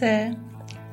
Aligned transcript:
سه 0.00 0.36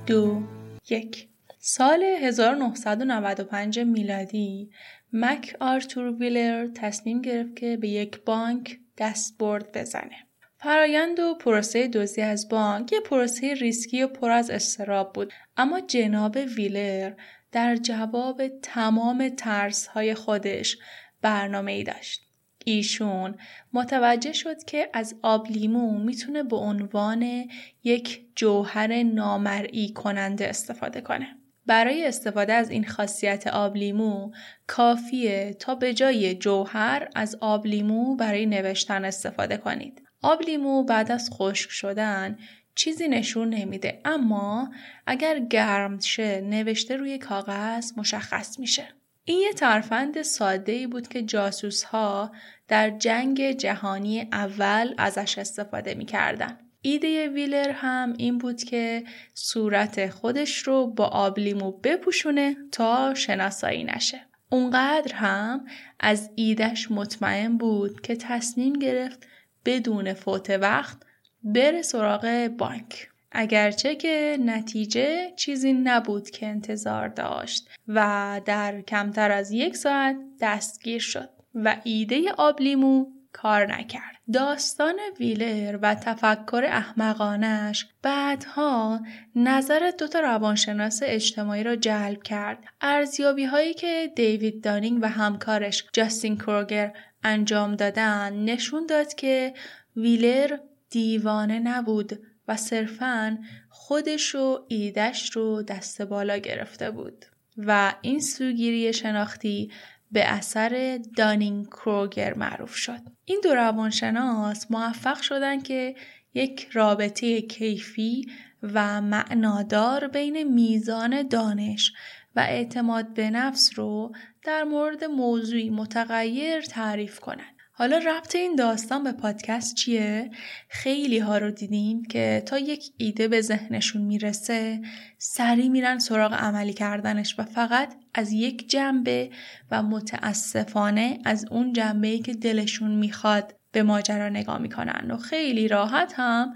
دو 0.07 0.41
یک 0.89 1.27
سال 1.59 2.03
1995 2.03 3.79
میلادی 3.79 4.69
مک 5.13 5.55
آرتور 5.59 6.13
ویلر 6.20 6.67
تصمیم 6.67 7.21
گرفت 7.21 7.55
که 7.55 7.77
به 7.77 7.88
یک 7.88 8.21
بانک 8.25 8.79
دستبرد 8.98 9.77
بزنه. 9.77 10.27
فرایند 10.57 11.20
و 11.20 11.35
پروسه 11.35 11.88
دزدی 11.88 12.21
از 12.21 12.49
بانک 12.49 12.93
یه 12.93 12.99
پروسه 12.99 13.53
ریسکی 13.53 14.03
و 14.03 14.07
پر 14.07 14.31
از 14.31 14.49
اضطراب 14.49 15.13
بود 15.13 15.34
اما 15.57 15.79
جناب 15.79 16.37
ویلر 16.57 17.13
در 17.51 17.76
جواب 17.76 18.41
تمام 18.48 19.29
ترس 19.29 19.87
های 19.87 20.13
خودش 20.13 20.77
برنامه 21.21 21.71
ای 21.71 21.84
داشت. 21.84 22.27
ایشون 22.67 23.35
متوجه 23.73 24.34
شد 24.34 24.63
که 24.63 24.89
از 24.94 25.16
آب 25.21 25.48
لیمو 25.48 25.99
می‌تونه 25.99 26.44
به 26.44 26.55
عنوان 26.55 27.49
یک 27.84 28.21
جوهر 28.35 29.03
نامرئی 29.03 29.93
کننده 29.93 30.49
استفاده 30.49 31.02
کنه. 31.02 31.27
برای 31.66 32.05
استفاده 32.05 32.53
از 32.53 32.70
این 32.70 32.85
خاصیت 32.85 33.48
آب 33.48 33.76
لیمو 33.76 34.31
کافیه 34.67 35.55
تا 35.59 35.76
به 35.76 35.93
جای 35.93 36.35
جوهر 36.35 37.09
از 37.16 37.38
آب 37.41 37.67
لیمو 37.67 38.16
برای 38.16 38.45
نوشتن 38.45 39.05
استفاده 39.05 39.57
کنید. 39.57 40.01
آب 40.21 40.41
لیمو 40.41 40.84
بعد 40.84 41.12
از 41.12 41.29
خشک 41.34 41.70
شدن 41.70 42.38
چیزی 42.76 43.07
نشون 43.07 43.49
نمیده 43.49 44.01
اما 44.05 44.71
اگر 45.05 45.40
گرم 45.40 45.99
شه 45.99 46.41
نوشته 46.41 46.95
روی 46.95 47.18
کاغذ 47.18 47.91
مشخص 47.98 48.60
میشه. 48.60 48.96
این 49.29 49.39
یه 49.39 49.53
ترفند 49.53 50.21
ساده 50.21 50.71
ای 50.71 50.87
بود 50.87 51.07
که 51.07 51.21
جاسوس 51.21 51.83
ها 51.83 52.31
در 52.67 52.89
جنگ 52.89 53.51
جهانی 53.51 54.21
اول 54.31 54.93
ازش 54.97 55.37
استفاده 55.37 55.95
می‌کردن. 55.95 56.57
ایده 56.81 57.29
ویلر 57.29 57.71
هم 57.71 58.13
این 58.17 58.37
بود 58.37 58.63
که 58.63 59.03
صورت 59.33 60.09
خودش 60.09 60.57
رو 60.57 60.87
با 60.87 61.05
آبلیمو 61.05 61.71
بپوشونه 61.71 62.55
تا 62.71 63.13
شناسایی 63.13 63.83
نشه. 63.83 64.22
اونقدر 64.50 65.16
هم 65.16 65.66
از 66.00 66.29
ایدش 66.35 66.91
مطمئن 66.91 67.57
بود 67.57 68.01
که 68.01 68.16
تصمیم 68.16 68.73
گرفت 68.73 69.28
بدون 69.66 70.13
فوت 70.13 70.50
وقت 70.50 70.97
بره 71.44 71.81
سراغ 71.81 72.50
بانک. 72.57 73.09
اگرچه 73.31 73.95
که 73.95 74.38
نتیجه 74.45 75.31
چیزی 75.35 75.73
نبود 75.73 76.29
که 76.29 76.47
انتظار 76.47 77.07
داشت 77.07 77.69
و 77.88 78.41
در 78.45 78.81
کمتر 78.81 79.31
از 79.31 79.51
یک 79.51 79.78
ساعت 79.78 80.16
دستگیر 80.41 81.01
شد 81.01 81.29
و 81.55 81.75
ایده 81.83 82.31
آبلیمو 82.38 83.05
کار 83.33 83.73
نکرد. 83.73 84.17
داستان 84.33 84.95
ویلر 85.19 85.79
و 85.81 85.95
تفکر 85.95 86.66
احمقانش 86.67 87.88
بعدها 88.01 89.00
نظر 89.35 89.91
دوتا 90.00 90.19
روانشناس 90.19 91.01
اجتماعی 91.05 91.63
را 91.63 91.75
جلب 91.75 92.23
کرد. 92.23 92.63
ارزیابی 92.81 93.45
هایی 93.45 93.73
که 93.73 94.11
دیوید 94.16 94.63
دانینگ 94.63 95.00
و 95.01 95.09
همکارش 95.09 95.85
جاستین 95.94 96.38
کروگر 96.38 96.94
انجام 97.23 97.75
دادن 97.75 98.33
نشون 98.33 98.85
داد 98.85 99.13
که 99.13 99.53
ویلر 99.95 100.57
دیوانه 100.89 101.59
نبود 101.59 102.19
و 102.47 102.58
صرفا 102.58 103.38
خودش 103.69 104.35
و 104.35 104.66
ایدش 104.68 105.35
رو 105.35 105.62
دست 105.62 106.02
بالا 106.02 106.38
گرفته 106.38 106.91
بود 106.91 107.25
و 107.58 107.94
این 108.02 108.19
سوگیری 108.19 108.94
شناختی 108.94 109.72
به 110.12 110.25
اثر 110.25 111.00
دانینگ 111.18 111.68
کروگر 111.68 112.34
معروف 112.34 112.75
شد. 112.75 113.00
این 113.25 113.41
دو 113.44 113.56
روانشناس 113.56 114.72
موفق 114.72 115.22
شدن 115.22 115.62
که 115.62 115.96
یک 116.34 116.69
رابطه 116.74 117.41
کیفی 117.41 118.25
و 118.64 119.02
معنادار 119.02 120.08
بین 120.08 120.44
میزان 120.44 121.28
دانش 121.28 121.94
و 122.35 122.40
اعتماد 122.40 123.14
به 123.14 123.29
نفس 123.29 123.72
رو 123.75 124.12
در 124.44 124.64
مورد 124.64 125.03
موضوعی 125.03 125.69
متغیر 125.69 126.62
تعریف 126.62 127.19
کنند. 127.19 127.56
حالا 127.79 127.97
ربط 127.97 128.35
این 128.35 128.55
داستان 128.55 129.03
به 129.03 129.11
پادکست 129.11 129.75
چیه؟ 129.75 130.31
خیلی 130.69 131.19
ها 131.19 131.38
رو 131.38 131.51
دیدیم 131.51 132.05
که 132.05 132.43
تا 132.45 132.59
یک 132.59 132.83
ایده 132.97 133.27
به 133.27 133.41
ذهنشون 133.41 134.01
می‌رسه 134.01 134.81
سری 135.17 135.69
میرن 135.69 135.99
سراغ 135.99 136.33
عملی 136.33 136.73
کردنش 136.73 137.39
و 137.39 137.43
فقط 137.43 137.93
از 138.13 138.31
یک 138.31 138.69
جنبه 138.69 139.29
و 139.71 139.83
متاسفانه 139.83 141.19
از 141.25 141.45
اون 141.51 141.73
جنبه 141.73 142.19
که 142.19 142.33
دلشون 142.33 142.91
می‌خواد 142.91 143.55
به 143.71 143.83
ماجرا 143.83 144.29
نگاه 144.29 144.57
می‌کنن 144.57 145.11
و 145.11 145.17
خیلی 145.17 145.67
راحت 145.67 146.13
هم 146.16 146.53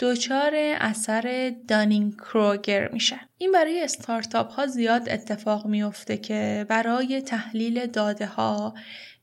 دچار 0.00 0.52
اثر 0.80 1.54
دانینگ 1.68 2.14
کروگر 2.16 2.92
میشه 2.92 3.20
این 3.38 3.52
برای 3.52 3.82
استارتاپ 3.82 4.52
ها 4.52 4.66
زیاد 4.66 5.08
اتفاق 5.08 5.66
میفته 5.66 6.16
که 6.16 6.66
برای 6.68 7.20
تحلیل 7.20 7.86
داده 7.86 8.26
ها 8.26 8.74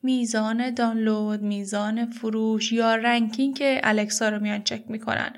میزان 0.03 0.73
دانلود، 0.73 1.41
میزان 1.41 2.05
فروش 2.05 2.71
یا 2.71 2.95
رنکینگ 2.95 3.57
که 3.57 3.81
الکسا 3.83 4.29
رو 4.29 4.39
میان 4.39 4.63
چک 4.63 4.83
می‌کنن 4.87 5.33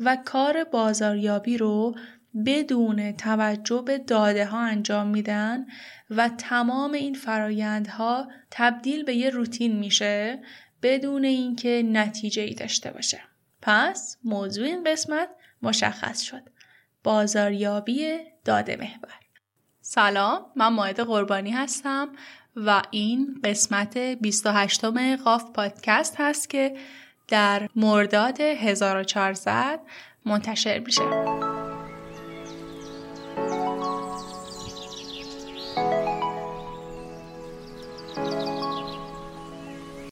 و 0.00 0.18
کار 0.24 0.64
بازاریابی 0.64 1.58
رو 1.58 1.94
بدون 2.46 3.12
توجه 3.12 3.82
به 3.86 3.98
داده 3.98 4.46
ها 4.46 4.60
انجام 4.60 5.06
میدن 5.06 5.66
و 6.10 6.28
تمام 6.28 6.92
این 6.92 7.14
فرایندها 7.14 8.28
تبدیل 8.50 9.04
به 9.04 9.14
یه 9.14 9.30
روتین 9.30 9.78
میشه 9.78 10.42
بدون 10.82 11.24
اینکه 11.24 11.82
نتیجه 11.86 12.42
ای 12.42 12.54
داشته 12.54 12.90
باشه. 12.90 13.20
پس 13.62 14.16
موضوع 14.24 14.66
این 14.66 14.84
قسمت 14.84 15.28
مشخص 15.62 16.20
شد. 16.20 16.42
بازاریابی 17.04 18.18
داده 18.44 18.76
محور. 18.76 19.14
سلام 19.80 20.46
من 20.56 20.68
ماهد 20.68 21.00
قربانی 21.00 21.50
هستم 21.50 22.08
و 22.56 22.82
این 22.90 23.40
قسمت 23.44 23.98
28 23.98 24.84
قاف 25.24 25.50
پادکست 25.54 26.14
هست 26.18 26.50
که 26.50 26.76
در 27.28 27.68
مرداد 27.76 28.40
1400 28.40 29.80
منتشر 30.26 30.78
میشه. 30.78 31.02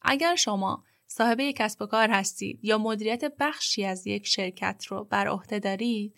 اگر 0.03 0.35
شما 0.35 0.85
صاحب 1.07 1.41
یک 1.41 1.57
کسب 1.57 1.83
و 1.83 1.87
کار 1.87 2.11
هستید 2.11 2.59
یا 2.63 2.79
مدیریت 2.79 3.33
بخشی 3.41 3.85
از 3.85 4.07
یک 4.07 4.27
شرکت 4.27 4.85
رو 4.89 5.05
بر 5.05 5.29
عهده 5.29 5.59
دارید 5.59 6.15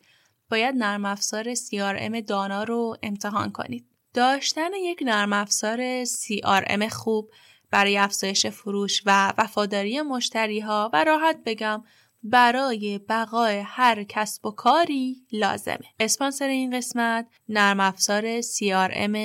باید 0.51 0.75
نرم 0.75 1.05
افزار 1.05 1.55
CRM 1.55 2.23
دانا 2.27 2.63
رو 2.63 2.97
امتحان 3.03 3.53
کنید. 3.53 3.92
داشتن 4.15 4.71
یک 4.75 5.03
نرم 5.03 5.33
افزار 5.33 6.05
CRM 6.05 6.85
خوب 6.93 7.31
برای 7.71 7.99
افزایش 7.99 8.47
فروش 8.47 9.03
و 9.07 9.33
وفاداری 9.39 10.01
مشتری 10.01 10.61
ها 10.61 10.91
و 10.93 11.05
راحت 11.05 11.39
بگم 11.47 11.85
برای 12.23 12.99
بقای 13.09 13.59
هر 13.67 14.05
کسب 14.05 14.47
و 14.47 14.51
کاری 14.51 15.27
لازمه. 15.33 15.87
اسپانسر 16.01 16.49
این 16.49 16.77
قسمت 16.77 17.27
نرم 17.49 17.81
افزار 17.81 18.41
CRM 18.41 19.17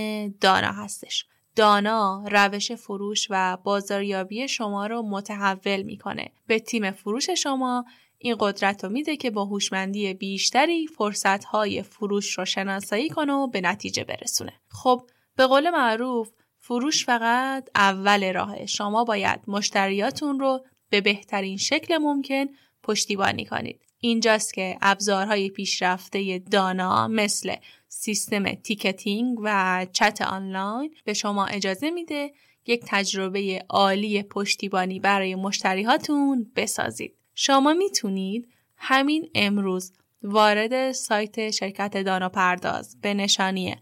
دانا 0.42 0.72
هستش. 0.72 1.26
دانا 1.56 2.24
روش 2.32 2.72
فروش 2.72 3.28
و 3.30 3.58
بازاریابی 3.64 4.48
شما 4.48 4.88
رو 4.88 5.02
متحول 5.02 5.82
می‌کنه. 5.82 6.32
به 6.48 6.60
تیم 6.60 6.92
فروش 6.92 7.30
شما 7.30 7.86
این 8.20 8.36
قدرت 8.40 8.84
رو 8.84 8.90
میده 8.90 9.18
که 9.18 9.32
با 9.32 9.46
هوشمندی 9.46 10.14
بیشتری 10.14 10.88
فرصتهای 10.88 11.84
فروش 11.84 12.38
رو 12.38 12.46
شناسایی 12.46 13.10
کنه 13.10 13.34
و 13.34 13.48
به 13.48 13.62
نتیجه 13.62 14.04
برسونه. 14.04 14.54
خب 14.70 15.10
به 15.36 15.48
قول 15.48 15.70
معروف 15.70 16.30
فروش 16.60 17.06
فقط 17.06 17.70
اول 17.76 18.34
راهه. 18.34 18.66
شما 18.66 19.04
باید 19.04 19.40
مشتریاتون 19.48 20.40
رو 20.40 20.66
به 20.90 21.02
بهترین 21.02 21.58
شکل 21.58 21.98
ممکن 21.98 22.46
پشتیبانی 22.84 23.46
کنید. 23.46 23.82
اینجاست 24.00 24.54
که 24.54 24.78
ابزارهای 24.82 25.50
پیشرفته 25.50 26.40
دانا 26.40 27.08
مثل 27.08 27.56
سیستم 27.88 28.54
ticketing 28.54 29.38
و 29.44 29.86
چت 29.94 30.22
آنلاین 30.22 30.96
به 31.06 31.14
شما 31.14 31.46
اجازه 31.46 31.90
میده 31.90 32.32
یک 32.66 32.84
تجربه 32.88 33.66
عالی 33.70 34.24
پشتیبانی 34.24 35.00
برای 35.00 35.36
مشتریهاتون 35.36 36.52
بسازید. 36.56 37.18
شما 37.40 37.74
می‌تونید 37.74 38.48
همین 38.78 39.30
امروز 39.36 39.94
وارد 40.24 40.92
سایت 40.92 41.50
شرکت 41.52 41.98
دانا 41.98 42.30
پرداز 42.30 42.98
به 43.02 43.14
نشانی 43.14 43.76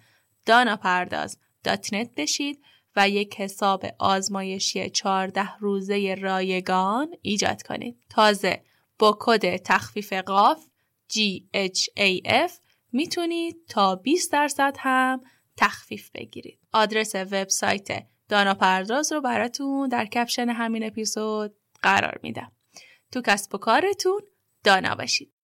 داناپرداز.net 0.45 2.07
بشید 2.17 2.61
و 2.95 3.09
یک 3.09 3.35
حساب 3.35 3.85
آزمایشی 3.99 4.89
14 4.89 5.55
روزه 5.59 6.15
رایگان 6.21 7.15
ایجاد 7.21 7.63
کنید. 7.63 7.97
تازه 8.09 8.63
با 8.99 9.17
کد 9.19 9.57
تخفیف 9.57 10.13
قاف 10.13 10.65
GHAF 11.13 12.51
می‌تونید 12.91 13.57
تا 13.69 13.95
20 13.95 14.31
درصد 14.31 14.75
هم 14.79 15.21
تخفیف 15.57 16.09
بگیرید. 16.13 16.59
آدرس 16.73 17.15
وبسایت 17.15 18.05
دانا 18.29 18.53
پرداز 18.53 19.11
رو 19.11 19.21
براتون 19.21 19.89
در 19.89 20.05
caption 20.05 20.49
همین 20.49 20.83
اپیزود 20.83 21.55
قرار 21.81 22.19
میدم. 22.23 22.51
تو 23.11 23.21
کسب 23.21 23.55
و 23.55 23.57
کارتون 23.57 24.21
دانا 24.63 24.95
باشید. 24.95 25.34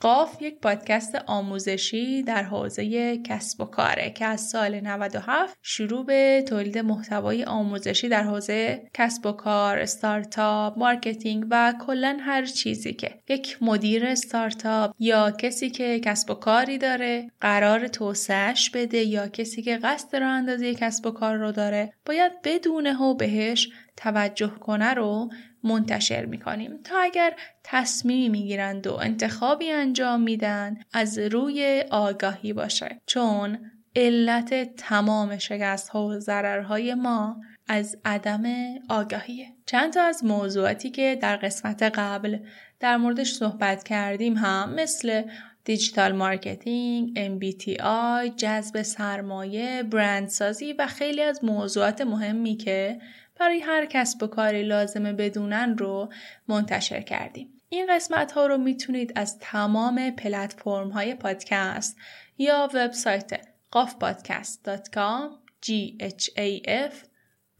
قاف 0.00 0.42
یک 0.42 0.60
پادکست 0.60 1.14
آموزشی 1.26 2.22
در 2.22 2.42
حوزه 2.42 3.18
کسب 3.18 3.60
و 3.60 3.64
کاره 3.64 4.10
که 4.10 4.24
از 4.24 4.40
سال 4.40 4.80
97 4.80 5.58
شروع 5.62 6.06
به 6.06 6.44
تولید 6.48 6.78
محتوای 6.78 7.44
آموزشی 7.44 8.08
در 8.08 8.22
حوزه 8.22 8.82
کسب 8.94 9.26
و 9.26 9.32
کار، 9.32 9.78
استارتاپ، 9.78 10.78
marketing 10.78 11.46
و 11.50 11.74
کلا 11.86 12.18
هر 12.20 12.44
چیزی 12.44 12.92
که 12.92 13.20
یک 13.28 13.58
مدیر 13.62 14.06
استارتاپ 14.06 14.94
یا 14.98 15.30
کسی 15.30 15.70
که 15.70 16.00
کسب 16.00 16.30
و 16.30 16.34
کاری 16.34 16.78
داره 16.78 17.30
قرار 17.40 17.88
توسعهش 17.88 18.70
بده 18.70 18.98
یا 18.98 19.28
کسی 19.28 19.62
که 19.62 19.76
قصد 19.76 20.16
راه 20.16 20.30
اندازی 20.30 20.74
کسب 20.74 21.06
و 21.06 21.10
کار 21.10 21.36
رو 21.36 21.52
داره 21.52 21.92
باید 22.06 22.32
بدونه 22.44 22.98
و 22.98 23.14
بهش 23.14 23.68
توجه 24.00 24.50
کنه 24.50 24.94
رو 24.94 25.30
منتشر 25.64 26.24
می‌کنیم. 26.24 26.80
تا 26.84 26.98
اگر 26.98 27.36
تصمیمی 27.64 28.28
می‌گیرند 28.28 28.86
و 28.86 28.94
انتخابی 28.94 29.70
انجام 29.70 30.20
میدن 30.20 30.76
از 30.92 31.18
روی 31.18 31.84
آگاهی 31.90 32.52
باشه. 32.52 33.00
چون 33.06 33.58
علت 33.96 34.76
تمام 34.76 35.38
شکست 35.38 35.88
ها 35.88 36.06
و 36.06 36.18
ضررهای 36.18 36.94
ما 36.94 37.40
از 37.68 37.96
عدم 38.04 38.42
آگاهیه. 38.88 39.46
چند 39.66 39.92
تا 39.92 40.02
از 40.02 40.24
موضوعاتی 40.24 40.90
که 40.90 41.18
در 41.22 41.36
قسمت 41.36 41.82
قبل 41.82 42.38
در 42.80 42.96
موردش 42.96 43.32
صحبت 43.32 43.82
کردیم 43.82 44.36
هم 44.36 44.74
مثل 44.74 45.22
digital 45.64 46.12
marketing، 46.12 47.18
MBTI، 47.18 48.36
جذب 48.36 48.82
سرمایه، 48.82 49.82
برندسازی 49.82 50.72
و 50.72 50.86
خیلی 50.86 51.22
از 51.22 51.44
موضوعات 51.44 52.00
مهمی 52.00 52.56
که 52.56 52.98
برای 53.40 53.60
هر 53.60 53.86
کسب 53.86 54.22
و 54.22 54.26
کاری 54.26 54.62
لازمه 54.62 55.12
بدونن 55.12 55.78
رو 55.78 56.12
منتشر 56.48 57.00
کردیم. 57.00 57.60
این 57.68 57.86
قسمت 57.90 58.32
ها 58.32 58.46
رو 58.46 58.58
می‌تونید 58.58 59.12
از 59.16 59.38
تمام 59.38 60.10
پلتفرم 60.10 60.88
های 60.88 61.14
پادکست 61.14 61.96
یا 62.38 62.68
وبسایت 62.74 63.40
ghafpodcast.com 63.76 65.22
g 65.66 65.68
h 66.00 66.28
a 66.36 66.66
f 66.66 66.94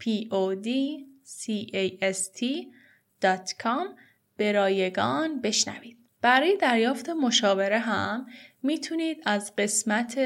p 0.03 0.29
o 0.31 0.65
d 0.65 0.69
c 1.25 1.51
a 1.73 2.13
s 2.13 2.19
t.com 2.39 3.87
به 4.37 4.53
رایگان 4.53 5.41
بشنوید. 5.41 5.99
برای 6.23 6.57
دریافت 6.57 7.11
مشاوره 7.11 7.79
هم 7.79 8.27
می‌تونید 8.63 9.23
از 9.27 9.57
قسمت 9.57 10.19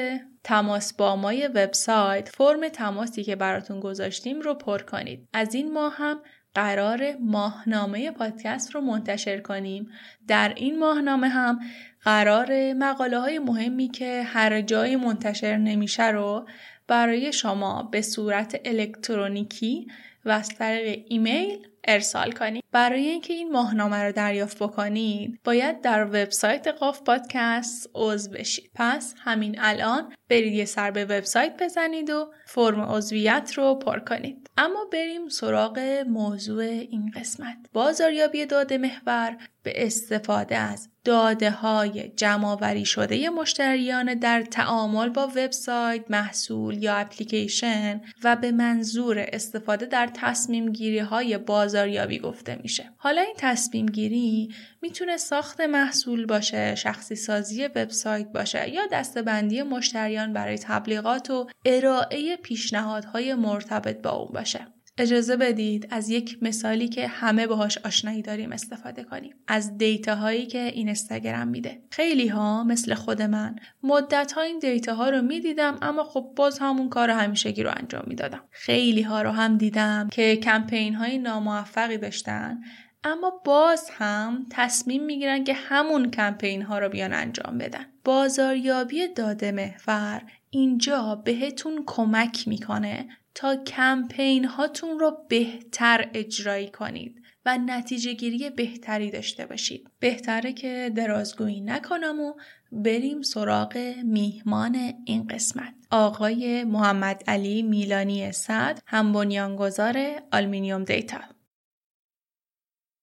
تماس 0.44 0.94
با 0.94 1.16
مای 1.16 1.48
وبسایت 1.48 2.28
فرم 2.28 2.68
تماسی 2.68 3.24
که 3.24 3.36
براتون 3.36 3.80
گذاشتیم 3.80 4.40
رو 4.40 4.54
پر 4.54 4.78
کنید. 4.78 5.28
از 5.32 5.54
این 5.54 5.72
ماه 5.72 5.94
هم 5.96 6.20
قرار 6.54 7.16
ماهنامه 7.20 8.10
پادکست 8.10 8.74
رو 8.74 8.80
منتشر 8.80 9.40
کنیم. 9.40 9.90
در 10.28 10.52
این 10.56 10.78
ماهنامه 10.78 11.28
هم 11.28 11.60
قرار 12.00 12.72
مقاله 12.72 13.18
های 13.18 13.38
مهمی 13.38 13.88
که 13.88 14.22
هر 14.22 14.60
جایی 14.60 14.96
منتشر 14.96 15.56
نمیشه 15.56 16.08
رو 16.08 16.46
برای 16.86 17.32
شما 17.32 17.82
به 17.82 18.02
صورت 18.02 18.60
الکترونیکی 18.64 19.86
و 20.24 20.30
از 20.30 20.48
طریق 20.48 21.04
ایمیل 21.08 21.66
ارسال 21.88 22.32
کنید. 22.32 22.64
برای 22.72 23.08
اینکه 23.08 23.32
این 23.34 23.52
ماهنامه 23.52 23.96
رو 23.96 24.12
دریافت 24.12 24.62
بکنید 24.62 25.40
باید 25.44 25.80
در 25.80 26.04
وبسایت 26.04 26.68
قاف 26.68 27.02
پادکست 27.02 27.90
عضو 27.94 28.30
بشید. 28.30 28.70
پس 28.74 29.14
همین 29.18 29.56
الان 29.58 30.12
برید 30.28 30.52
یه 30.52 30.64
سر 30.64 30.90
به 30.90 31.04
وبسایت 31.04 31.54
بزنید 31.60 32.10
و 32.10 32.32
فرم 32.54 32.80
عضویت 32.80 33.52
رو 33.56 33.74
پر 33.74 33.98
کنید 33.98 34.50
اما 34.58 34.84
بریم 34.92 35.28
سراغ 35.28 35.78
موضوع 36.08 36.62
این 36.62 37.12
قسمت 37.16 37.56
بازاریابی 37.72 38.46
داده 38.46 38.78
محور 38.78 39.36
به 39.62 39.86
استفاده 39.86 40.56
از 40.56 40.88
داده 41.04 41.50
های 41.50 42.08
جمعآوری 42.16 42.84
شده 42.84 43.30
مشتریان 43.30 44.14
در 44.14 44.42
تعامل 44.42 45.08
با 45.08 45.26
وبسایت، 45.26 46.04
محصول 46.10 46.82
یا 46.82 46.94
اپلیکیشن 46.94 48.00
و 48.24 48.36
به 48.36 48.52
منظور 48.52 49.24
استفاده 49.32 49.86
در 49.86 50.10
تصمیم 50.14 50.72
گیری 50.72 50.98
های 50.98 51.38
بازاریابی 51.38 52.18
گفته 52.18 52.58
میشه. 52.62 52.90
حالا 52.96 53.20
این 53.20 53.34
تصمیم 53.38 53.86
گیری 53.86 54.54
می‌تونه 54.82 55.16
ساخت 55.16 55.60
محصول 55.60 56.26
باشه، 56.26 56.74
شخصی 56.74 57.14
سازی 57.14 57.64
وبسایت 57.64 58.28
باشه 58.28 58.70
یا 58.70 58.82
دستبندی 58.92 59.62
مشتریان 59.62 60.32
برای 60.32 60.58
تبلیغات 60.58 61.30
و 61.30 61.46
ارائه 61.64 62.36
پیشنهادهای 62.44 63.34
مرتبط 63.34 64.02
با 64.02 64.10
اون 64.10 64.32
باشه. 64.32 64.66
اجازه 64.98 65.36
بدید 65.36 65.88
از 65.90 66.08
یک 66.08 66.38
مثالی 66.42 66.88
که 66.88 67.08
همه 67.08 67.46
باهاش 67.46 67.78
آشنایی 67.78 68.22
داریم 68.22 68.52
استفاده 68.52 69.04
کنیم. 69.04 69.34
از 69.48 69.78
دیتا 69.78 70.14
هایی 70.14 70.46
که 70.46 70.58
این 70.58 70.88
استگرام 70.88 71.48
میده. 71.48 71.82
خیلی 71.90 72.28
ها 72.28 72.64
مثل 72.64 72.94
خود 72.94 73.22
من 73.22 73.56
مدت 73.82 74.32
ها 74.32 74.42
این 74.42 74.58
دیتا 74.58 74.94
ها 74.94 75.10
رو 75.10 75.22
می‌دیدم 75.22 75.78
اما 75.82 76.04
خب 76.04 76.32
باز 76.36 76.58
همون 76.58 76.88
کار 76.88 77.10
همیشگی 77.10 77.62
رو 77.62 77.70
انجام 77.76 78.04
می‌دادم. 78.06 78.44
خیلی 78.50 79.02
ها 79.02 79.22
رو 79.22 79.30
هم 79.30 79.58
دیدم 79.58 80.08
که 80.12 80.36
کمپین 80.36 80.94
های 80.94 81.18
ناموفقی 81.18 81.98
داشتن 81.98 82.60
اما 83.04 83.42
باز 83.44 83.90
هم 83.92 84.46
تصمیم 84.50 85.04
می‌گیرن 85.04 85.44
که 85.44 85.54
همون 85.54 86.10
کمپین 86.10 86.62
ها 86.62 86.78
رو 86.78 86.88
بیان 86.88 87.12
انجام 87.12 87.58
بدن. 87.58 87.86
بازاریابی 88.04 89.08
داده 89.08 89.52
محور 89.52 90.22
اینجا 90.54 91.22
بهتون 91.24 91.82
کمک 91.86 92.48
می‌کنه 92.48 93.08
تا 93.34 93.56
کمپین 93.56 94.44
هاتون 94.44 94.98
رو 94.98 95.18
بهتر 95.28 96.10
اجرایی 96.14 96.68
کنید 96.70 97.22
و 97.46 97.58
نتیجه 97.58 98.12
گیری 98.12 98.50
بهتری 98.50 99.10
داشته 99.10 99.46
باشید. 99.46 99.90
بهتره 99.98 100.52
که 100.52 100.92
درازگویی 100.96 101.60
نکنم 101.60 102.20
و 102.20 102.34
بریم 102.72 103.22
سراغ 103.22 103.94
میهمان 104.04 104.92
این 105.04 105.26
قسمت. 105.26 105.74
آقای 105.90 106.64
محمد 106.64 107.24
علی 107.26 107.62
میلانی 107.62 108.32
صد 108.32 108.80
هم 108.86 109.12
بنیانگذار 109.12 110.22
آلمینیوم 110.32 110.84
دیتا. 110.84 111.20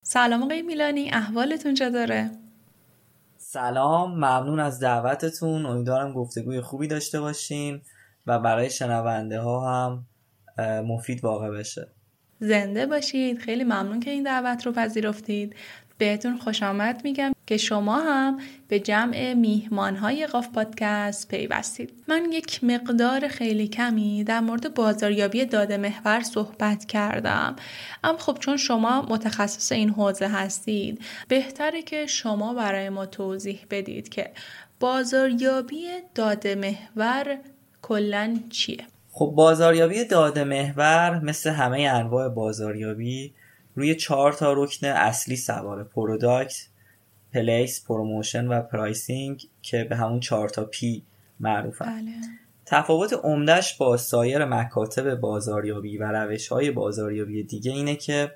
سلام 0.04 0.44
آقای 0.44 0.62
میلانی 0.62 1.10
احوالتون 1.10 1.74
چطوره؟ 1.74 2.32
سلام 3.54 4.12
ممنون 4.12 4.60
از 4.60 4.80
دعوتتون. 4.80 5.66
امیدوارم 5.66 6.14
گفتگوی 6.14 6.62
خوبی 6.62 6.88
داشته 6.88 7.20
باشیم 7.20 7.82
و 8.28 8.40
برای 8.40 8.70
شنونده 8.70 9.40
ها 9.40 9.74
هم 9.74 10.06
مفید 10.84 11.24
واقع 11.24 11.50
بشه. 11.50 11.88
زنده 12.40 12.86
باشید 12.86 13.40
خیلی 13.40 13.64
ممنون 13.64 14.00
که 14.00 14.12
این 14.12 14.24
دعوت 14.24 14.66
رو 14.66 14.72
پذیرفتید. 14.72 15.56
بهتون 15.98 16.38
خوش 16.38 16.64
آمد 16.64 17.02
میگم. 17.04 17.32
که 17.52 17.58
شما 17.58 18.00
هم 18.00 18.40
به 18.68 18.80
جمع 18.80 19.34
میهمان 19.34 19.96
های 19.96 20.28
قاف 20.28 20.50
پادکست 20.50 21.28
پیوستید. 21.28 22.04
من 22.08 22.32
یک 22.32 22.64
مقدار 22.64 23.28
خیلی 23.28 23.68
کمی 23.68 24.24
در 24.24 24.40
مورد 24.40 24.74
بازاریابی 24.74 25.46
داده 25.46 25.78
محور 25.78 26.22
صحبت 26.22 26.86
کردم. 26.86 27.56
اما 28.04 28.18
خب 28.18 28.38
چون 28.40 28.58
شما 28.58 29.02
متخصص 29.02 29.72
این 29.72 29.90
حوزه 29.90 30.28
هستید 30.28 31.02
بهتره 31.28 31.82
که 31.82 32.06
شما 32.06 32.54
برای 32.54 32.90
ما 32.90 33.06
توضیح 33.06 33.60
بدید 33.70 34.10
که 34.10 34.32
بازاریابی 34.80 35.88
داده 36.16 36.56
محور 36.56 37.38
کلا 37.82 38.40
چیه. 38.50 38.84
خب 39.12 39.34
بازاریابی 39.36 40.06
داده 40.06 40.44
محور 40.44 41.20
مثل 41.20 41.50
همه 41.50 41.80
انواع 41.82 42.30
بازاریابی 42.30 43.34
روی 43.76 43.96
چهار 43.96 44.34
تا 44.34 44.54
رکن 44.54 44.88
اصلی 44.88 45.36
سواره 45.36 45.84
product 45.84 46.71
place 47.34 47.86
promotion 47.86 48.48
و 48.48 48.62
pricing 48.62 49.44
که 49.62 49.84
به 49.84 49.96
همون 49.96 50.20
چهار 50.20 50.50
تا 50.50 50.66
P 50.66 51.04
معروفن 51.40 51.86
بله. 51.86 52.12
تفاوت 52.66 53.14
عمدهش 53.24 53.74
با 53.74 53.98
سایر 53.98 54.46
مکاتب 54.46 55.16
بازاریابی 55.16 55.98
و 55.98 56.12
روش 56.12 56.48
های 56.48 56.72
بازاریابی 56.72 57.44
دیگه 57.44 57.72
اینه 57.72 57.96
که 57.96 58.32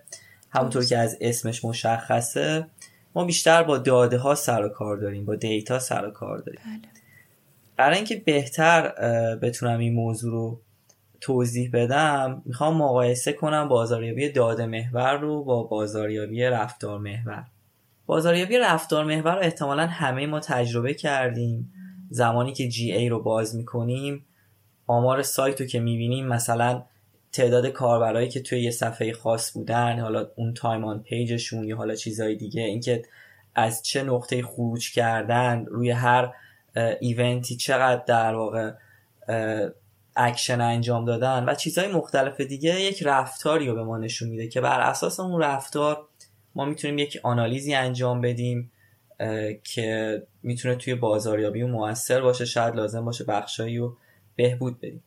همونطور 0.50 0.86
که 0.86 0.98
از 0.98 1.18
اسمش 1.22 1.66
مشخصه 1.66 2.68
ما 3.16 3.26
بیشتر 3.26 3.64
با 3.64 3.78
داده 3.78 4.18
ها 4.18 4.36
سر 4.36 4.66
و 4.66 4.70
کار 4.70 4.98
داریم 4.98 5.26
با 5.26 5.36
دیتا 5.36 5.80
سر 5.80 6.06
و 6.06 6.12
کار 6.12 6.38
داریم 6.38 6.62
بله. 6.66 6.92
برای 7.78 7.96
اینکه 7.96 8.16
بهتر 8.16 8.92
بتونم 9.36 9.80
این 9.80 9.94
موضوع 9.94 10.32
رو 10.32 10.62
توضیح 11.22 11.70
بدم 11.74 12.42
می‌خوام 12.46 12.78
مقایسه 12.78 13.34
کنم 13.34 13.68
بازاریابی 13.68 14.30
داده 14.30 14.66
محور 14.66 15.18
رو 15.18 15.44
با 15.44 15.64
بازاریابی 15.64 16.44
رفتار 16.44 17.00
محور 17.00 17.46
بازاریابی 18.06 18.58
رفتار 18.58 19.06
محور 19.06 19.36
رو 19.36 19.42
احتمالا 19.42 19.88
همه 19.88 20.28
ما 20.28 20.40
تجربه 20.40 20.94
کردیم. 20.94 21.74
زمانی 22.10 22.54
که 22.54 22.68
جی 22.68 22.92
ای 22.92 23.10
رو 23.10 23.24
باز 23.24 23.56
می‌کنیم 23.56 24.26
آمار 24.88 25.22
سایت 25.22 25.62
رو 25.62 25.68
که 25.68 25.80
می‌بینیم 25.80 26.28
مثلا 26.28 26.84
تعداد 27.32 27.68
کاربرایی 27.68 28.30
که 28.30 28.40
توی 28.42 28.62
یه 28.62 28.72
صفحه 28.72 29.14
خاص 29.14 29.54
بودن 29.54 30.00
حالا 30.00 30.28
اون 30.36 30.54
time 30.54 30.86
on 30.86 31.00
page 31.00 31.32
شون 31.32 31.64
یا 31.64 31.78
حالا 31.78 31.96
چیزهای 31.96 32.36
دیگه 32.36 32.62
اینکه 32.62 33.04
از 33.56 33.84
چه 33.84 34.04
نقطه 34.04 34.44
خروج 34.44 34.94
کردن 34.94 35.66
روی 35.66 35.92
هر 35.92 36.34
event 37.00 37.47
ی 37.47 37.56
چقدر 37.56 38.04
در 38.08 38.36
واقع 38.36 38.72
اکشن 40.16 40.62
انجام 40.62 41.06
دادن 41.06 41.46
و 41.48 41.56
چیزهای 41.56 41.88
مختلف 41.88 42.42
دیگه 42.42 42.82
یک 42.82 43.04
رفتاری 43.04 43.68
رو 43.68 43.76
به 43.76 43.84
ما 43.84 43.98
نشون 43.98 44.30
میده 44.30 44.48
که 44.48 44.62
بر 44.62 44.82
اساس 44.82 45.20
اون 45.20 45.42
رفتار 45.42 46.08
ما 46.56 46.66
می‌تونیم 46.66 46.98
یک 46.98 47.20
آنالیزی 47.24 47.74
انجام 47.74 48.22
بدیم 48.22 48.72
که 49.64 50.22
می‌تونه 50.44 50.76
توی 50.76 50.96
بازاریابی 50.96 51.64
موثر 51.64 52.22
باشه 52.22 52.46
شاید 52.46 52.76
لازم 52.76 53.06
باشه 53.06 53.24
بخشایی 53.24 53.80
و 53.80 53.92
بهبود 54.36 54.78
بدیم. 54.78 55.04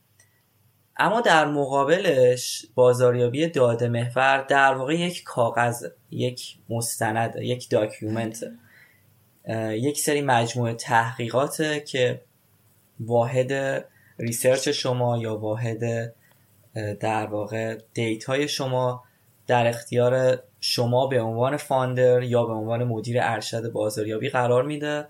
اما 0.96 1.20
در 1.20 1.46
مقابلش 1.46 2.66
بازاریابی 2.74 3.46
داده 3.46 3.88
محور 3.88 4.42
در 4.48 4.74
واقع 4.74 4.94
یک 4.94 5.22
کاغذ 5.22 5.86
یک 6.10 6.58
مستند 6.68 7.36
یک 7.36 7.70
document 7.70 8.44
یک 9.70 9.98
سری 9.98 10.22
مجموعه 10.22 10.74
تحقیقاته 10.74 11.80
که 11.80 12.20
واحد 13.00 13.52
research 14.18 14.68
شما 14.68 15.18
یا 15.18 15.36
واحد 15.36 16.14
در 17.00 17.26
واقع 17.26 17.78
data 17.94 18.37
ی 18.37 18.48
شما 18.48 19.04
در 19.48 19.66
اختیار 19.66 20.42
شما 20.60 21.06
به 21.06 21.20
عنوان 21.20 21.56
founder 21.56 22.22
یا 22.22 22.44
به 22.44 22.52
عنوان 22.52 22.84
مدیر 22.84 23.16
ارشد 23.20 23.72
بازاریابی 23.72 24.28
قرار 24.28 24.62
میده 24.62 25.06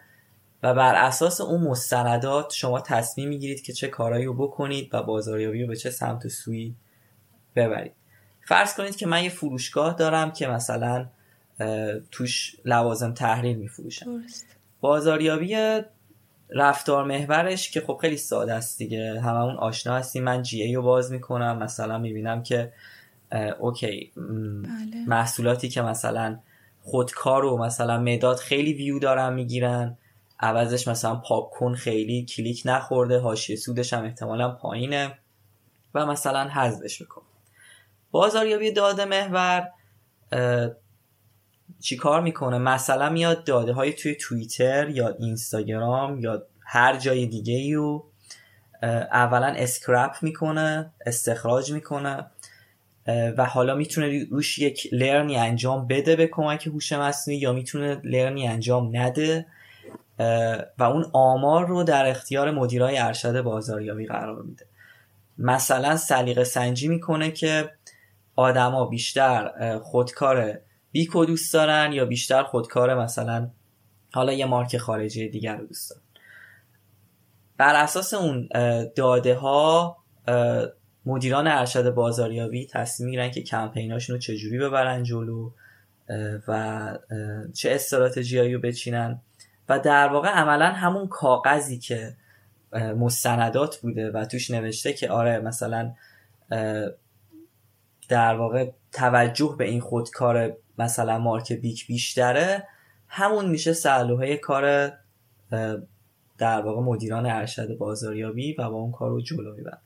و 0.63 0.75
بر 0.75 0.95
اساس 0.95 1.41
اون 1.41 1.61
مستندات 1.61 2.53
شما 2.53 2.81
تصمیم 2.81 3.29
می‌گیرید 3.29 3.63
که 3.63 3.73
چه 3.73 3.89
کارایی 3.89 4.25
رو 4.25 4.35
بکنید 4.35 4.89
و 4.93 5.03
بازاریابی 5.03 5.63
رو 5.63 5.69
به 5.69 5.77
چه 5.77 5.91
سمت 5.91 6.27
و 6.27 6.29
سوی 6.29 6.75
ببرید. 7.57 7.93
فرض 8.49 8.75
کنید 8.75 8.97
که 8.97 9.07
من 9.07 9.25
یه 9.25 9.31
فروشگاه 9.31 9.95
دارم 9.95 10.33
که 10.33 10.47
مثلا 10.47 11.07
توش 12.11 12.57
لوازم 12.65 13.15
تحریر 13.15 13.57
میفروشم. 13.57 14.23
بازاریابی 14.81 15.81
رفتار 16.51 17.05
محورش 17.05 17.71
که 17.71 17.81
خب 17.81 17.99
خیلی 18.01 18.17
ساده 18.17 18.55
است 18.55 18.79
دیگه. 18.79 19.21
هممون 19.21 19.57
آشنا 19.57 19.97
هستیم. 19.97 20.25
من 20.25 20.43
جی 20.43 20.63
ای 20.63 20.75
رو 20.75 20.83
باز 20.83 21.13
می‌کنم. 21.13 21.59
مثلا 21.59 21.99
می‌بینم 21.99 22.43
که 22.43 22.73
اوکی. 23.59 24.13
بله. 24.17 25.05
محصولاتی 25.07 25.69
که 25.69 25.83
مثلا 25.83 26.39
خودکار 26.83 27.45
و 27.45 27.59
مثلا 27.59 28.01
مداد 28.01 28.37
خیلی 28.37 28.73
ویو 28.73 28.99
دارن 28.99 29.33
می‌گیرن. 29.33 29.99
عوضش 30.41 30.89
مثلا 30.89 31.17
پاک 31.17 31.51
کن 31.51 31.75
خیلی 31.75 32.25
کلیک 32.25 32.63
نخورده 32.65 33.19
حاشیه 33.21 33.57
سودش 33.57 33.93
هم 33.93 34.05
احتمالا 34.05 34.51
پایینه 34.51 35.19
و 35.95 36.07
مثلا 36.07 36.49
حذفش 36.49 37.01
میکنن 37.01 37.23
بازاریابی 38.11 38.73
داده 38.73 39.05
محور 39.05 39.71
چی 41.81 41.97
کار 41.97 42.21
می‌کنه؟ 42.21 42.59
مثلا 42.59 43.11
میاد 43.11 43.45
داده 43.45 43.73
های 43.73 43.93
توی 43.93 44.15
توییتر 44.15 44.89
یا 44.89 45.09
اینستاگرام 45.09 46.21
یا 46.21 46.43
هر 46.61 46.97
جای 46.97 47.27
دیگه 47.27 47.55
ای 47.55 47.75
رو 47.75 48.11
اولا 48.83 49.47
scrape 49.47 50.17
می‌کنه 50.23 50.93
استخراج 51.07 51.73
می‌کنه. 51.73 52.27
و 53.09 53.45
حالا 53.45 53.75
می‌تونه 53.75 54.25
روش 54.31 54.59
یک 54.59 54.89
لرنی 54.93 55.37
انجام 55.37 55.87
بده 55.87 56.17
به 56.17 56.27
کمک 56.27 56.67
هوش 56.67 56.93
مصنوعی 56.93 57.41
یا 57.41 57.53
می‌تونه 57.53 58.01
لرنی 58.05 58.49
انجام 58.49 58.97
نده 58.97 59.47
و 60.79 60.83
اون 60.83 61.11
آمار 61.13 61.67
رو 61.67 61.85
در 61.85 62.07
اختیار 62.07 62.51
مدیرای 62.51 62.99
ارشد 62.99 63.41
بازاریابی 63.41 64.07
قرار 64.07 64.43
میده. 64.43 64.67
مثلا 65.39 65.97
سلیقه 65.97 66.45
سنجی 66.45 66.89
می‌کنه 66.89 67.31
که 67.31 67.71
آدما 68.37 68.85
بیشتر 68.85 69.79
خودکار 69.79 70.59
بیکو 70.93 71.25
دوست 71.25 71.55
دارن 71.55 71.93
یا 71.93 72.05
بیشتر 72.05 72.43
خودکار 72.43 72.95
مثلا 72.95 73.51
حالا 74.13 74.33
یه 74.33 74.47
مارک 74.47 74.77
خارجی 74.77 75.29
دیگر 75.29 75.57
رو 75.57 75.67
دوست 75.67 75.91
دارن. 75.91 76.03
بر 77.57 77.83
اساس 77.83 78.15
اون 78.15 78.49
داده 78.97 79.35
ها 79.35 79.97
مدیران 81.07 81.47
ارشد 81.47 81.95
بازاریابی 81.95 82.67
تصمیم 82.67 83.07
می‌گیرن 83.07 83.31
که 83.31 83.43
کمپیناشون 83.43 84.17
رو 84.17 84.21
چجوری 84.21 84.59
ببرن 84.59 85.03
جلو 85.03 85.51
و 86.49 86.99
چه 87.55 87.71
استراتژیایی 87.73 88.55
رو 88.55 88.61
بچینن. 88.61 89.21
و 89.69 89.79
در 89.79 90.09
واقع 90.09 90.29
عملا 90.29 90.67
همون 90.67 91.09
کاغذی 91.09 91.79
که 91.79 92.17
مستندات 92.73 93.77
بوده 93.77 94.11
و 94.11 94.25
توش 94.25 94.51
نوشته 94.51 94.93
که 94.93 95.11
آره 95.11 95.41
مثلا 95.41 95.95
در 98.09 98.37
واقع 98.37 98.71
توجه 98.93 99.55
به 99.59 99.65
این 99.65 99.81
خودکار 99.81 100.57
مثلا 100.79 101.19
مارک 101.19 101.53
بیک 101.53 101.87
بیشتره 101.87 102.67
همون 103.09 103.49
میشه 103.49 103.73
سلوه 103.73 104.37
کار 104.37 104.93
در 106.39 106.61
واقع 106.61 106.81
مدیران 106.81 107.27
ارشد 107.27 107.79
بازاریابی 107.79 108.53
و 108.53 108.71
با 108.71 108.77
اون 108.77 108.93
کار 108.93 109.11
رو 109.11 109.21
جلو 109.21 109.55
می‌برن 109.57 109.79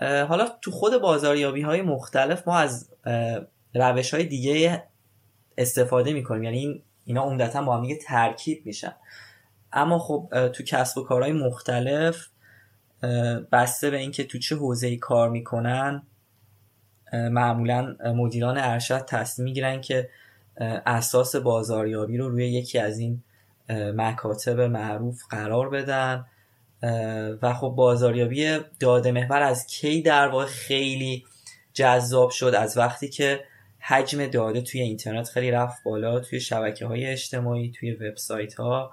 حالا 0.00 0.48
تو 0.62 0.70
خود 0.70 1.00
بازاریابی 1.02 1.62
های 1.62 1.82
مختلف 1.82 2.48
ما 2.48 2.58
از 2.58 2.90
روش 3.74 4.14
های 4.14 4.24
دیگه 4.24 4.82
استفاده 5.58 6.12
می‌کنیم. 6.12 6.42
یعنی 6.42 6.82
اینا 7.04 7.22
عمدتا 7.22 7.62
با 7.62 7.76
هم 7.76 7.82
دیگه 7.82 7.96
ترکیب 7.96 8.66
میشن. 8.66 8.92
اما 9.72 9.98
خب 9.98 10.48
تو 10.48 10.62
کسب 10.62 10.98
و 10.98 11.04
کارهای 11.04 11.32
مختلف 11.32 12.28
بسته 13.52 13.90
به 13.90 13.96
اینکه 13.96 14.24
تو 14.24 14.38
چه 14.38 14.56
حوزه 14.56 14.96
کار 14.96 15.30
می‌کنن 15.30 16.02
معمولا 17.12 17.96
مدیران 18.04 18.58
ارشد 18.58 19.04
تصمیم 19.04 19.44
می‌گیرن 19.44 19.80
که 19.80 20.10
اساس 20.86 21.36
بازاریابی 21.36 22.16
رو 22.16 22.28
روی 22.28 22.48
یکی 22.48 22.78
از 22.78 22.98
این 22.98 23.22
مکاتب 23.68 24.60
معروف 24.60 25.22
قرار 25.30 25.70
بدن. 25.70 26.26
و 27.42 27.54
خب 27.54 27.68
بازاریابی 27.68 28.58
داده 28.80 29.12
محور 29.12 29.42
از 29.42 29.66
کی 29.66 30.02
در 30.02 30.28
واقع 30.28 30.44
خیلی 30.44 31.24
جذاب 31.72 32.30
شد 32.30 32.54
از 32.58 32.78
وقتی 32.78 33.08
که 33.08 33.44
حجم 33.78 34.26
داده 34.26 34.60
توی 34.60 34.80
اینترنت 34.80 35.28
خیلی 35.28 35.50
رفت 35.50 35.82
بالا 35.82 36.20
توی 36.20 36.40
شبکه 36.40 36.86
های 36.86 37.06
اجتماعی 37.06 37.70
توی 37.70 37.92
وبسایت 37.92 38.54
ها 38.54 38.90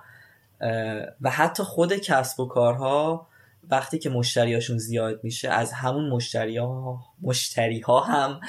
و 1.22 1.30
حتی 1.30 1.64
خود 1.64 1.94
کسب 1.94 2.40
و 2.40 2.48
کارها 2.48 3.28
وقتی 3.70 4.00
که 4.00 4.10
مشتریاشون 4.10 4.78
زیاد 4.78 5.24
میشه 5.24 5.50
از 5.50 5.74
همون 5.74 6.10
مشتری 6.10 6.58
ها, 6.58 7.00
مشتری 7.22 7.80
ها 7.80 8.00
هم 8.00 8.40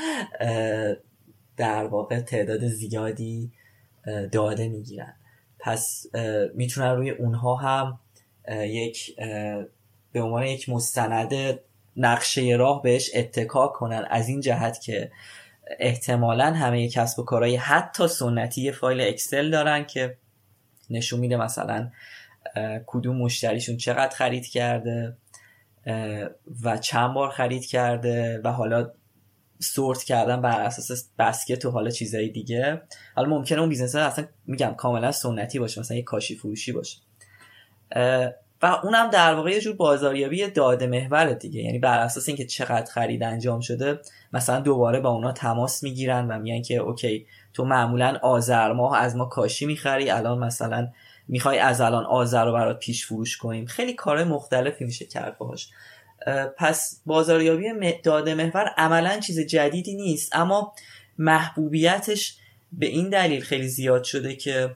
در 1.57 1.85
واقع 1.85 2.21
تعداد 2.21 2.67
زیادی 2.67 3.53
داده 4.33 4.69
می‌گیرن. 4.69 5.15
پس 5.59 6.07
می‌تونن 6.55 6.97
روی 6.97 7.11
اونها 7.11 7.55
هم 7.55 7.99
یک 8.51 9.17
به 10.13 10.23
عنوان 10.23 10.43
یک 10.43 10.69
مستند 10.69 11.59
نقشه 11.97 12.57
راه 12.59 12.83
بهش 12.83 13.11
اتکا 13.15 13.69
کنن. 13.69 14.07
از 14.11 14.29
این 14.29 14.41
جهت 14.41 14.81
که 14.81 15.13
احتمالا 15.79 16.53
همه 16.53 16.89
کسب 16.89 17.19
و 17.19 17.23
کارهای 17.25 17.57
حتی 17.57 18.09
سنتی 18.09 18.63
یه 18.63 18.73
فایل 18.73 19.01
اکسل 19.01 19.51
دارن 19.51 19.85
که 19.85 20.17
نشون 20.91 21.21
میده 21.21 21.37
مثلا 21.37 21.91
کدوم 22.87 23.17
مشتریشون 23.17 23.77
چقدر 23.77 24.17
خرید 24.17 24.47
کرده 24.47 25.17
و 26.63 26.79
چند 26.81 27.15
بار 27.15 27.31
خرید 27.31 27.67
کرده 27.67 28.41
و 28.45 28.49
حالا 28.49 28.91
sort 29.59 30.03
کردن 30.03 30.41
بر 30.41 30.61
اساس 30.61 31.09
basket 31.19 31.65
و 31.65 31.71
حالا 31.71 31.91
چیزهای 31.91 32.29
دیگه. 32.29 32.83
حالا 33.17 33.29
ممکنه 33.29 33.61
اون 33.61 33.69
business 33.69 33.95
اصلا 33.95 34.27
میگم 34.47 34.75
کاملا 34.77 35.13
سنتی 35.13 35.59
باشه 35.59 35.81
مثلا 35.81 35.97
یه 35.97 36.03
کاشی 36.03 36.37
فروشی 36.37 36.73
باشه. 36.73 36.99
و 38.63 38.67
اونم 38.83 39.11
در 39.11 39.35
واقع 39.35 39.51
یه 39.51 39.61
جور 39.61 39.77
بازاریابی 39.77 40.47
داده 40.51 40.87
محور 40.87 41.33
دیگه. 41.33 41.61
یعنی 41.61 41.79
بر 41.79 41.99
اساس 41.99 42.29
اینکه 42.29 42.47
چقدر 42.47 42.93
خرید 42.93 43.23
انجام 43.23 43.61
شده 43.61 44.01
مثلا 44.33 44.61
دوباره 44.61 45.01
با 45.01 45.11
اونا 45.11 45.33
تماس 45.33 45.83
می‌گیرن 45.83 46.29
و 46.29 46.39
میگن 46.39 46.63
که 46.63 46.77
okay 46.77 47.27
تو 47.55 47.65
معمولا 47.65 48.19
آذر 48.23 48.73
ماه 48.73 48.99
از 48.99 49.17
ما 49.17 49.25
کاشی 49.25 49.67
می‌خری 49.67 50.11
الان 50.11 50.39
مثلا 50.39 50.89
می‌خوای 51.29 51.59
از 51.59 51.81
الان 51.81 52.05
آذر 52.05 52.45
رو 52.45 52.53
برات 52.53 52.79
پیش 52.79 53.07
فروش 53.07 53.37
کنیم. 53.37 53.67
خیلی 53.67 53.93
کار 53.93 54.25
مختلفی 54.25 54.85
میشه 54.85 55.07
کرد 55.07 55.39
باهاش. 55.39 55.71
پس 56.57 57.01
بازاریابی 57.07 57.93
داده 58.03 58.35
محور 58.35 58.71
عملا 58.77 59.21
چیز 59.21 59.41
جدیدی 59.41 59.95
نیست 59.95 60.37
اما 60.37 60.73
محبوبیتش 61.19 62.37
به 62.73 62.87
این 62.87 63.09
دلیل 63.09 63.41
خیلی 63.41 63.69
زیاد 63.69 64.05
شده 64.05 64.37
که 64.37 64.75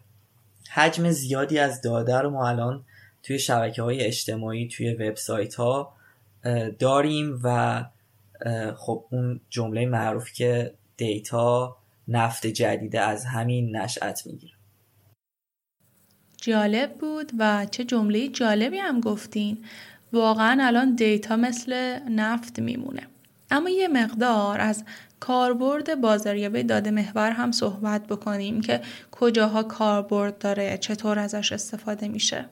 حجم 0.74 1.10
زیادی 1.10 1.58
از 1.58 1.82
داده 1.82 2.18
رو 2.18 2.30
ما 2.30 2.48
الان 2.48 2.84
توی 3.26 3.38
شبکه 3.38 3.82
های 3.82 4.00
اجتماعی 4.00 4.68
توی 4.68 4.94
وبسایت 4.94 5.54
ها 5.54 5.96
داریم 6.78 7.40
و 7.44 7.84
خب 8.76 9.04
اون 9.10 9.40
جمله 9.50 9.86
معروف 9.86 10.32
که 10.32 10.74
دیتا 10.96 11.76
نفت 12.08 12.46
جدیده 12.46 13.00
از 13.00 13.24
همین 13.24 13.76
نشأت 13.76 14.26
می‌گیره. 14.26 14.52
جالب 16.36 16.94
بود 16.94 17.32
و 17.38 17.66
چه 17.70 17.84
جمله 17.84 18.28
جالبی 18.28 18.78
هم 18.78 19.00
گفتین. 19.00 19.64
واقعا 20.12 20.58
الان 20.60 20.94
دیتا 20.94 21.36
مثل 21.36 21.98
نفت 22.10 22.58
میمونه. 22.58 23.06
اما 23.50 23.70
یه 23.70 23.88
مقدار 23.88 24.60
از 24.60 24.84
کاربرد 25.20 26.00
بازاریابی 26.00 26.62
داده 26.62 26.90
محور 26.90 27.30
هم 27.30 27.52
صحبت 27.52 28.06
بکنیم 28.06 28.60
که 28.60 28.80
کجاها 29.10 29.62
کاربرد 29.62 30.38
داره 30.38 30.78
چطور 30.78 31.18
ازش 31.18 31.52
استفاده 31.52 32.08
میشه. 32.08 32.48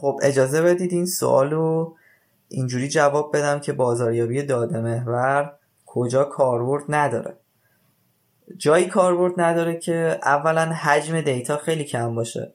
خب 0.00 0.20
اجازه 0.22 0.62
بدید 0.62 0.92
این 0.92 1.06
سوال 1.06 1.50
رو 1.50 1.96
اینجوری 2.48 2.88
جواب 2.88 3.36
بدم 3.36 3.60
که 3.60 3.72
بازاریابی 3.72 4.42
داده 4.42 4.80
محور 4.80 5.52
کجا 5.86 6.24
کاربرد 6.24 6.84
نداره. 6.88 7.36
جایی 8.56 8.86
کاربرد 8.86 9.40
نداره 9.40 9.76
که 9.76 10.18
اولا 10.22 10.64
حجم 10.64 11.20
دیتا 11.20 11.56
خیلی 11.56 11.84
کم 11.84 12.14
باشه. 12.14 12.52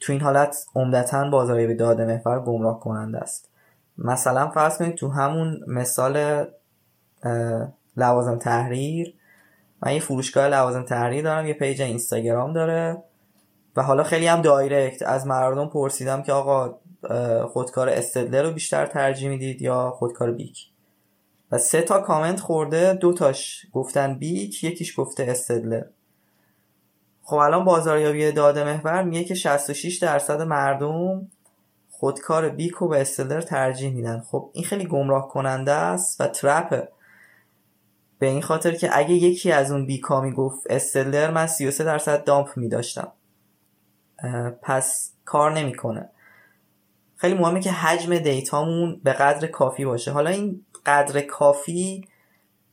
تو 0.00 0.12
این 0.12 0.20
حالت 0.20 0.56
عمدتا 0.74 1.30
بازاریابی 1.30 1.74
داده 1.74 2.04
محور 2.04 2.40
گمراه 2.40 2.80
کننده 2.80 3.18
است. 3.18 3.48
مثلا 3.98 4.50
فرض 4.50 4.78
کنید 4.78 4.94
تو 4.94 5.08
همون 5.08 5.60
مثال 5.66 6.46
لوازم 7.96 8.38
تحریر 8.38 9.14
من 9.82 9.92
یه 9.92 10.00
فروشگاه 10.00 10.48
لوازم 10.48 10.82
تحریر 10.82 11.24
دارم 11.24 11.46
یه 11.46 11.54
پیج 11.54 11.82
اینستاگرام 11.82 12.52
داره. 12.52 13.02
و 13.78 13.82
حالا 13.82 14.02
خیلی 14.02 14.26
هم 14.26 14.42
دایرکت. 14.42 15.02
از 15.02 15.26
مردم 15.26 15.68
پرسیدم 15.68 16.22
که 16.22 16.32
آقا 16.32 16.78
خودکار 17.46 17.88
استدلر 17.88 18.42
رو 18.42 18.50
بیشتر 18.50 18.86
ترجیح 18.86 19.28
می‌دید 19.28 19.62
یا 19.62 19.90
خودکار 19.90 20.32
بیک؟ 20.32 20.66
و 21.52 21.58
سه 21.58 21.82
تا 21.82 22.00
کامنت 22.00 22.40
خورده 22.40 22.94
دو 22.94 23.12
تاش 23.12 23.66
گفتن 23.72 24.18
بیک 24.18 24.64
یکیش 24.64 25.00
گفته 25.00 25.26
استدلر. 25.28 25.84
خب 27.22 27.36
الان 27.36 27.64
بازاریابی 27.64 28.32
داده 28.32 28.64
محور 28.64 29.02
میگه 29.02 29.24
که 29.24 29.34
66 29.34 29.98
درصد 29.98 30.42
مردم 30.42 31.28
خودکار 31.90 32.48
بیک 32.48 32.72
رو 32.72 32.88
به 32.88 33.00
استدلر 33.00 33.40
ترجیح 33.40 33.94
میدن. 33.94 34.20
خب 34.30 34.50
این 34.52 34.64
خیلی 34.64 34.86
گمراه 34.86 35.28
کننده 35.28 35.72
است 35.72 36.20
و 36.20 36.26
ترپه 36.26 36.88
به 38.18 38.26
این 38.26 38.42
خاطر 38.42 38.72
که 38.72 38.90
اگه 38.92 39.14
یکی 39.14 39.52
از 39.52 39.72
اون 39.72 39.86
بیکا 39.86 40.20
می‌گفت 40.20 40.66
استدلر 40.70 41.30
من 41.30 41.46
33 41.46 41.84
درصد 41.84 42.24
دامپ 42.24 42.48
میداشتم. 42.56 43.12
پس 44.62 45.12
کار 45.24 45.52
نمی‌کنه. 45.52 46.10
خیلی 47.16 47.34
مهمه 47.34 47.60
که 47.60 47.70
حجم 47.70 48.18
دیتامون 48.18 49.00
به 49.04 49.12
قدر 49.12 49.46
کافی 49.46 49.84
باشه. 49.84 50.10
حالا 50.10 50.30
این 50.30 50.64
قدر 50.86 51.20
کافی 51.20 52.08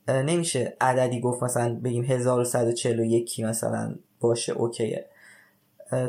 نمیشه 0.07 0.77
عددی 0.81 1.19
گفت 1.19 1.43
مثلا 1.43 1.79
بگیم 1.83 2.03
1141 2.03 3.39
مثلا 3.39 3.95
باشه 4.19 4.53
okay 4.53 4.91
ه. 4.91 5.09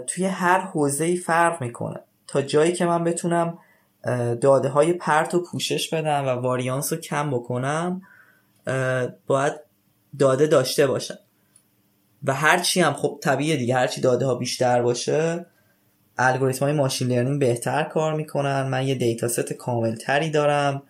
توی 0.07 0.25
هر 0.25 0.61
حوزه 0.61 1.17
فرق 1.17 1.63
می‌کنه. 1.63 2.01
تا 2.27 2.43
جایی 2.43 2.73
که 2.73 2.87
من 2.87 3.05
بتونم 3.05 3.59
داده 4.41 4.69
های 4.69 4.93
پرت 4.93 5.35
و 5.35 5.43
پوشش 5.43 5.95
بدم 5.95 6.25
و 6.27 6.29
واریانس 6.29 6.93
رو 6.93 6.99
کم 6.99 7.31
بکنم 7.31 8.03
باید 9.27 9.53
داده 10.19 10.47
داشته 10.47 10.87
باشم. 10.87 11.19
و 12.27 12.35
هرچی 12.35 12.81
هم 12.81 12.93
خب 12.93 13.19
طبیعه 13.23 13.57
دیگه 13.57 13.75
هرچی 13.75 14.01
داده 14.01 14.27
ها 14.27 14.35
بیشتر 14.35 14.83
باشه 14.83 15.47
الگوریتم 16.19 16.65
های 16.65 16.75
machine 16.75 17.09
learning 17.09 17.41
بهتر 17.41 17.83
کار 17.83 18.15
می‌کنن. 18.15 18.63
من 18.63 18.87
یه 18.87 18.95
data 18.95 19.29
set 19.29 19.53
کامل 19.53 19.95
تری 19.95 20.31
دارم 20.31 20.83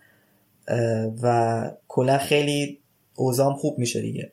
و 1.23 1.71
کلا 1.89 2.19
خیلی 2.19 2.81
اوزام 3.15 3.55
خوب 3.55 3.79
میشه 3.79 4.01
دیگه. 4.01 4.33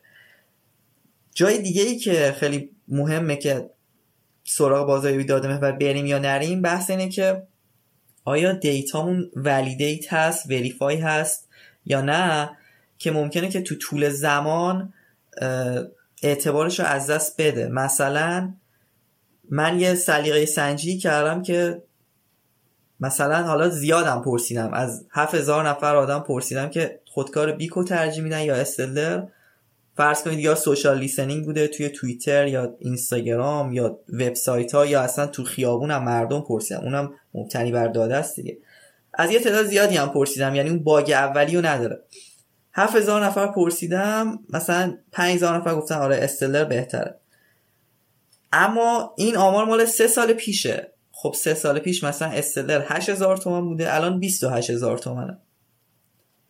جای 1.33 1.57
دیگه 1.57 1.81
ای 1.81 1.97
که 1.97 2.35
خیلی 2.37 2.69
مهمه 2.87 3.35
که 3.35 3.69
سراغ 4.43 4.87
بازاریابی 4.87 5.23
داده 5.23 5.47
محور 5.47 5.71
بریم 5.71 6.05
یا 6.05 6.19
نریم 6.19 6.61
بحث 6.61 6.89
اینه 6.89 7.09
که 7.09 7.43
آیا 8.25 8.51
دیتامون 8.53 9.31
ولیدیت 9.35 10.13
هست 10.13 10.45
وریفای 10.45 10.97
هست 10.97 11.49
یا 11.85 12.01
نه؟ 12.01 12.49
که 12.97 13.11
ممکنه 13.11 13.49
که 13.49 13.61
تو 13.61 13.75
طول 13.75 14.09
زمان 14.09 14.93
اعتبارش 16.23 16.79
رو 16.79 16.85
از 16.85 17.07
دست 17.07 17.41
بده. 17.41 17.67
مثلا 17.67 18.53
من 19.49 19.79
یه 19.79 19.95
سلیقه 19.95 20.45
سنجی 20.45 20.97
کردم 20.97 21.41
که 21.41 21.83
مثلا 22.99 23.43
حالا 23.43 23.69
زیادم 23.69 24.21
پرسیدم. 24.25 24.73
از 24.73 25.05
هزار 25.11 25.69
نفر 25.69 25.95
آدم 25.95 26.19
پرسیدم 26.19 26.69
که 26.69 26.99
خودکار 27.05 27.51
بیکو 27.51 27.83
ترجیح 27.83 28.23
میدن 28.23 28.41
یا 28.41 28.55
استلر؟ 28.55 29.23
فرض 29.97 30.23
کنید 30.23 30.39
یا 30.39 30.55
سوشال 30.55 30.99
لیسنینگ 30.99 31.45
بوده 31.45 31.67
توی 31.67 31.89
توییتر 31.89 32.47
یا 32.47 32.75
اینستاگرام 32.79 33.73
یا 33.73 33.99
وبسایت 34.13 34.75
ها 34.75 34.85
یا 34.85 35.01
اصلا 35.01 35.27
تو 35.27 35.43
خیابون 35.43 35.91
هم 35.91 36.03
مردم 36.03 36.41
پرسیدم 36.41 36.81
اونم 36.81 37.13
مبتنی 37.33 37.71
بر 37.71 37.87
داده 37.87 38.15
است 38.15 38.35
دیگه. 38.35 38.57
از 39.13 39.31
یه 39.31 39.39
تعداد 39.39 39.65
زیادی 39.65 39.97
هم 39.97 40.09
پرسیدم. 40.09 40.55
یعنی 40.55 40.69
اون 40.69 40.79
باگ 40.79 41.11
اولی 41.11 41.55
رو 41.55 41.65
نداره. 41.65 41.99
هزار 42.73 43.25
نفر 43.25 43.47
پرسیدم 43.47 44.39
مثلا 44.49 44.97
هزار 45.13 45.57
نفر 45.57 45.75
گفتن 45.75 45.95
آره 45.95 46.15
استلر 46.15 46.63
بهتره. 46.63 47.19
اما 48.53 49.13
این 49.17 49.37
آمار 49.37 49.65
مال 49.65 49.85
سه 49.85 50.07
سال 50.07 50.33
پیشه. 50.33 50.91
خب 51.11 51.33
سه 51.37 51.53
سال 51.53 51.79
پیش 51.79 52.03
مثلا 52.03 52.27
استدلر 52.27 52.85
8000 52.87 53.37
تومان 53.37 53.65
بوده 53.65 53.95
الان 53.95 54.19
28000 54.19 54.97
تومنه. 54.97 55.37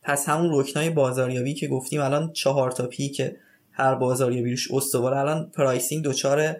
پس 0.01 0.29
همون 0.29 0.59
رکنای 0.59 0.89
بازاریابی 0.89 1.53
که 1.53 1.67
گفتیم 1.67 2.01
الان 2.01 2.31
چهار 2.33 2.71
تا 2.71 2.87
P 2.87 3.09
که 3.09 3.37
هر 3.71 3.95
بازاریابی 3.95 4.51
روش 4.51 4.71
استوار 4.71 5.13
الان 5.13 5.51
pricing 5.55 6.03
دچار 6.03 6.55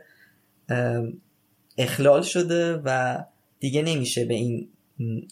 اخلال 1.78 2.22
شده 2.22 2.82
و 2.86 3.24
دیگه 3.60 3.82
نمیشه 3.82 4.26
به 4.26 4.34
این 4.34 4.70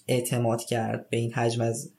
اعتماد 0.07 0.63
کرد 0.63 1.09
به 1.09 1.17
این 1.17 1.33
حجم 1.33 1.61
از 1.61 1.91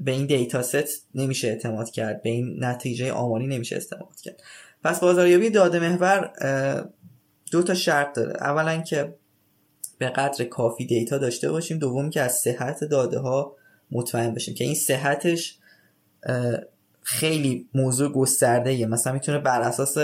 به 0.00 0.10
این 0.10 0.26
data 0.26 0.62
set 0.62 1.08
نمیشه 1.14 1.48
اعتماد 1.48 1.90
کرد 1.90 2.22
به 2.22 2.30
این 2.30 2.64
نتیجه 2.64 3.12
آماری 3.12 3.46
نمیشه 3.46 3.76
اعتماد 3.76 4.20
کرد. 4.22 4.42
پس 4.84 5.00
بازاریابی 5.00 5.50
داده 5.50 5.78
محور 5.78 6.30
دو 7.50 7.62
تا 7.62 7.74
شرط 7.74 8.16
داره. 8.16 8.32
اولا 8.40 8.82
که 8.82 9.14
به 9.98 10.08
قدر 10.08 10.44
کافی 10.44 10.86
دیتا 10.86 11.18
داشته 11.18 11.50
باشیم 11.50 11.78
دوم 11.78 12.10
که 12.10 12.22
از 12.22 12.32
صحت 12.32 12.84
داده 12.84 13.18
ها 13.18 13.56
مطمئن 13.90 14.34
بشیم 14.34 14.54
که 14.54 14.64
این 14.64 14.74
صحتش 14.74 15.58
خیلی 17.02 17.68
موضوع 17.74 18.12
گسترده 18.12 18.86
مثلا 18.86 19.12
می‌تونه 19.12 19.38
بر 19.38 19.60
اساس 19.60 19.96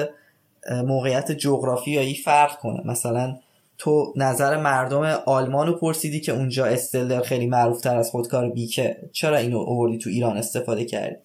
موقعیت 0.71 1.33
جغرافیایی 1.33 2.15
فرق 2.15 2.59
کنه. 2.59 2.81
مثلا 2.87 3.37
تو 3.79 4.13
نظر 4.17 4.57
مردم 4.57 5.03
آلمان 5.27 5.67
رو 5.67 5.73
پرسیدی 5.73 6.21
که 6.21 6.33
اونجا 6.33 6.65
استلر 6.65 7.23
خیلی 7.23 7.47
معروف 7.47 7.81
تر 7.81 7.97
از 7.97 8.11
خودکار 8.11 8.51
بیکه. 8.51 8.97
چرا 9.13 9.37
اینو 9.37 9.59
اووردی 9.59 9.99
تو 9.99 10.11
ایران 10.11 10.37
استفاده 10.37 10.85
کردی؟ 10.85 11.17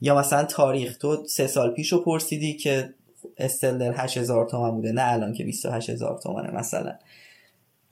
یا 0.00 0.18
مثلا 0.18 0.44
تاریخ 0.44 0.98
تو 0.98 1.24
سه 1.26 1.46
سال 1.46 1.70
پیش 1.70 1.92
رو 1.92 1.98
پرسیدی 1.98 2.54
که 2.54 2.94
استلر 3.36 3.94
8000 3.96 4.48
تومن 4.48 4.70
بوده 4.70 4.92
نه 4.92 5.12
الان 5.12 5.32
که 5.32 5.44
28000 5.44 6.18
تومنه 6.22 6.50
مثلا. 6.50 6.94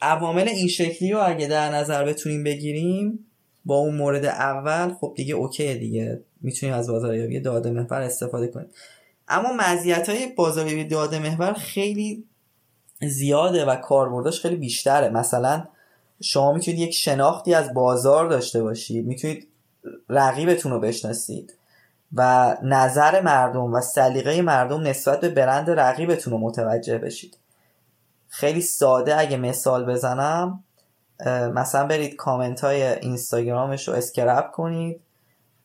عوامل 0.00 0.48
این 0.48 0.68
شکلی 0.68 1.12
رو 1.12 1.20
اگه 1.22 1.46
در 1.46 1.70
نظر 1.70 2.04
بتونیم 2.04 2.44
بگیریم 2.44 3.26
با 3.64 3.76
اون 3.76 3.96
مورد 3.96 4.24
اول 4.24 4.94
خب 4.94 5.12
دیگه 5.16 5.34
اوکی 5.34 5.74
دیگه. 5.74 6.20
می‌تونیم 6.40 6.74
از 6.74 6.90
بازاریابی 6.90 7.40
داده 7.40 7.70
محور 7.70 8.00
استفاده 8.00 8.48
کنیم. 8.48 8.68
اما 9.28 9.48
مزیت 9.58 10.08
های 10.08 10.26
بازاریابی 10.26 10.84
داده 10.84 11.18
محور 11.18 11.52
خیلی 11.52 12.24
زیاده 13.02 13.64
و 13.64 13.76
کاربردش 13.76 14.40
خیلی 14.40 14.56
بیشتره. 14.56 15.08
مثلا 15.08 15.64
شما 16.22 16.52
می‌تونید 16.52 16.80
یک 16.80 16.94
شناختی 16.94 17.54
از 17.54 17.74
بازار 17.74 18.26
داشته 18.26 18.62
باشید 18.62 19.06
می‌تونید 19.06 19.48
رقیبتون 20.08 20.72
رو 20.72 20.80
بشناسید 20.80 21.54
و 22.12 22.56
نظر 22.62 23.20
مردم 23.20 23.74
و 23.74 23.80
سلیقه 23.80 24.42
مردم 24.42 24.80
نسبت 24.80 25.20
به 25.20 25.28
برند 25.28 25.70
رقیبتون 25.70 26.32
رو 26.32 26.38
متوجه 26.38 26.98
بشید. 26.98 27.36
خیلی 28.28 28.60
ساده 28.60 29.18
اگه 29.18 29.36
مثال 29.36 29.84
بزنم 29.84 30.64
مثلا 31.54 31.86
برید 31.86 32.16
کامنت 32.16 32.60
های 32.60 32.82
اینستاگرامش 32.82 33.88
رو 33.88 33.94
scrape 33.94 34.50
کنید. 34.50 35.00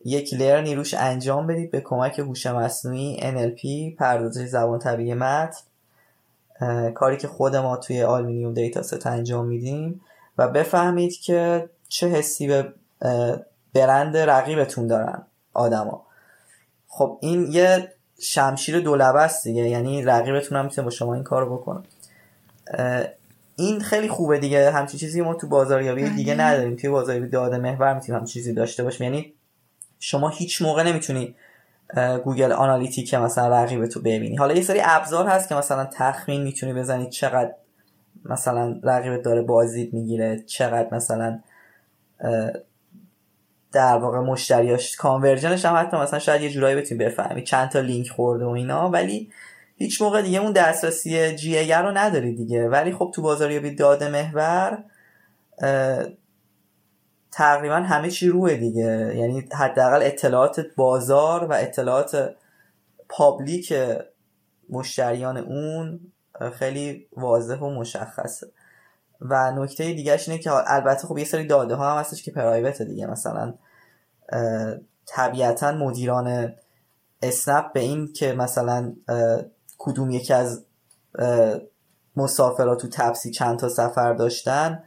یک 0.05 0.33
learning 0.33 0.70
ی 0.70 0.75
روش 0.75 0.93
انجام 0.93 1.47
بدید 1.47 1.71
به 1.71 1.81
کمک 1.81 2.19
هوش 2.19 2.45
مصنوعی 2.45 3.19
NLP 3.19 3.95
پردازش 3.99 4.45
زبان 4.45 4.79
طبیعی 4.79 5.13
متن. 5.13 5.61
کاری 6.95 7.17
که 7.17 7.27
خود 7.27 7.55
ما 7.55 7.77
توی 7.77 8.03
آلمینیوم 8.03 8.53
دیتا 8.53 8.81
ست 8.81 9.07
انجام 9.07 9.45
میدیم 9.45 10.01
و 10.37 10.47
بفهمید 10.47 11.13
که 11.13 11.69
چه 11.89 12.07
حسی 12.07 12.47
به 12.47 12.73
برند 13.73 14.17
رقیبتون 14.17 14.87
دارن 14.87 15.25
آدما. 15.53 16.05
خب 16.87 17.17
این 17.21 17.51
یه 17.51 17.93
شمشیر 18.21 18.79
دولبه 18.79 19.21
است 19.21 19.43
دیگه 19.43 19.69
یعنی 19.69 20.03
رقیبتون 20.03 20.57
هم 20.57 20.65
می‌تونه 20.65 20.85
با 20.85 20.91
شما 20.91 21.13
این 21.13 21.23
کار 21.23 21.49
بکنه. 21.49 21.83
این 23.55 23.79
خیلی 23.79 24.07
خوبه 24.07 24.39
دیگه 24.39 24.71
همچین 24.71 24.99
چیزی 24.99 25.21
ما 25.21 25.33
تو 25.33 25.47
بازاریابی 25.47 26.09
دیگه 26.09 26.35
بله. 26.35 26.43
نداریم. 26.43 26.75
توی 26.75 26.89
بازاریابی 26.89 27.27
داده 27.29 27.57
محور 27.57 27.93
می‌تونیم 27.93 28.19
همچین 28.19 28.33
چیزی 28.33 28.53
داشته 28.53 28.83
باشیم. 28.83 29.03
یعنی 29.03 29.33
شما 29.99 30.29
هیچ 30.29 30.61
موقع 30.61 30.83
نمی‌تونی 30.83 31.35
گوگل 32.23 32.51
آنالیتیک 32.51 33.13
مثلا 33.13 33.63
رقیب 33.63 33.85
تو 33.85 33.99
ببینی. 33.99 34.35
حالا 34.35 34.53
یه 34.53 34.61
سری 34.61 34.79
ابزار 34.83 35.27
هست 35.27 35.49
که 35.49 35.55
مثلا 35.55 35.85
تخمین 35.93 36.43
می‌تونی 36.43 36.73
بزنی 36.73 37.09
چقدر 37.09 37.53
مثلا 38.25 38.79
رقیبت 38.83 39.21
داره 39.21 39.41
بازدید 39.41 39.93
می‌گیره 39.93 40.43
چقدر 40.47 40.87
مثلا 40.91 41.39
در 43.71 43.97
واقع 43.97 44.19
مشتریاش 44.19 44.95
conversion 44.95 45.53
ش 45.53 45.65
هم 45.65 45.75
حتی 45.75 45.97
مثلا 45.97 46.19
شاید 46.19 46.41
یه 46.41 46.49
جورایی 46.49 46.75
بتونی 46.75 47.05
بفهمی. 47.05 47.43
چند 47.43 47.69
تا 47.69 47.79
لینک 47.79 48.09
خورده 48.09 48.45
و 48.45 48.49
اینا 48.49 48.89
ولی 48.89 49.29
هیچ 49.75 50.01
موقع 50.01 50.21
دیگه 50.21 50.39
اون 50.39 50.51
دسترسی 50.51 51.35
جی 51.35 51.73
رو 51.73 51.91
نداری 51.91 52.35
دیگه. 52.35 52.69
ولی 52.69 52.91
خب 52.91 53.11
تو 53.15 53.21
بازاریابی 53.21 53.75
داده 53.75 54.09
محور 54.09 54.83
تقریبا 57.31 57.75
همه 57.75 58.09
چی 58.09 58.27
روه 58.27 58.55
دیگه. 58.55 59.13
یعنی 59.17 59.47
حداقل 59.53 59.99
اطلاعات 60.03 60.61
بازار 60.75 61.43
و 61.43 61.53
اطلاعات 61.53 62.35
public 63.09 63.73
مشتریان 64.69 65.37
اون 65.37 65.99
خیلی 66.53 67.07
واضح 67.17 67.59
و 67.59 67.69
مشخصه. 67.69 68.47
و 69.21 69.51
نکته 69.51 69.93
دیگهش 69.93 70.29
اینه 70.29 70.41
که 70.41 70.51
البته 70.51 71.07
خب 71.07 71.17
یه 71.17 71.25
سری 71.25 71.47
داده 71.47 71.75
ها 71.75 71.91
هم 71.91 71.99
هستش 71.99 72.23
که 72.23 72.31
پرایوت 72.31 72.81
دیگه. 72.81 73.05
مثلا 73.07 73.53
طبیعتا 75.05 75.71
مدیران 75.71 76.53
اسنپ 77.21 77.73
به 77.73 77.79
این 77.79 78.13
که 78.13 78.33
مثلا 78.33 78.93
کدوم 79.77 80.11
یکی 80.11 80.33
از 80.33 80.65
مسافرات 82.15 82.81
تو 82.81 82.87
تپسی 82.91 83.31
چند 83.31 83.59
تا 83.59 83.69
سفر 83.69 84.13
داشتن 84.13 84.83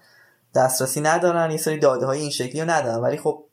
دسترسی 0.55 1.01
ندارن 1.01 1.51
یه 1.51 1.57
سری 1.57 1.79
داده 1.79 2.07
های 2.07 2.21
این 2.21 2.31
شکلی 2.31 2.61
رو 2.61 2.71
ندارن. 2.71 3.01
ولی 3.01 3.17
خب 3.17 3.45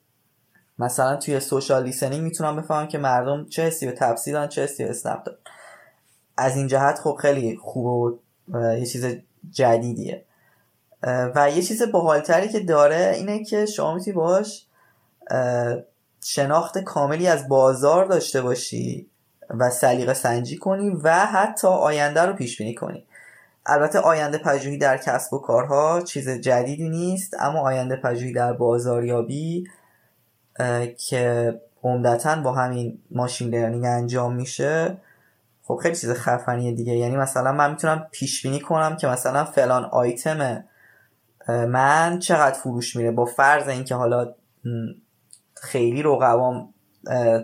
مثلا 0.78 1.16
توی 1.16 1.40
سوشال 1.40 1.84
لیسنینگ 1.84 2.22
می‌تونم 2.22 2.56
بفهمم 2.56 2.88
که 2.88 2.98
مردم 2.98 3.46
چه 3.46 3.62
حسی 3.62 3.86
به 3.86 3.92
تپسی 3.92 4.32
دارن 4.32 4.48
چه 4.48 4.62
حسی 4.62 4.84
به 4.84 4.90
اسنپ 4.90 5.24
دارن. 5.24 5.38
از 6.36 6.56
این 6.56 6.66
جهت 6.66 6.98
خب 6.98 7.18
خیلی 7.20 7.56
خوب 7.56 7.86
و 7.86 8.78
یه 8.78 8.86
چیز 8.86 9.06
جدیدیه. 9.50 10.24
و 11.34 11.50
یه 11.50 11.62
چیز 11.62 11.82
باحالتری 11.82 12.48
که 12.48 12.60
داره 12.60 13.12
اینه 13.16 13.44
که 13.44 13.66
شما 13.66 13.94
می‌تونی 13.94 14.16
باش 14.16 14.66
شناخت 16.24 16.78
کاملی 16.78 17.26
از 17.26 17.48
بازار 17.48 18.04
داشته 18.04 18.42
باشی 18.42 19.10
و 19.50 19.70
سلیقه 19.70 20.14
سنجی 20.14 20.56
کنی 20.56 20.90
و 20.90 21.26
حتی 21.26 21.68
آینده 21.68 22.22
رو 22.22 22.32
پیش 22.32 22.58
بینی 22.58 22.74
کنی. 22.74 23.06
البته 23.66 23.98
آینده 23.98 24.38
پژوهی 24.38 24.78
در 24.78 24.96
کسب 24.96 25.34
و 25.34 25.38
کارها 25.38 26.00
چیز 26.00 26.28
جدیدی 26.28 26.88
نیست 26.88 27.34
اما 27.40 27.60
آینده 27.60 27.96
پژوهی 27.96 28.32
در 28.32 28.52
بازاریابی 28.52 29.68
که 30.98 31.54
عمدتا 31.82 32.36
با 32.36 32.52
همین 32.52 32.98
ماشین 33.10 33.54
لرنینگ 33.54 33.84
انجام 33.84 34.34
میشه 34.34 34.98
خب 35.62 35.80
خیلی 35.82 35.96
چیز 35.96 36.12
خفنیه 36.12 36.72
دیگه. 36.72 36.92
یعنی 36.92 37.16
مثلا 37.16 37.52
من 37.52 37.70
می‌تونم 37.70 38.06
پیش 38.12 38.42
بینی 38.42 38.60
کنم 38.60 38.96
که 38.96 39.06
مثلا 39.06 39.44
فلان 39.44 39.84
آیتم 39.84 40.64
من 41.48 42.18
چقدر 42.18 42.58
فروش 42.58 42.96
میره 42.96 43.10
با 43.10 43.24
فرض 43.24 43.68
اینکه 43.68 43.94
حالا 43.94 44.34
خیلی 45.54 46.02
رقبام 46.02 46.74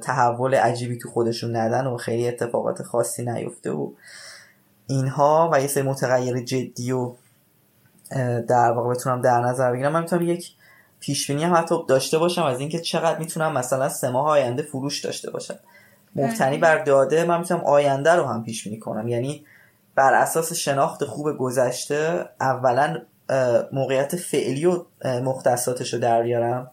تحول 0.03 0.55
عجیبی 0.55 0.99
تو 0.99 1.11
خودشون 1.11 1.57
ندن 1.57 1.87
و 1.87 1.97
خیلی 1.97 2.29
اتفاقات 2.29 2.83
خاصی 2.83 3.25
نیفته 3.25 3.71
و 3.71 3.93
اینها 4.89 5.51
و 5.53 5.61
یه 5.61 5.67
سری 5.67 5.83
متغیر 5.83 6.41
جدی 6.41 6.93
و 6.93 7.13
در 8.49 8.71
واقع 8.71 8.91
بتونم 8.91 9.23
در 9.23 9.41
نظر 9.41 9.73
بگیرم. 9.73 9.93
من 9.93 10.01
می‌تونم 10.01 10.23
یک 10.23 10.53
پیش 11.01 11.31
بینی 11.31 11.45
هم 11.45 11.55
حتی 11.55 11.75
داشته 11.89 12.19
باشم 12.19 12.45
از 12.45 12.61
اینکه 12.61 12.81
چقدر 12.81 13.19
می‌تونم 13.19 13.53
مثلا 13.53 13.89
سه 13.89 14.09
ماه 14.09 14.27
آینده 14.29 14.63
فروش 14.63 15.05
داشته 15.05 15.31
باشم. 15.31 15.55
مبتنی 16.17 16.59
بله. 16.59 16.61
بر 16.61 16.85
داده 16.85 17.25
من 17.25 17.39
می‌تونم 17.39 17.61
آینده 17.61 18.13
رو 18.13 18.25
هم 18.25 18.45
پیش 18.45 18.65
بینی 18.65 18.79
کنم. 18.79 19.09
یعنی 19.09 19.45
بر 19.95 20.15
اساس 20.15 20.53
شناخت 20.53 21.05
خوب 21.05 21.39
گذشته 21.39 22.25
اولا 22.41 22.97
موقعیت 23.73 24.17
فعلی 24.17 24.67
و 24.67 24.85
مختصاتش 25.05 25.95
رو 25.95 26.01
در 26.01 26.23
بیارم 26.23 26.71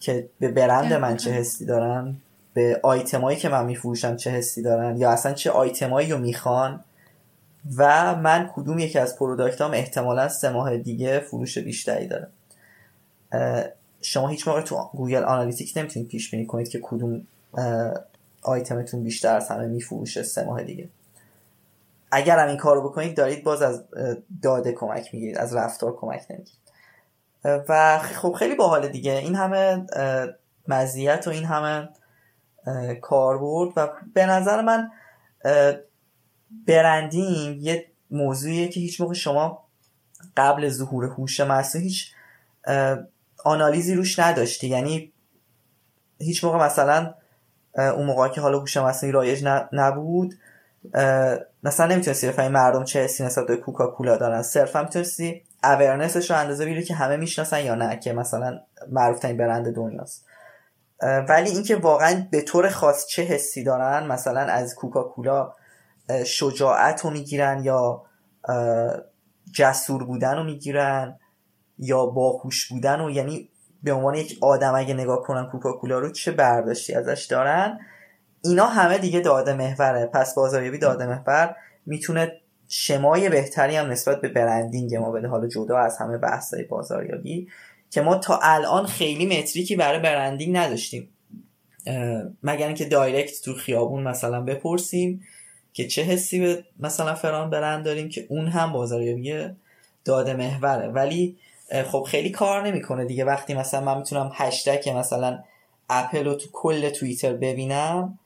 که 0.00 0.28
به 0.40 0.48
برند 0.48 0.92
من 0.92 1.16
چه 1.16 1.30
حسی 1.30 1.66
دارن 1.66 2.16
به 2.54 2.80
آیتمایی 2.82 3.38
که 3.38 3.48
من 3.48 3.64
میفروشم 3.64 4.16
چه 4.16 4.30
حسی 4.30 4.62
دارن 4.62 4.96
یا 4.96 5.10
اصلا 5.10 5.32
چه 5.32 5.50
آیتمایی 5.50 6.12
رو 6.12 6.18
می‌خوان. 6.18 6.84
و 7.76 8.14
من 8.14 8.50
کدوم 8.54 8.78
یکی 8.78 8.98
از 8.98 9.18
پروداکتام 9.18 9.70
احتمالا 9.70 10.28
سه 10.28 10.50
ماه 10.50 10.76
دیگه 10.76 11.20
فروش 11.20 11.58
بیشتری 11.58 12.08
داره. 12.08 12.28
شما 14.00 14.28
هیچ 14.28 14.48
موقع 14.48 14.60
تو 14.60 14.90
گوگل 14.92 15.24
آنالیتیک 15.24 15.72
نمی‌تونید 15.76 16.08
پیش 16.08 16.30
بینی 16.30 16.46
کنید 16.46 16.68
که 16.68 16.80
کدوم 16.82 17.26
آیتمتون 18.42 19.02
بیشتر 19.02 19.36
از 19.36 19.48
همه 19.48 19.66
میفروشه 19.66 20.22
سه 20.22 20.44
ماه 20.44 20.62
دیگه. 20.62 20.88
اگر 22.12 22.38
هم 22.38 22.48
این 22.48 22.56
کار 22.56 22.76
رو 22.76 22.88
بکنید 22.88 23.16
دارید 23.16 23.44
باز 23.44 23.62
از 23.62 23.84
داده 24.42 24.72
کمک 24.72 25.14
می‌گیرید 25.14 25.38
از 25.38 25.54
رفتار 25.56 25.96
کمک 25.96 26.26
نمی‌گیرید. 26.30 26.64
و 27.68 27.98
خب 27.98 28.32
خیلی 28.32 28.54
باحاله 28.54 28.88
دیگه. 28.88 29.12
این 29.12 29.34
همه 29.34 29.86
مزیت 30.68 31.28
و 31.28 31.30
این 31.30 31.44
همه 31.44 31.88
کاربرد 33.00 33.72
و 33.76 33.88
به 34.14 34.26
نظر 34.26 34.62
من 34.62 34.90
branding 36.66 37.62
یه 37.62 37.86
موضوعیه 38.10 38.68
که 38.68 38.80
هیچ 38.80 39.00
موقع 39.00 39.14
شما 39.14 39.64
قبل 40.36 40.68
ظهور 40.68 41.04
هوش 41.04 41.40
مصنوعی 41.40 41.88
هیچ 41.88 42.12
آنالیزی 43.44 43.94
روش 43.94 44.18
نداشتی. 44.18 44.68
یعنی 44.68 45.12
هیچ 46.18 46.44
موقع 46.44 46.58
مثلا 46.58 47.14
اون 47.74 48.06
موقع 48.06 48.28
که 48.28 48.40
حالا 48.40 48.58
هوش 48.58 48.76
مصنوعی 48.76 49.12
رایج 49.12 49.44
نبود 49.72 50.34
مثلا 51.62 51.86
نمی‌تونستی 51.86 52.28
بفهمی 52.28 52.48
مردم 52.48 52.84
چه 52.84 53.04
حسی 53.04 53.24
نسبت 53.24 53.46
به 53.46 53.56
کوکاکولا 53.56 54.16
دارن. 54.16 54.42
صرفا 54.42 54.82
می‌تونستی 54.82 55.42
اورنسش 55.64 56.30
رو 56.30 56.36
اندازه 56.36 56.64
بگیری 56.64 56.84
که 56.84 56.94
همه 56.94 57.16
می‌شناسن 57.16 57.64
یا 57.64 57.74
نه 57.74 57.96
که 57.96 58.12
مثلا 58.12 58.60
معروف 58.90 59.18
ترین 59.18 59.36
برند 59.36 59.74
دنیاست. 59.76 60.26
ولی 61.28 61.50
اینکه 61.50 61.76
واقعا 61.76 62.26
به 62.30 62.42
طور 62.42 62.68
خاص 62.68 63.06
چه 63.06 63.22
حسی 63.22 63.64
دارن 63.64 64.06
مثلا 64.06 64.40
از 64.40 64.74
کوکاکولا 64.74 65.54
شجاعت 66.26 67.00
رو 67.04 67.10
می‌گیرن 67.10 67.64
یا 67.64 68.02
جسور 69.52 70.04
بودن 70.04 70.36
رو 70.36 70.44
می‌گیرن 70.44 71.18
یا 71.78 72.06
باهوش 72.06 72.68
بودن 72.68 73.00
و 73.00 73.10
یعنی 73.10 73.48
به 73.82 73.92
عنوان 73.92 74.14
یک 74.14 74.38
آدم 74.40 74.74
اگه 74.74 74.94
نگاه 74.94 75.22
کنن 75.22 75.46
کوکاکولا 75.50 75.98
رو 75.98 76.12
چه 76.12 76.32
برداشتی 76.32 76.94
ازش 76.94 77.26
دارن؟ 77.30 77.78
اینا 78.44 78.66
همه 78.66 78.98
دیگه 78.98 79.20
داده 79.20 79.54
محوره. 79.54 80.06
پس 80.06 80.34
بازاریابی 80.34 80.78
داده 80.78 81.06
محور. 81.06 81.56
می‌تونه 81.86 82.32
شمای 82.68 83.28
بهتری 83.28 83.76
هم 83.76 83.90
نسبت 83.90 84.20
به 84.20 84.28
برندینگ 84.28 84.96
ما 84.96 85.10
بده. 85.10 85.28
حالا 85.28 85.48
جدا 85.48 85.78
از 85.78 85.98
همه 85.98 86.18
بحثای 86.18 86.64
بازاریابی 86.64 87.48
که 87.90 88.02
ما 88.02 88.14
تا 88.14 88.38
الان 88.42 88.86
خیلی 88.86 89.38
متریکی 89.38 89.76
برای 89.76 89.98
برندینگ 89.98 90.56
نداشتیم. 90.56 91.08
مگر 92.42 92.66
اینکه 92.66 92.84
دایرکت 92.84 93.44
تو 93.44 93.54
خیابون 93.54 94.02
مثلا 94.02 94.40
بپرسیم. 94.40 95.22
که 95.74 95.86
چه 95.86 96.02
حسی 96.02 96.40
به 96.40 96.64
مثلا 96.80 97.14
فران 97.14 97.50
برند 97.50 97.84
داریم 97.84 98.08
که 98.08 98.26
اون 98.28 98.48
هم 98.48 98.72
بازاریابی 98.72 99.54
داده 100.04 100.34
محوره. 100.34 100.88
ولی 100.88 101.36
خب 101.86 102.02
خیلی 102.02 102.30
کار 102.30 102.66
نمی‌کنه 102.66 103.04
دیگه. 103.04 103.24
وقتی 103.24 103.54
مثلا 103.54 103.80
من 103.80 103.98
می‌تونم 103.98 104.30
هشتگ 104.34 104.90
مثلا 104.90 105.38
اپل 105.90 106.24
رو 106.24 106.34
تو 106.34 106.48
کل 106.52 106.90
توییتر 106.90 107.32
ببینم 107.32 108.18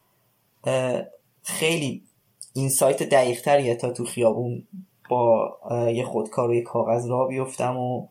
خیلی 1.43 2.03
این 2.53 2.69
سایت 2.69 3.03
دقیق 3.03 3.41
تریه 3.41 3.75
تا 3.75 3.91
تو 3.91 4.05
خیابون 4.05 4.67
با 5.09 5.59
یه 5.95 6.05
خودکار 6.05 6.55
یه 6.55 6.63
کاغذ 6.63 7.07
را 7.07 7.27
بیفتم 7.27 7.77
و 7.77 8.07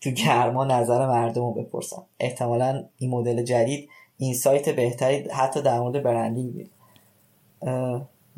تو 0.00 0.10
گرما 0.10 0.64
نظر 0.64 1.06
مردم 1.06 1.42
رو 1.42 1.52
بپرسم. 1.52 2.02
احتمالا 2.20 2.84
این 2.98 3.10
مدل 3.10 3.42
جدید 3.42 3.88
این 4.18 4.34
سایت 4.34 4.68
بهتری 4.68 5.28
حتی 5.28 5.62
در 5.62 5.80
مورد 5.80 6.02
برندینگ 6.02 6.68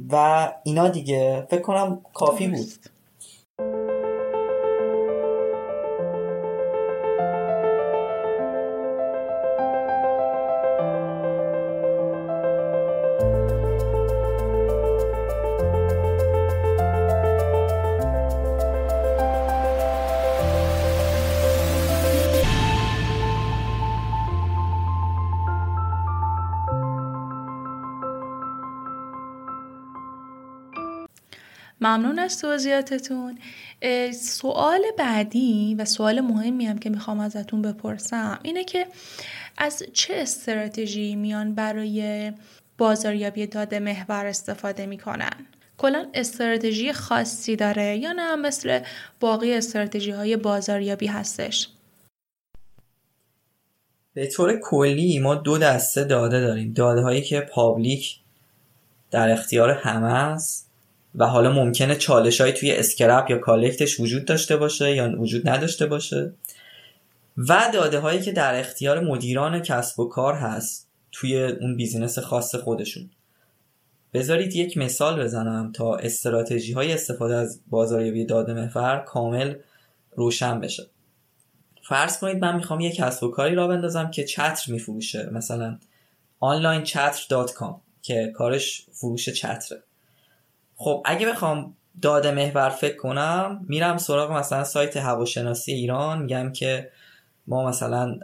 و 0.09 0.49
اینا 0.65 0.89
دیگه. 0.89 1.47
فکر 1.51 1.61
کنم 1.63 2.01
کافی 2.15 2.49
بود. 2.49 2.69
ممنون 31.91 32.19
از 32.19 32.41
توضیحاتتون. 32.41 33.39
سوال 34.15 34.83
بعدی 34.99 35.75
و 35.79 35.85
سوال 35.85 36.21
مهمی 36.21 36.67
هم 36.67 36.79
که 36.79 36.91
می‌خوام 36.91 37.21
ازتون 37.21 37.63
بپرسم 37.63 38.39
اینه 38.43 38.65
که 38.65 38.87
از 39.59 39.83
چه 39.93 40.15
استراتژی 40.17 41.17
میان 41.17 41.55
برای 41.55 42.33
بازاریابی 42.79 43.47
داده 43.47 43.79
محور 43.79 44.27
استفاده 44.27 44.87
می‌کنن؟ 44.87 45.47
کلا 45.79 46.07
استراتژی 46.15 46.93
خاصی 46.93 47.57
داره 47.57 47.97
یا 47.97 48.13
نه؟ 48.13 48.37
مثل 48.37 48.81
باقی 49.21 49.55
استراتژی 49.55 50.11
های 50.11 50.37
بازاریابی 50.37 51.07
هستش. 51.07 51.69
به 54.15 54.27
طور 54.27 54.61
کلی 54.63 55.19
ما 55.19 55.35
دو 55.35 55.59
دسته 55.59 56.05
داده 56.05 56.41
داریم. 56.41 56.73
داده 56.73 57.01
هایی 57.01 57.23
که 57.23 57.41
پابلیک 57.41 58.21
در 59.11 59.31
اختیار 59.31 59.71
همه 59.71 60.13
است. 60.13 60.70
و 61.15 61.27
حالا 61.27 61.53
ممکنه 61.53 61.97
چالش 61.97 62.41
های 62.41 62.53
توی 62.53 62.73
scrape 62.73 63.31
یا 63.31 63.39
collect 63.39 63.87
ش 63.87 64.01
وجود 64.01 64.25
داشته 64.25 64.57
باشه 64.57 64.97
یا 64.97 65.21
وجود 65.21 65.49
نداشته 65.49 65.87
باشه. 65.87 66.33
و 67.37 67.71
داده 67.75 67.99
هایی 67.99 68.21
که 68.21 68.33
در 68.33 68.61
اختیار 68.61 69.01
مدیران 69.01 69.63
کسب 69.63 70.01
و 70.01 70.09
کار 70.09 70.35
هست 70.35 70.89
توی 71.13 71.43
اون 71.43 71.77
business 71.77 72.19
خاص 72.19 72.55
خودشون. 72.55 73.11
بذارید 74.15 74.57
یک 74.57 74.77
مثال 74.77 75.23
بزنم 75.23 75.73
تا 75.73 75.97
استراتژی 75.97 76.73
های 76.73 76.93
استفاده 76.93 77.35
از 77.35 77.61
بازاریابی 77.71 78.25
داده 78.25 78.55
محور 78.55 79.05
کامل 79.07 79.55
روشن 80.17 80.61
بشه. 80.61 80.87
فرض 81.89 82.19
کنید 82.19 82.39
من 82.39 82.57
می‌خوام 82.57 82.81
یک 82.81 82.97
کسب 82.97 83.23
و 83.25 83.31
کاری 83.31 83.55
راه 83.55 83.69
بندازم 83.69 84.11
که 84.11 84.25
چتر 84.25 84.73
میفروشه. 84.73 85.31
مثلا 85.33 85.79
آنلاین 86.41 86.83
چتر.com 86.83 87.75
که 88.03 88.33
کارش 88.35 88.87
فروش 88.93 89.29
چتره. 89.29 89.83
خب 90.83 91.03
اگه 91.05 91.27
بخوام 91.27 91.75
داده 92.03 92.31
محور 92.31 92.69
فکر 92.69 92.97
کنم 92.97 93.65
میرم 93.69 93.99
سراغ 93.99 94.33
مثلا 94.33 94.65
سایت 94.65 94.97
هواشناسی 94.97 95.73
ایران. 95.73 96.23
میگم 96.23 96.53
که 96.53 96.91
ما 97.47 97.69
مثلا 97.69 98.19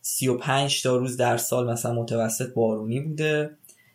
35 0.00 0.82
تا 0.82 0.96
روز 0.96 1.16
در 1.16 1.36
سال 1.36 1.70
مثلا 1.70 1.92
متوسط 1.92 2.54
بارونی 2.54 3.00
بوده. 3.00 3.50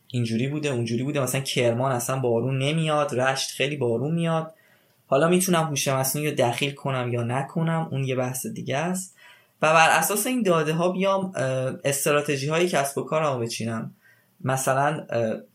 اینجوری 0.08 0.48
بوده 0.48 0.70
اونجوری 0.70 1.04
بوده. 1.04 1.20
مثلا 1.20 1.42
کرمان 1.42 1.92
اصلا 1.92 2.20
بارون 2.20 2.58
نمیاد 2.58 3.20
رشت 3.20 3.52
خیلی 3.52 3.76
بارون 3.76 4.16
میاد. 4.16 4.54
حالا 5.08 5.28
می‌تونم 5.28 5.64
هوش 5.64 5.88
مصنوعی 5.88 6.30
رو 6.30 6.36
دخیل 6.36 6.72
کنم 6.72 7.14
یا 7.14 7.24
نکنم 7.24 7.88
اون 7.92 8.04
یه 8.04 8.16
بحث 8.16 8.46
دیگه 8.46 8.78
است. 8.78 9.16
و 9.62 9.74
بر 9.74 9.90
اساس 9.90 10.28
این 10.28 10.44
داده 10.44 10.74
ها 10.74 10.90
بیام 10.90 11.32
استراتژی 11.84 12.48
های 12.48 12.68
کسب 12.68 12.98
و 12.98 13.04
کارمو 13.04 13.40
بچینم. 13.40 13.96
مثلا 14.42 15.06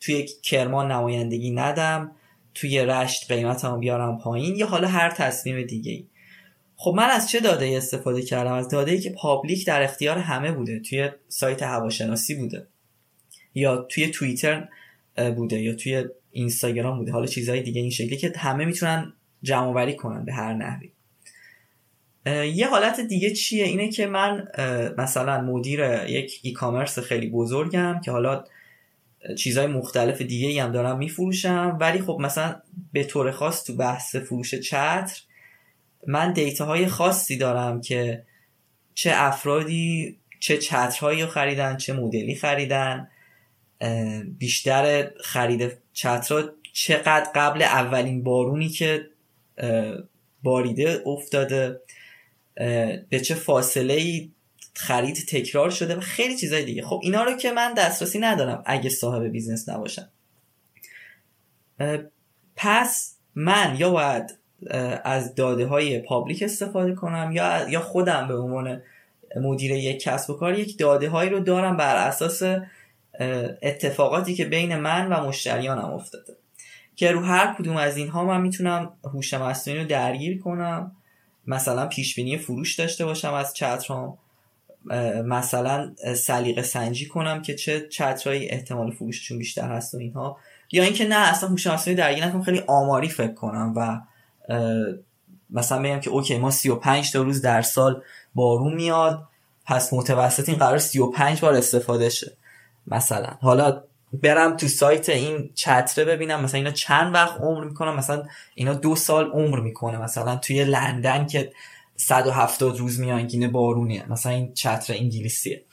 توی 0.00 0.26
کرمان 0.42 0.92
نمایندگی 0.92 1.50
ندم. 1.50 2.12
توی 2.54 2.78
رشت 2.78 3.32
قیمتمو 3.32 3.78
بیارم 3.78 4.18
پایین 4.18 4.56
یا 4.56 4.66
حالا 4.66 4.88
هر 4.88 5.10
تصمیم 5.10 5.66
دیگه 5.66 5.92
ای 5.92 6.06
خب 6.76 6.94
من 6.96 7.10
از 7.10 7.30
چه 7.30 7.40
داده 7.40 7.76
استفاده 7.76 8.22
کردم؟ 8.22 8.52
از 8.52 8.68
داده 8.68 8.90
ای 8.90 9.00
که 9.00 9.10
پابلیک 9.10 9.66
در 9.66 9.82
اختیار 9.82 10.18
همه 10.18 10.52
بوده 10.52 10.80
توی 10.80 11.10
سایت 11.28 11.62
هواشناسی 11.62 12.34
بوده 12.34 12.66
یا 13.54 13.76
توی 13.76 14.08
توییتر 14.08 14.68
بوده 15.36 15.60
یا 15.62 15.74
توی 15.74 16.04
اینستاگرام 16.30 16.98
بوده. 16.98 17.12
حالا 17.12 17.26
چیزهای 17.26 17.62
دیگه 17.62 17.80
این 17.80 17.90
شکلی 17.90 18.16
که 18.16 18.32
همه 18.36 18.64
می‌تونن 18.64 19.12
جمع 19.42 19.66
آوری 19.66 19.96
کنن 19.96 20.24
به 20.24 20.32
هر 20.32 20.54
نحوی. 20.54 20.90
یه 22.54 22.68
حالت 22.68 23.00
دیگه 23.00 23.30
چیه؟ 23.30 23.64
اینه 23.64 23.88
که 23.88 24.06
من 24.06 24.48
مثلا 24.98 25.40
مدیر 25.40 25.80
یک 26.08 26.40
ای 26.42 26.52
کامرس 26.52 26.98
خیلی 26.98 27.28
بزرگم 27.30 28.00
که 28.04 28.10
حالا 28.10 28.44
چیزهای 29.38 29.66
مختلف 29.66 30.22
دیگه 30.22 30.62
هم 30.62 30.72
دارم 30.72 30.98
میفروشم. 30.98 31.76
ولی 31.80 31.98
خب 31.98 32.18
مثلا 32.20 32.56
به 32.92 33.04
طور 33.04 33.30
خاص 33.30 33.64
تو 33.64 33.76
بحث 33.76 34.16
فروش 34.16 34.54
چتر 34.54 35.20
من 36.06 36.32
دیتاهای 36.32 36.86
خاصی 36.86 37.36
دارم 37.36 37.80
که 37.80 38.22
چه 38.94 39.10
افرادی 39.14 40.18
چه 40.40 40.58
چترهایی 40.58 41.22
رو 41.22 41.28
خریدن 41.28 41.76
چه 41.76 41.92
مدلی 41.92 42.34
خریدن 42.34 43.08
بیشتر 44.38 45.10
خرید 45.24 45.72
چترها 45.92 46.42
چقدر 46.72 47.30
قبل 47.34 47.62
اولین 47.62 48.22
بارونی 48.22 48.68
که 48.68 49.06
باریده 50.42 51.02
افتاده 51.06 51.80
به 53.10 53.20
چه 53.24 53.34
فاصله 53.34 53.94
ای 53.94 54.30
خرید 54.80 55.16
تکرار 55.28 55.70
شده 55.70 55.96
و 55.96 56.00
خیلی 56.00 56.36
چیزای 56.36 56.64
دیگه. 56.64 56.82
خب 56.82 57.00
اینا 57.02 57.22
رو 57.22 57.36
که 57.36 57.52
من 57.52 57.74
دسترسی 57.74 58.18
ندارم 58.18 58.62
اگه 58.66 58.90
صاحب 58.90 59.22
business 59.22 59.68
نباشم. 59.68 60.08
پس 62.56 63.16
من 63.34 63.76
یا 63.78 63.90
باید 63.90 64.38
از 65.04 65.34
داده 65.34 65.66
های 65.66 65.98
public 65.98 66.42
استفاده 66.42 66.94
کنم 66.94 67.32
یا 67.32 67.68
یا 67.68 67.80
خودم 67.80 68.28
به 68.28 68.38
عنوان 68.38 68.82
مدیر 69.36 69.70
یک 69.70 70.02
کسب 70.02 70.30
و 70.30 70.34
کار 70.34 70.58
یک 70.58 70.78
داده 70.78 71.08
هایی 71.08 71.30
رو 71.30 71.40
دارم 71.40 71.76
بر 71.76 71.96
اساس 71.96 72.42
اتفاقاتی 73.62 74.34
که 74.34 74.44
بین 74.44 74.76
من 74.76 75.12
و 75.12 75.26
مشتریانم 75.28 75.92
افتاده. 75.92 76.36
که 76.96 77.12
رو 77.12 77.20
هر 77.20 77.54
کدوم 77.58 77.76
از 77.76 77.96
اینها 77.96 78.24
من 78.24 78.40
می‌تونم 78.40 78.92
هوش 79.04 79.34
مصنوعی 79.34 79.80
رو 79.80 79.86
درگیر 79.86 80.40
کنم. 80.40 80.96
مثلا 81.46 81.86
پیش 81.86 82.14
بینی 82.14 82.38
فروش 82.38 82.74
داشته 82.74 83.04
باشم 83.04 83.34
از 83.34 83.54
چترام. 83.54 84.18
مثلا 85.24 85.92
سلیقه 86.16 86.62
سنجی 86.62 87.06
کنم 87.06 87.42
که 87.42 87.54
چه 87.54 87.88
چترهایی 87.88 88.48
احتمال 88.48 88.90
فروششون 88.90 89.38
بیشتر 89.38 89.68
هست 89.72 89.94
و 89.94 89.98
اینها. 89.98 90.36
یا 90.72 90.82
اینکه 90.82 91.08
نه 91.08 91.16
اصلا 91.16 91.48
هوش 91.48 91.66
مصنوعی 91.66 91.96
درگیر 91.96 92.26
نکنم 92.26 92.42
خیلی 92.42 92.62
آماری 92.66 93.08
فکر 93.08 93.32
کنم 93.32 93.72
و 93.76 94.00
مثلا 95.50 95.82
بگم 95.82 96.00
که 96.00 96.10
اوکی 96.10 96.38
ما 96.38 96.50
35 96.50 97.12
تا 97.12 97.22
روز 97.22 97.42
در 97.42 97.62
سال 97.62 98.02
بارون 98.34 98.74
میاد 98.74 99.22
پس 99.66 99.92
متوسط 99.92 100.48
این 100.48 100.58
قرار 100.58 100.78
35 100.78 101.40
بار 101.40 101.54
استفاده 101.54 102.08
شه 102.08 102.32
مثلا. 102.86 103.28
حالا 103.40 103.82
برم 104.12 104.56
تو 104.56 104.68
سایت 104.68 105.08
این 105.08 105.50
چتره 105.54 106.04
ببینم 106.04 106.44
مثلا 106.44 106.58
اینا 106.58 106.70
چند 106.70 107.14
وقت 107.14 107.40
عمر 107.40 107.64
می‌کنم 107.64 107.96
مثلا 107.96 108.22
اینا 108.54 108.74
دو 108.74 108.96
سال 108.96 109.30
عمر 109.30 109.60
می‌کنه 109.60 109.98
مثلا 109.98 110.36
توی 110.36 110.64
لندن 110.64 111.26
که 111.26 111.52
170 112.00 112.78
روز 112.78 113.00
میانگین 113.00 113.52
بارونیه. 113.52 114.12
مثلا 114.12 114.32
این 114.32 114.54
چتر 114.54 114.94
انگلیسیه. 114.94 115.64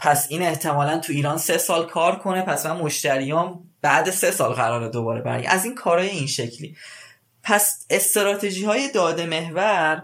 پس 0.00 0.26
این 0.30 0.42
احتمالا 0.42 0.98
تو 0.98 1.12
ایران 1.12 1.38
سه 1.38 1.58
سال 1.58 1.86
کار 1.86 2.18
کنه 2.18 2.42
پس 2.42 2.66
من 2.66 2.76
مشتریام 2.76 3.70
بعد 3.80 4.10
سه 4.10 4.30
سال 4.30 4.52
قراره 4.52 4.88
دوباره 4.88 5.20
برگرد. 5.20 5.52
از 5.52 5.64
این 5.64 5.74
کارهای 5.74 6.08
این 6.08 6.26
شکلی. 6.26 6.76
پس 7.42 7.86
استراتژی 7.90 8.64
های 8.64 8.90
داده 8.92 9.26
محور 9.26 10.02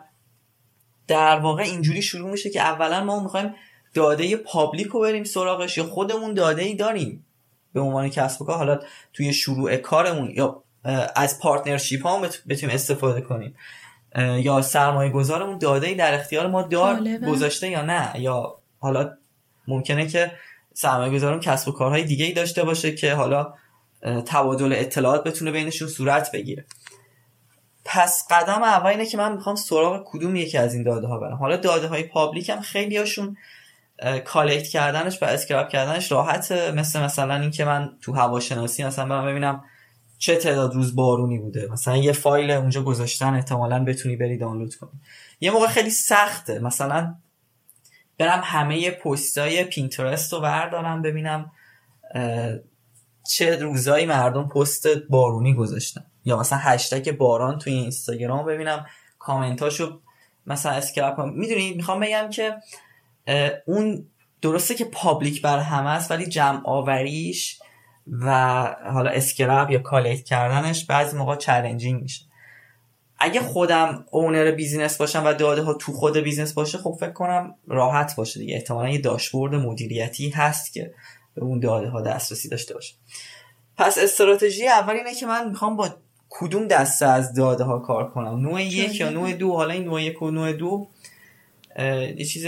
در 1.06 1.38
واقع 1.38 1.62
اینجوری 1.62 2.02
شروع 2.02 2.30
میشه 2.30 2.50
که 2.50 2.60
اولا 2.60 3.04
ما 3.04 3.22
می‌خوایم 3.22 3.54
داده 3.94 4.36
public 4.36 4.86
رو 4.86 5.00
بریم 5.00 5.24
سراغش 5.24 5.78
یا 5.78 5.84
خودمون 5.84 6.34
داده 6.34 6.62
ای 6.62 6.74
داریم. 6.74 7.26
به 7.72 7.80
عنوان 7.80 8.08
کسب 8.08 8.42
و 8.42 8.44
کار 8.44 8.56
حالا 8.56 8.80
توی 9.12 9.32
شروع 9.32 9.76
کارمون 9.76 10.30
یا 10.30 10.64
از 11.16 11.40
partnership 11.40 12.06
ها 12.06 12.20
بتونیم 12.48 12.74
استفاده 12.74 13.20
کنیم. 13.20 13.54
یا 14.16 14.62
سرمایه 14.62 15.10
گذارمون 15.10 15.58
داده 15.58 15.86
ای 15.86 15.94
در 15.94 16.14
اختیار 16.14 16.46
ما 16.46 16.62
دار 16.62 17.18
گذاشته 17.28 17.68
یا 17.68 17.82
نه. 17.82 18.12
یا 18.20 18.58
حالا 18.78 19.10
ممکنه 19.68 20.06
که 20.06 20.32
سرمایه 20.74 21.12
گذارم 21.12 21.40
کسب 21.40 21.68
و 21.68 21.72
کارهای 21.72 22.02
دیگه 22.02 22.24
ای 22.24 22.32
داشته 22.32 22.64
باشه 22.64 22.94
که 22.94 23.14
حالا 23.14 23.54
تبادل 24.26 24.72
اطلاعات 24.76 25.24
بتونه 25.24 25.50
بینشون 25.50 25.88
صورت 25.88 26.32
بگیره. 26.32 26.64
پس 27.84 28.26
قدم 28.30 28.62
اول 28.62 28.90
اینه 28.90 29.06
که 29.06 29.16
من 29.16 29.32
می‌خوام 29.32 29.56
سراغ 29.56 30.02
کدوم 30.06 30.36
یکی 30.36 30.58
از 30.58 30.74
این 30.74 30.82
داده 30.82 31.06
ها 31.06 31.18
برم. 31.18 31.36
حالا 31.36 31.56
داده 31.56 31.88
های 31.88 32.02
public 32.02 32.50
هم 32.50 32.60
خیلی 32.60 32.96
هاشون 32.96 33.36
collect 34.24 34.68
کردنش 34.68 35.22
و 35.22 35.26
scrape 35.26 35.68
کردنش 35.68 36.12
راحته. 36.12 36.72
مثل 36.72 37.00
مثلا 37.00 37.34
اینکه 37.34 37.64
من 37.64 37.90
تو 38.00 38.12
هواشناسی 38.12 38.84
مثلا 38.84 39.06
برم 39.06 39.26
ببینم 39.26 39.64
چه 40.18 40.36
تعداد 40.36 40.74
روز 40.74 40.96
بارونی 40.96 41.38
بوده؟ 41.38 41.68
مثلا 41.72 41.96
یه 41.96 42.12
فایل 42.12 42.50
اونجا 42.50 42.82
گذاشتن 42.82 43.34
احتمالا 43.34 43.84
بتونی 43.84 44.16
بری 44.16 44.38
دانلود 44.38 44.74
کنی. 44.74 44.90
یه 45.40 45.50
موقع 45.50 45.66
خیلی 45.66 45.90
سخته. 45.90 46.58
مثلا 46.58 47.14
برم 48.18 48.40
همه 48.44 48.90
پستای 48.90 49.64
پینترست 49.64 50.32
رو 50.32 50.40
بردارم 50.40 51.02
ببینم 51.02 51.52
چه 53.30 53.56
روزایی 53.56 54.06
مردم 54.06 54.48
پست 54.48 54.88
بارونی 55.10 55.54
گذاشتن. 55.54 56.04
یا 56.24 56.36
مثلا 56.36 56.58
هشتگ 56.58 57.16
باران 57.16 57.58
توی 57.58 57.72
اینستاگرام 57.72 58.46
ببینم 58.46 58.86
کامنتاشو 59.18 60.00
مثلا 60.46 60.72
scrape 60.72 61.16
کنم. 61.16 61.32
می‌دونی؟ 61.34 61.74
می‌خوام 61.74 62.00
بگم 62.00 62.30
که 62.30 62.56
اون 63.66 64.06
درسته 64.42 64.74
که 64.74 64.84
public 64.84 65.42
برا 65.42 65.58
همه 65.58 65.90
است 65.90 66.10
ولی 66.10 66.26
جمع 66.26 66.60
آوریش 66.64 67.58
و 68.20 68.30
حالا 68.92 69.10
scrape 69.10 69.70
یا 69.70 69.78
collect 69.78 70.24
کردنش 70.24 70.84
بعضی 70.84 71.16
موقع 71.16 71.36
challenging 71.36 72.02
میشه. 72.02 72.24
اگه 73.18 73.40
خودم 73.40 74.04
owner 74.10 74.50
business 74.50 74.96
باشم 74.96 75.22
و 75.26 75.32
داده 75.32 75.62
ها 75.62 75.74
تو 75.74 75.92
خود 75.92 76.16
business 76.16 76.52
باشه 76.52 76.78
خب 76.78 76.96
فکر 77.00 77.12
کنم 77.12 77.54
راحت 77.66 78.16
باشه 78.16 78.40
دیگه. 78.40 78.54
احتمالا 78.54 78.88
یه 78.88 78.98
داشبورد 78.98 79.54
مدیریتی 79.54 80.30
هست 80.30 80.72
که 80.72 80.94
به 81.34 81.42
اون 81.42 81.60
داده 81.60 81.88
ها 81.88 82.00
دسترسی 82.00 82.48
داشته 82.48 82.74
باشه. 82.74 82.94
پس 83.76 83.98
استراتژی 83.98 84.68
اول 84.68 84.94
اینه 84.94 85.14
که 85.14 85.26
من 85.26 85.48
می‌خوام 85.48 85.76
با 85.76 85.88
کدوم 86.28 86.68
دسته 86.68 87.06
از 87.06 87.34
داده 87.34 87.64
ها 87.64 87.78
کار 87.78 88.10
کنم؟ 88.10 88.40
نوع 88.40 88.62
یک 88.62 89.00
یا 89.00 89.10
نوع 89.10 89.32
دو؟ 89.32 89.52
حالا 89.52 89.74
این 89.74 89.84
نوع 89.84 90.02
یک 90.02 90.22
و 90.22 90.30
نوع 90.30 90.52
دو 90.52 90.88
یه 92.16 92.24
چیز 92.24 92.46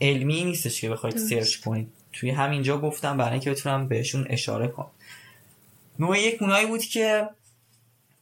علمی 0.00 0.44
نیستش 0.44 0.80
که 0.80 0.90
بخواید 0.90 1.16
سرچ 1.16 1.56
کنید. 1.56 1.92
توی 2.12 2.30
همینجا 2.30 2.78
گفتم 2.78 3.16
برای 3.16 3.32
اینکه 3.32 3.50
بتونم 3.50 3.88
بهشون 3.88 4.26
اشاره 4.30 4.68
کنم. 4.68 4.90
نوع 5.98 6.18
یک 6.18 6.42
اونایی 6.42 6.66
بود 6.66 6.82
که 6.82 7.28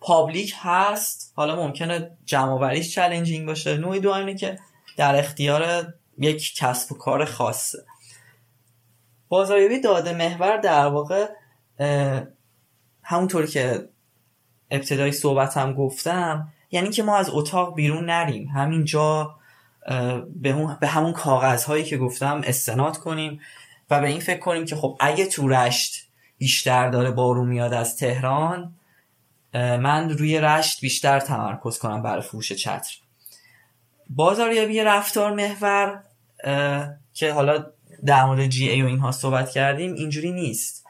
public 0.00 0.54
هست 0.58 1.32
حالا 1.36 1.56
ممکنه 1.56 2.10
جمع 2.24 2.50
آوریش 2.50 2.94
challenging 2.94 3.46
باشه. 3.46 3.76
نوع 3.76 3.98
دو 3.98 4.10
اینه 4.12 4.34
که 4.34 4.58
در 4.96 5.16
اختیار 5.16 5.94
یک 6.18 6.54
کسب 6.56 6.92
و 6.92 6.98
کار 6.98 7.24
خاصه. 7.24 7.78
بازاریابی 9.28 9.80
داده 9.80 10.12
محور 10.12 10.56
در 10.56 10.86
واقع 10.86 11.28
همونطوری 13.02 13.46
که 13.46 13.88
ابتدای 14.70 15.12
صحبت 15.12 15.56
هم 15.56 15.72
گفتم 15.72 16.48
یعنی 16.70 16.90
که 16.90 17.02
ما 17.02 17.16
از 17.16 17.30
اتاق 17.30 17.74
بیرون 17.74 18.04
نریم. 18.04 18.48
همینجا 18.48 19.34
به, 20.42 20.76
به 20.80 20.86
همون 20.86 21.12
کاغذ 21.12 21.64
هایی 21.64 21.84
که 21.84 21.98
گفتم 21.98 22.42
استناد 22.44 22.98
کنیم. 22.98 23.40
و 23.90 24.00
به 24.00 24.06
این 24.06 24.20
فکر 24.20 24.38
کنیم 24.38 24.64
که 24.64 24.76
خب 24.76 24.96
اگه 25.00 25.26
تو 25.26 25.48
رشت 25.48 26.08
بیشتر 26.38 26.90
داره 26.90 27.10
بارون 27.10 27.48
میاد 27.48 27.74
از 27.74 27.96
تهران 27.96 28.74
من 29.54 30.10
روی 30.10 30.40
رشت 30.40 30.80
بیشتر 30.80 31.20
تمرکز 31.20 31.78
کنم 31.78 32.02
برای 32.02 32.22
فروش 32.22 32.52
چتر. 32.52 32.96
بازاریابی 34.10 34.80
رفتار 34.80 35.34
محور 35.34 36.02
که 37.14 37.32
حالا 37.32 37.66
در 38.06 38.24
مورد 38.24 38.46
جی 38.46 38.68
ای 38.68 38.82
و 38.82 38.86
اینها 38.86 39.12
صحبت 39.12 39.50
کردیم 39.50 39.94
اینجوری 39.94 40.32
نیست. 40.32 40.86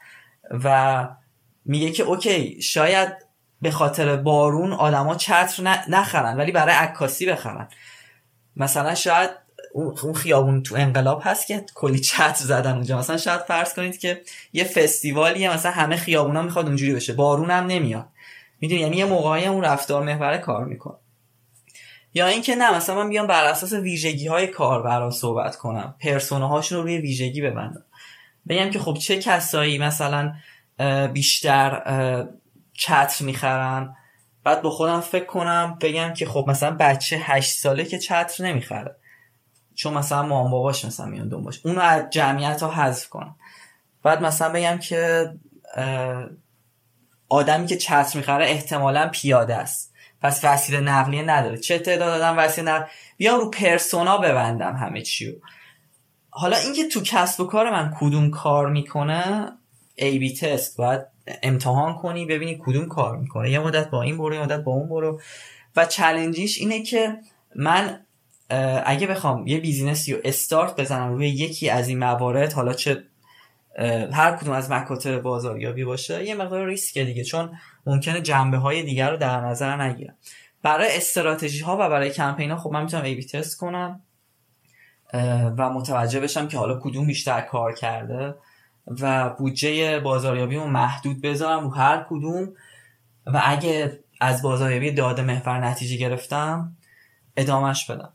و 0.51 1.07
میگه 1.65 1.91
که 1.91 2.03
اوکی 2.03 2.61
شاید 2.61 3.09
به 3.61 3.71
خاطر 3.71 4.15
بارون 4.15 4.73
آدما 4.73 5.15
چتر 5.15 5.63
نخرن 5.89 6.37
ولی 6.37 6.51
برای 6.51 6.75
عکاسی 6.75 7.25
بخرن. 7.25 7.67
مثلا 8.55 8.95
شاید 8.95 9.29
اون 9.73 10.13
خیابون 10.13 10.63
تو 10.63 10.75
انقلاب 10.75 11.21
هست 11.23 11.47
که 11.47 11.65
کلی 11.75 11.99
چتر 11.99 12.43
زدن 12.43 12.73
اونجا. 12.73 12.97
مثلا 12.97 13.17
شاید 13.17 13.41
فرض 13.41 13.73
کنید 13.73 13.97
که 13.97 14.21
یه 14.53 14.63
فستیوالیه 14.63 15.53
مثلا 15.53 15.71
همه 15.71 15.95
خیابونا 15.95 16.41
می‌خواد 16.41 16.65
اونجوری 16.65 16.93
بشه. 16.93 17.13
بارون 17.13 17.51
هم 17.51 17.65
نمیاد. 17.65 18.07
می‌دونی؟ 18.61 18.81
یعنی 18.81 18.97
یه 18.97 19.05
موقعی 19.05 19.45
اون 19.45 19.63
رفتار 19.63 20.03
محور 20.03 20.37
کار 20.37 20.65
می‌کنه. 20.65 20.97
یا 22.13 22.27
اینکه 22.27 22.55
نه 22.55 22.75
مثلا 22.75 22.95
من 22.95 23.09
بیام 23.09 23.27
بر 23.27 23.45
اساس 23.45 23.73
ویژگی 23.73 24.27
های 24.27 24.47
کاربرا 24.47 25.11
صحبت 25.11 25.55
کنم. 25.55 25.95
پرسونه 25.99 26.61
رو 26.71 26.81
روی 26.81 26.97
ویژگی 26.97 27.41
ببندم. 27.41 27.85
بگم 28.49 28.69
که 28.69 28.79
خب 28.79 28.93
چه 28.93 29.17
کسایی 29.17 29.77
مثلا 29.77 30.33
بیشتر 31.13 31.81
چتر 32.73 33.25
می‌خرن؟ 33.25 33.95
بعد 34.43 34.61
با 34.61 34.69
خودم 34.69 35.01
فکر 35.01 35.25
کنم 35.25 35.77
بگم 35.81 36.13
که 36.13 36.25
خب 36.25 36.45
مثلا 36.47 36.75
بچه 36.79 37.17
هشت 37.17 37.51
ساله 37.51 37.85
که 37.85 37.99
چتر 37.99 38.45
نمی‌خره. 38.45 38.95
چون 39.79 39.93
مثلا 39.93 40.23
مام 40.23 40.51
باباش 40.51 40.85
مثلا 40.85 41.05
میان 41.05 41.29
باش 41.29 41.61
اونو 41.65 41.79
از 41.79 42.09
جمعیت 42.09 42.63
ها 42.63 42.71
حذف 42.71 43.09
کنم 43.09 43.35
بعد 44.03 44.23
مثلا 44.23 44.49
بگم 44.49 44.77
که 44.77 45.31
آدمی 47.29 47.67
که 47.67 47.77
چتر 47.77 48.17
می‌خره 48.17 48.45
احتمالا 48.45 49.09
پیاده 49.13 49.55
است. 49.55 49.93
پس 50.21 50.41
وسیله 50.43 50.79
نقلیه 50.79 51.21
نداره. 51.21 51.57
چه 51.57 51.79
تعداد 51.79 52.21
آدم 52.21 52.37
وسیله 52.37 52.71
نقل 52.71 52.85
بیام 53.17 53.39
رو 53.39 53.49
persona 53.49 54.17
ببندم 54.17 54.75
همه 54.75 55.01
چیو. 55.01 55.33
حالا 56.29 56.57
اینکه 56.57 56.87
تو 56.87 57.01
کسب 57.01 57.41
و 57.41 57.45
کار 57.45 57.71
من 57.71 57.95
کدوم 57.99 58.31
کار 58.31 58.69
می‌کنه 58.69 59.51
A/B 59.95 60.33
test 60.33 60.77
باید 60.77 61.01
امتحان 61.43 61.95
کنی 61.95 62.25
ببینی 62.25 62.61
کدوم 62.65 62.87
کار 62.87 63.17
می‌کنه. 63.17 63.51
یه 63.51 63.59
مدت 63.59 63.89
با 63.89 64.01
این 64.01 64.17
برو 64.17 64.33
یه 64.33 64.41
مدت 64.41 64.59
با 64.59 64.71
اون 64.71 64.89
برو. 64.89 65.21
و 65.75 65.85
challenge 65.85 66.44
ش 66.44 66.57
اینه 66.57 66.83
که 66.83 67.17
من 67.55 68.05
اگه 68.85 69.07
بخوام 69.07 69.47
یه 69.47 69.59
business 69.59 70.07
ی 70.07 70.13
رو 70.13 70.19
استارت 70.23 70.79
بزنم 70.79 71.13
روی 71.13 71.29
یکی 71.29 71.69
از 71.69 71.87
این 71.87 71.99
موارد 71.99 72.53
حالا 72.53 72.73
چه 72.73 73.03
هر 74.13 74.35
کدوم 74.35 74.53
از 74.53 74.71
مکاتب 74.71 75.21
بازاریابی 75.21 75.83
باشه 75.83 76.25
یه 76.25 76.35
مقدار 76.35 76.65
ریسک 76.65 76.97
دیگه 76.97 77.23
چون 77.23 77.57
ممکنه 77.85 78.21
جنبه 78.21 78.57
های 78.57 78.83
دیگر 78.83 79.11
رو 79.11 79.17
در 79.17 79.41
نظر 79.41 79.81
نگیرم. 79.81 80.15
برای 80.63 80.97
استراتژی 80.97 81.59
ها 81.59 81.75
و 81.75 81.89
برای 81.89 82.09
کمپین 82.09 82.51
ها 82.51 82.57
خب 82.57 82.71
من 82.71 82.81
می‌تونم 82.81 83.03
ای 83.03 83.23
تست 83.23 83.57
کنم 83.57 84.01
و 85.57 85.69
متوجه 85.69 86.19
بشم 86.19 86.47
که 86.47 86.57
حالا 86.57 86.79
کدوم 86.79 87.07
بیشتر 87.07 87.41
کار 87.41 87.73
کرده 87.73 88.35
و 89.01 89.29
بودجه 89.29 89.99
بازاریابی 89.99 90.55
رو 90.55 90.67
محدود 90.67 91.21
بذارم 91.21 91.63
رو 91.63 91.69
هر 91.69 92.05
کدوم. 92.09 92.53
و 93.25 93.41
اگه 93.45 93.99
از 94.21 94.41
بازاریابی 94.41 94.91
داده 94.91 95.21
محور 95.21 95.67
نتیجه 95.67 95.97
گرفتم 95.97 96.77
ادامش 97.37 97.85
بدم. 97.85 98.13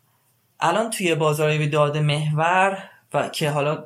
الان 0.65 0.91
توی 0.91 1.15
بازاریابی 1.15 1.69
داده 1.69 2.01
محور 2.01 2.79
و 3.15 3.29
که 3.29 3.51
حالا 3.51 3.85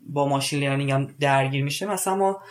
با 0.00 0.28
ماشین 0.28 0.60
لرنینگ 0.60 0.90
هم 0.92 1.06
درگیر 1.20 1.64
میشه 1.64 1.86
مثلا 1.86 2.14
ما 2.16 2.42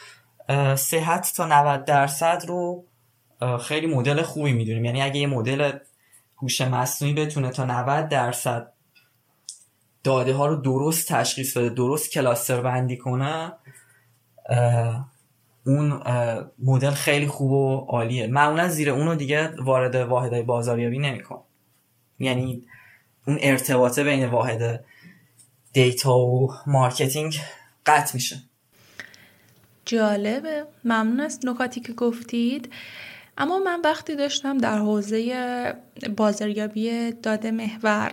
صحت 0.75 1.33
تا 1.35 1.45
90 1.45 1.85
درصد 1.85 2.43
رو 2.47 2.85
خیلی 3.61 3.87
مدل 3.87 4.21
خوبی 4.21 4.53
می‌دونیم. 4.53 4.85
یعنی 4.85 5.01
اگه 5.01 5.19
یه 5.19 5.27
مدل 5.27 5.71
هوش 6.37 6.61
مصنوعی 6.61 7.13
بتونه 7.13 7.49
تا 7.49 7.65
90 7.65 8.09
درصد 8.09 8.71
داده 10.03 10.33
ها 10.33 10.45
رو 10.45 10.55
درست 10.55 11.07
تشخیص 11.13 11.57
بده 11.57 11.69
درست 11.69 12.11
کلاستر 12.11 12.61
بندی 12.61 12.97
کنه 12.97 13.51
اون 15.65 16.01
مدل 16.63 16.91
خیلی 16.91 17.27
خوب 17.27 17.51
و 17.51 17.85
عالیه. 17.89 18.27
معمولا 18.27 18.67
زیر 18.67 18.89
اونو 18.89 19.15
دیگه 19.15 19.51
وارد 19.61 19.95
واحدهای 19.95 20.41
بازاریابی 20.41 20.99
نمیکن 20.99 21.41
یعنی 22.19 22.63
اون 23.27 23.37
ارتباطه 23.41 24.03
بین 24.03 24.25
واحد 24.25 24.85
data 25.73 26.17
و 26.17 26.53
marketing 26.67 27.39
قطع 27.85 28.13
میشه. 28.13 28.41
جالبه. 29.85 30.65
ممنون 30.83 31.19
از 31.19 31.39
نکاتی 31.43 31.79
که 31.79 31.93
گفتید. 31.93 32.73
اما 33.37 33.59
من 33.59 33.81
وقتی 33.83 34.15
داشتم 34.15 34.57
در 34.57 34.77
حوزه 34.77 35.73
بازاریابی 36.17 37.11
داده 37.11 37.51
محور 37.51 38.11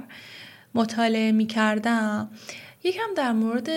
مطالعه 0.74 1.32
می 1.32 1.46
کردم 1.46 2.30
یکم 2.84 3.14
در 3.16 3.32
مورد 3.32 3.68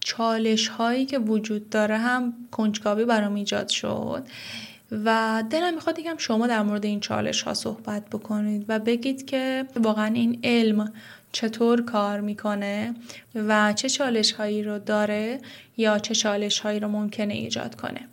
چالش 0.00 0.68
هایی 0.68 1.06
که 1.06 1.18
وجود 1.18 1.70
داره 1.70 1.98
هم 1.98 2.34
کنجکاوی 2.50 3.04
برام 3.04 3.34
ایجاد 3.34 3.68
شد. 3.68 4.28
و 5.04 5.42
دلم 5.50 5.74
می‌خواد 5.74 5.98
یکم 5.98 6.16
شما 6.16 6.46
در 6.46 6.62
مورد 6.62 6.84
این 6.84 7.00
چالش 7.00 7.42
ها 7.42 7.54
صحبت 7.54 8.10
بکنید 8.10 8.64
و 8.68 8.78
بگید 8.78 9.26
که 9.26 9.64
واقعا 9.76 10.06
این 10.14 10.40
علم 10.44 10.92
چطور 11.32 11.84
کار 11.84 12.20
می‌کنه 12.20 12.94
و 13.34 13.72
چه 13.72 13.88
چالش 13.88 14.32
هایی 14.32 14.62
رو 14.62 14.78
داره 14.78 15.38
یا 15.76 15.98
چه 15.98 16.14
چالش 16.14 16.60
هایی 16.60 16.80
رو 16.80 16.88
ممکنه 16.88 17.34
ایجاد 17.34 17.74
کنه. 17.74 18.08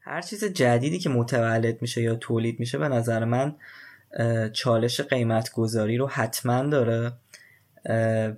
هر 0.00 0.22
چیز 0.22 0.44
جدیدی 0.44 0.98
که 0.98 1.08
متولد 1.08 1.82
میشه 1.82 2.02
یا 2.02 2.14
تولید 2.14 2.60
میشه 2.60 2.78
به 2.78 2.88
نظر 2.88 3.24
من 3.24 3.54
چالش 4.52 5.00
قیمت 5.00 5.52
گذاری 5.52 5.96
رو 5.96 6.06
حتما 6.06 6.62
داره 6.62 7.12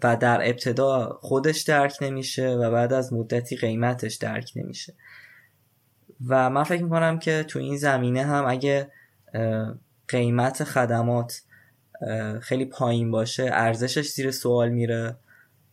و 0.02 0.16
در 0.20 0.40
ابتدا 0.48 1.18
خودش 1.20 1.60
درک 1.60 1.96
نمیشه 2.00 2.48
و 2.48 2.70
بعد 2.70 2.92
از 2.92 3.12
مدتی 3.12 3.56
قیمتش 3.56 4.14
درک 4.14 4.52
نمیشه. 4.56 4.94
و 6.26 6.50
من 6.50 6.62
فکر 6.62 6.82
می‌کنم 6.82 7.18
که 7.18 7.44
تو 7.48 7.58
این 7.58 7.76
زمینه 7.76 8.22
هم 8.22 8.46
اگه 8.46 8.90
قیمت 10.08 10.64
خدمات 10.64 11.42
خیلی 12.40 12.64
پایین 12.64 13.10
باشه 13.10 13.50
ارزشش 13.52 14.08
زیر 14.08 14.30
سوال 14.30 14.68
میره 14.68 15.16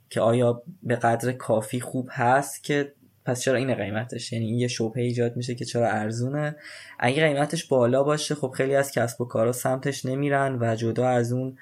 که 0.10 0.22
آیا 0.22 0.64
به 0.84 0.96
قدر 0.96 1.32
کافی 1.32 1.80
خوب 1.80 2.10
هست 2.12 2.64
که 2.64 2.94
پس 3.26 3.42
چرا 3.42 3.56
این 3.56 3.76
قیمتش؟ 3.76 4.34
یعنی 4.34 4.46
این 4.46 4.60
یه 4.60 4.68
شبهه 4.68 5.04
ایجاد 5.04 5.38
میشه 5.38 5.56
که 5.56 5.66
چرا 5.66 5.90
ارزونه؟ 5.90 6.56
اگه 7.00 7.28
قیمتش 7.28 7.66
بالا 7.66 8.04
باشه 8.04 8.36
خب 8.36 8.54
خیلی 8.58 8.76
از 8.76 8.92
کسب 8.92 9.22
و 9.22 9.26
کارا 9.26 9.52
سمتش 9.52 10.06
نمیرن 10.06 10.58
و 10.62 10.76
جدا 10.76 11.08
از 11.08 11.32
اون 11.32 11.58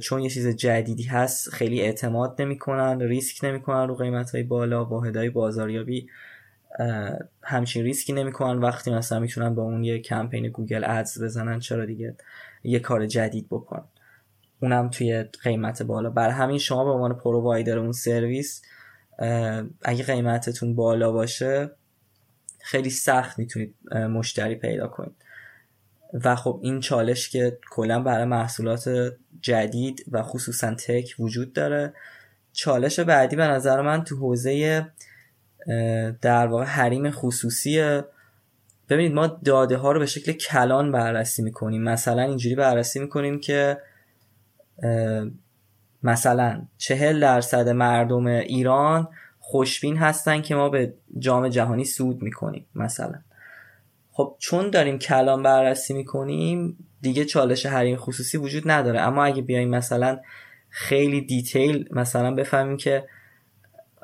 چون 0.00 0.20
یه 0.20 0.30
چیز 0.30 0.48
جدیدی 0.48 1.02
هست 1.02 1.50
خیلی 1.50 1.80
اعتماد 1.80 2.42
نمی‌کنن 2.42 3.00
ریسک 3.00 3.44
نمی‌کنن 3.44 3.88
رو 3.88 3.94
قیمت 3.94 4.30
های 4.30 4.42
بالا 4.42 4.84
واحدهای 4.84 5.30
بازاریابی. 5.30 6.08
همچین 7.42 7.84
ریسکی 7.84 8.12
نمی‌کنن. 8.12 8.58
وقتی 8.58 8.90
مثلا 8.90 9.18
می‌تونن 9.18 9.54
با 9.54 9.62
اون 9.62 9.84
یه 9.84 9.98
کمپین 9.98 10.48
Google 10.48 10.84
Ads 10.84 11.22
بزنن 11.22 11.58
چرا 11.58 11.86
دیگه 11.86 12.16
یه 12.64 12.78
کار 12.78 13.06
جدید 13.06 13.46
بکن؟ 13.50 13.84
اونم 14.62 14.90
توی 14.90 15.22
قیمت 15.42 15.82
بالا. 15.82 16.10
بر 16.10 16.30
همین 16.30 16.58
شما 16.58 16.84
به 16.84 16.90
عنوان 16.90 17.14
provider 17.14 17.78
اون 17.78 17.92
سرویس 17.92 18.62
اگه 19.82 20.04
قیمتتون 20.06 20.74
بالا 20.74 21.12
باشه 21.12 21.70
خیلی 22.58 22.90
سخت 22.90 23.38
می‌تونید 23.38 23.74
مشتری 23.92 24.54
پیدا 24.54 24.88
کنید. 24.88 25.14
و 26.24 26.36
خب 26.36 26.60
این 26.62 26.80
چالش 26.80 27.28
که 27.28 27.58
کلا 27.70 28.00
برای 28.02 28.24
محصولات 28.24 29.14
جدید 29.40 30.04
و 30.10 30.22
خصوصا 30.22 30.74
tech 30.74 31.14
وجود 31.18 31.52
داره. 31.52 31.92
چالش 32.52 33.00
بعدی 33.00 33.36
به 33.36 33.46
نظر 33.46 33.80
من 33.80 34.04
تو 34.04 34.16
حوزه 34.16 34.86
در 36.22 36.46
واقع 36.46 36.64
حریم 36.64 37.10
خصوصی 37.10 38.00
ببینید 38.88 39.12
ما 39.12 39.26
داده 39.26 39.76
ها 39.76 39.92
رو 39.92 40.00
به 40.00 40.06
شکل 40.06 40.32
کلان 40.32 40.92
بررسی 40.92 41.42
می‌کنیم. 41.42 41.82
مثلا 41.82 42.22
اینجوری 42.22 42.54
بررسی 42.54 43.00
می‌کنیم 43.00 43.40
که 43.40 43.78
مثلا 46.02 46.62
چهل 46.78 47.20
درصد 47.20 47.68
مردم 47.68 48.26
ایران 48.26 49.08
خوشبین 49.38 49.96
هستن 49.96 50.42
که 50.42 50.54
ما 50.54 50.68
به 50.68 50.94
جام 51.18 51.48
جهانی 51.48 51.84
سود 51.84 52.22
می‌کنیم 52.22 52.66
مثلا. 52.74 53.18
خب 54.12 54.36
چون 54.38 54.70
داریم 54.70 54.98
کلان 54.98 55.42
بررسی 55.42 55.94
می‌کنیم 55.94 56.78
دیگه 57.00 57.24
چالش 57.24 57.66
حریم 57.66 57.96
خصوصی 57.96 58.38
وجود 58.38 58.70
نداره. 58.70 59.00
اما 59.00 59.24
اگه 59.24 59.42
بیایم 59.42 59.68
مثلا 59.68 60.18
خیلی 60.68 61.20
detail 61.20 61.88
مثلا 61.90 62.34
بفهمیم 62.34 62.76
که 62.76 63.04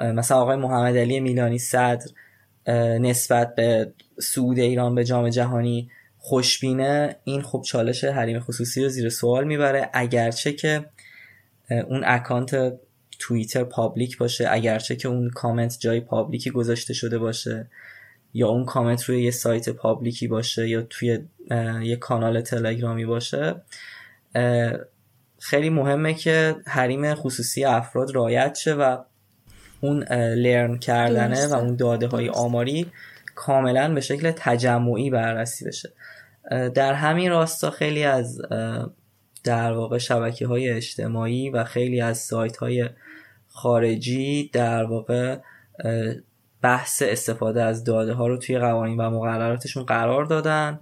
مثلا 0.02 0.38
آقای 0.38 0.56
محمد 0.56 0.96
علی 0.96 1.20
میلانی 1.20 1.58
صدر 1.58 2.06
نسبت 2.98 3.54
به 3.54 3.92
صعود 4.20 4.58
ایران 4.58 4.94
به 4.94 5.04
جام 5.04 5.28
جهانی 5.28 5.90
خوشبینه. 6.18 7.16
این 7.24 7.42
خب 7.42 7.62
چالش 7.66 8.04
حریم 8.04 8.40
خصوصی 8.40 8.82
رو 8.82 8.88
زیر 8.88 9.08
سوال 9.08 9.44
می‌بره. 9.44 9.90
اگرچه 9.92 10.52
که 10.52 10.84
اون 11.70 12.02
account 12.06 12.72
توییتر 13.18 13.64
public 13.64 14.18
باشه 14.18 14.46
اگرچه 14.50 14.96
که 14.96 15.08
اون 15.08 15.30
کامنت 15.30 15.76
جای 15.80 16.00
public 16.00 16.43
ی 16.43 16.50
گذاشته 16.50 16.94
شده 16.94 17.18
باشه 17.18 17.66
یا 18.34 18.48
اون 18.48 18.64
کامنت 18.64 19.04
روی 19.04 19.22
یه 19.22 19.30
سایت 19.30 19.68
public 19.68 20.20
ی 20.20 20.28
باشه 20.28 20.68
یا 20.68 20.82
توی 20.82 21.18
یه 21.82 21.96
کانال 21.96 22.40
تلگرامی 22.40 23.06
باشه 23.06 23.54
خیلی 25.38 25.70
مهمه 25.70 26.14
که 26.14 26.56
حریم 26.66 27.14
خصوصی 27.14 27.64
افراد 27.64 28.14
رایت 28.14 28.54
شه 28.54 28.74
و 28.74 28.96
اون 29.82 30.02
لرن 30.34 30.78
کردنه 30.78 31.46
و 31.46 31.54
اون 31.54 31.76
داده 31.76 32.06
های 32.06 32.28
آماری 32.28 32.86
کاملا 33.34 33.94
به 33.94 34.00
شکل 34.00 34.32
تجمعی 34.36 35.10
بررسی 35.10 35.64
بشه. 35.64 35.92
در 36.74 36.92
همین 36.92 37.30
راستا 37.30 37.70
خیلی 37.70 38.04
از 38.04 38.40
در 39.44 39.72
واقع 39.72 39.98
شبکه 39.98 40.46
های 40.46 40.70
اجتماعی 40.70 41.50
و 41.50 41.64
خیلی 41.64 42.00
از 42.00 42.18
سایت 42.18 42.56
های 42.56 42.88
خارجی 43.48 44.50
در 44.52 44.84
واقع 44.84 45.38
بحث 46.62 47.02
استفاده 47.06 47.62
از 47.62 47.84
داده 47.84 48.12
ها 48.12 48.26
رو 48.26 48.36
توی 48.36 48.58
قوانین 48.58 49.00
و 49.00 49.10
مقرراتشون 49.10 49.84
قرار 49.84 50.24
دادن 50.24 50.80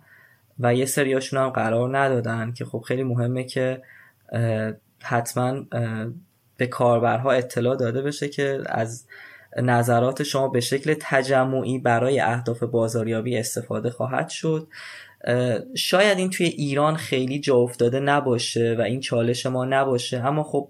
و 0.59 0.75
یه 0.75 0.85
سریاشون 0.85 1.41
هم 1.41 1.49
قرار 1.49 1.99
ندادن 1.99 2.53
که 2.53 2.65
خب 2.65 2.85
خیلی 2.89 3.03
مهمه 3.03 3.45
که 3.45 3.83
حتما 5.03 5.65
به 6.61 6.67
کاربرها 6.67 7.33
اطلاع 7.33 7.77
داده 7.77 8.03
بشه 8.03 8.29
که 8.29 8.59
از 8.67 9.07
نظرات 9.57 10.23
شما 10.23 10.49
به 10.49 10.61
شکل 10.61 10.95
تجمعی 11.01 11.79
برای 11.79 12.21
اهداف 12.21 12.63
بازاریابی 12.63 13.39
استفاده 13.39 13.91
خواهد 13.91 14.29
شد. 14.29 14.69
شاید 15.75 16.19
این 16.19 16.31
توی 16.31 16.47
ایران 16.47 16.97
خیلی 16.97 17.41
جا 17.41 17.57
افتاده 17.57 18.01
نباشه 18.01 18.77
و 18.79 18.83
این 18.83 19.01
چالش 19.01 19.47
ما 19.47 19.65
نباشه 19.65 20.19
اما 20.19 20.43
خب 20.43 20.69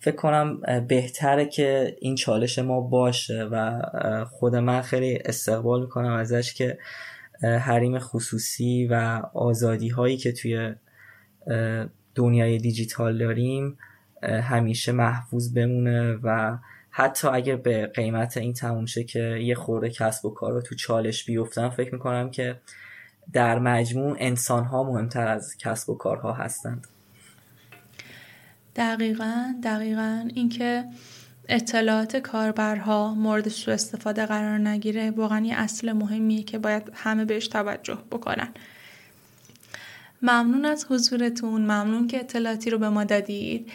فکر 0.00 0.16
کنم 0.16 0.60
بهتره 0.88 1.46
که 1.46 1.96
این 2.00 2.14
چالش 2.14 2.58
ما 2.58 2.80
باشه 2.80 3.48
و 3.52 3.82
خود 4.30 4.56
من 4.56 4.82
خیلی 4.82 5.18
استقبال 5.24 5.80
می‌کنم 5.80 6.12
ازش 6.12 6.54
که 6.54 6.78
حریم 7.42 7.98
خصوصی 7.98 8.86
و 8.86 9.22
آزادی 9.34 9.88
هایی 9.88 10.16
که 10.16 10.32
توی 10.32 10.74
دنیای 12.14 12.58
دیجیتال 12.58 13.18
داریم 13.18 13.78
همیشه 14.24 14.92
محفوظ 14.92 15.54
بمونه 15.54 16.12
و 16.22 16.58
حتی 16.90 17.28
اگر 17.28 17.56
به 17.56 17.86
قیمت 17.86 18.36
این 18.36 18.52
تموم 18.52 18.86
شه 18.86 19.04
که 19.04 19.20
یه 19.20 19.54
خورده 19.54 19.90
کسب 19.90 20.24
و 20.24 20.30
کار 20.30 20.52
رو 20.52 20.60
تو 20.60 20.74
چالش 20.74 21.24
بیفتن 21.24 21.68
فکر 21.68 21.94
می‌کنم 21.94 22.30
که 22.30 22.60
در 23.32 23.58
مجموع 23.58 24.16
انسان 24.18 24.64
ها 24.64 24.82
مهمتر 24.82 25.26
از 25.26 25.56
کسب 25.58 25.90
و 25.90 25.94
کارها 25.94 26.32
هستند. 26.32 26.86
دقیقا 28.76 29.54
دقیقا. 29.64 30.28
اینکه 30.34 30.84
اطلاعات 31.48 32.16
کاربرها 32.16 33.14
مورد 33.14 33.48
سوء 33.48 33.74
استفاده 33.74 34.26
قرار 34.26 34.58
نگیره 34.58 35.10
واقعا 35.10 35.46
یه 35.46 35.54
اصل 35.54 35.92
مهمیه 35.92 36.42
که 36.42 36.58
باید 36.58 36.82
همه 36.94 37.24
بهش 37.24 37.48
توجه 37.48 37.98
بکنن. 38.10 38.48
ممنون 40.22 40.64
از 40.64 40.86
حضورتون. 40.90 41.62
ممنون 41.62 42.06
که 42.06 42.20
اطلاعاتی 42.20 42.70
رو 42.70 42.78
به 42.78 42.88
ما 42.88 43.04
دادید. 43.04 43.72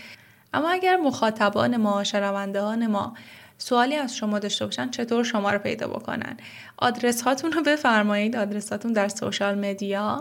اما 0.54 0.70
اگر 0.70 0.98
مخاطبان 0.98 1.78
ما 1.78 2.04
شنوندهان 2.04 2.88
ما 2.88 3.14
سوالی 3.58 3.96
از 3.96 4.16
شما 4.16 4.40
داشته 4.40 4.66
باشن 4.66 4.90
چطور 4.90 5.24
شما 5.24 5.52
رو 5.52 5.60
پیدا 5.60 5.88
بکنن؟ 5.88 6.38
آدرس 6.78 7.22
هاتون 7.22 7.52
رو 7.52 7.62
بفرمایید. 7.62 8.36
آدرس 8.36 8.72
هاتون 8.72 8.94
در 8.94 9.08
سوشال 9.08 9.60
مدیا. 9.66 10.20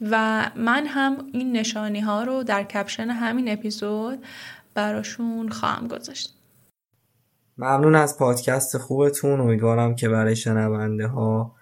و 0.00 0.50
من 0.56 0.86
هم 0.86 1.26
این 1.32 1.56
نشانی 1.56 2.00
ها 2.00 2.22
رو 2.22 2.42
در 2.42 2.62
کپشن 2.62 3.10
همین 3.10 3.52
اپیزود 3.52 4.24
براشون 4.74 5.48
خواهم 5.48 5.88
گذاشت. 5.88 6.34
ممنون 7.58 7.94
از 7.94 8.18
پادکست 8.18 8.78
خوبتون. 8.78 9.40
امیدوارم 9.40 9.94
که 9.94 10.08
برای 10.08 10.36
شنونده 10.36 11.06
ها 11.06 11.54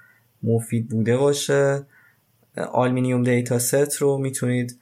مفید 0.42 0.88
بوده 0.88 1.16
باشه. 1.16 1.86
آلمینیوم 2.72 3.22
دیتا 3.22 3.58
ست 3.58 3.96
رو 3.96 4.18
می‌تونید 4.18 4.80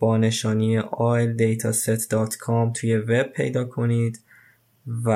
با 0.00 0.16
نشانی 0.16 0.80
oildataset.com 0.80 2.72
توی 2.74 2.96
وب 2.96 3.32
پیدا 3.32 3.64
کنید 3.64 4.20
و 5.04 5.10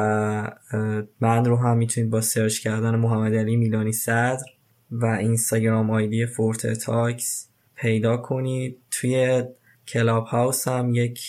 من 1.20 1.44
رو 1.44 1.56
هم 1.56 1.76
می‌تونید 1.76 2.10
با 2.10 2.20
سرچ 2.20 2.58
کردن 2.58 2.96
محمد 2.96 3.34
علی 3.34 3.56
میلانی 3.56 3.92
صدر 3.92 4.44
و 4.90 5.06
اینستاگرام 5.06 5.90
آیدی 5.90 6.26
فورت 6.26 6.66
تاکس 6.66 7.48
پیدا 7.74 8.16
کنید. 8.16 8.78
توی 8.90 9.44
کلاب 9.88 10.24
هاوس 10.24 10.68
هم 10.68 10.94
یک 10.94 11.20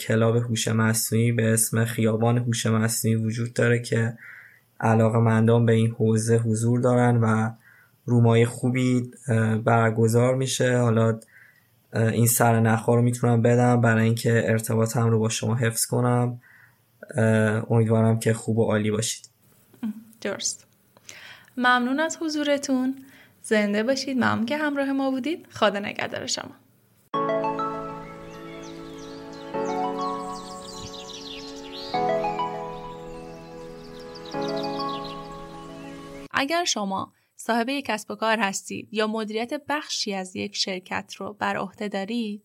کلاب 0.00 0.36
هوش 0.36 0.68
مصنوعی 0.68 1.32
به 1.32 1.52
اسم 1.52 1.84
خیابان 1.84 2.38
هوش 2.38 2.66
مصنوعی 2.66 3.16
وجود 3.16 3.52
داره 3.52 3.78
که 3.78 4.18
علاقه 4.80 5.18
مندان 5.18 5.66
به 5.66 5.72
این 5.72 5.90
حوزه 5.90 6.36
حضور 6.36 6.80
دارن 6.80 7.16
و 7.16 7.50
رومای 8.04 8.44
خوبی 8.44 9.10
برگزار 9.64 10.34
میشه. 10.34 10.78
حالا 10.78 11.20
این 11.92 12.26
سر 12.26 12.60
نخوا 12.60 12.94
رو 12.94 13.02
می‌تونم 13.02 13.42
بدم. 13.42 13.80
برای 13.80 14.04
اینکه 14.04 14.50
ارتباطم 14.50 15.06
رو 15.06 15.18
با 15.18 15.28
شما 15.28 15.54
حفظ 15.54 15.86
کنم. 15.86 16.40
امیدوارم 17.70 18.18
که 18.18 18.32
خوب 18.32 18.58
و 18.58 18.64
عالی 18.64 18.90
باشید. 18.90 19.28
درست. 20.20 20.66
ممنون 21.56 22.00
از 22.00 22.18
حضورتون. 22.20 23.04
زنده 23.42 23.82
باشید. 23.82 24.16
ممنون 24.16 24.46
که 24.46 24.56
همراه 24.56 24.92
ما 24.92 25.10
بودید. 25.10 25.46
خدا 25.50 25.78
نگهدار 25.78 26.26
شما. 26.26 26.50
اگر 36.30 36.64
شما 36.64 37.12
صاحب 37.40 37.68
یک 37.68 37.84
کسب 37.84 38.10
و 38.10 38.14
کار 38.14 38.38
هستید 38.38 38.88
یا 38.92 39.06
مدیریت 39.06 39.62
بخشی 39.68 40.14
از 40.14 40.36
یک 40.36 40.56
شرکت 40.56 41.14
رو 41.16 41.32
بر 41.32 41.56
عهده 41.56 41.88
دارید 41.88 42.42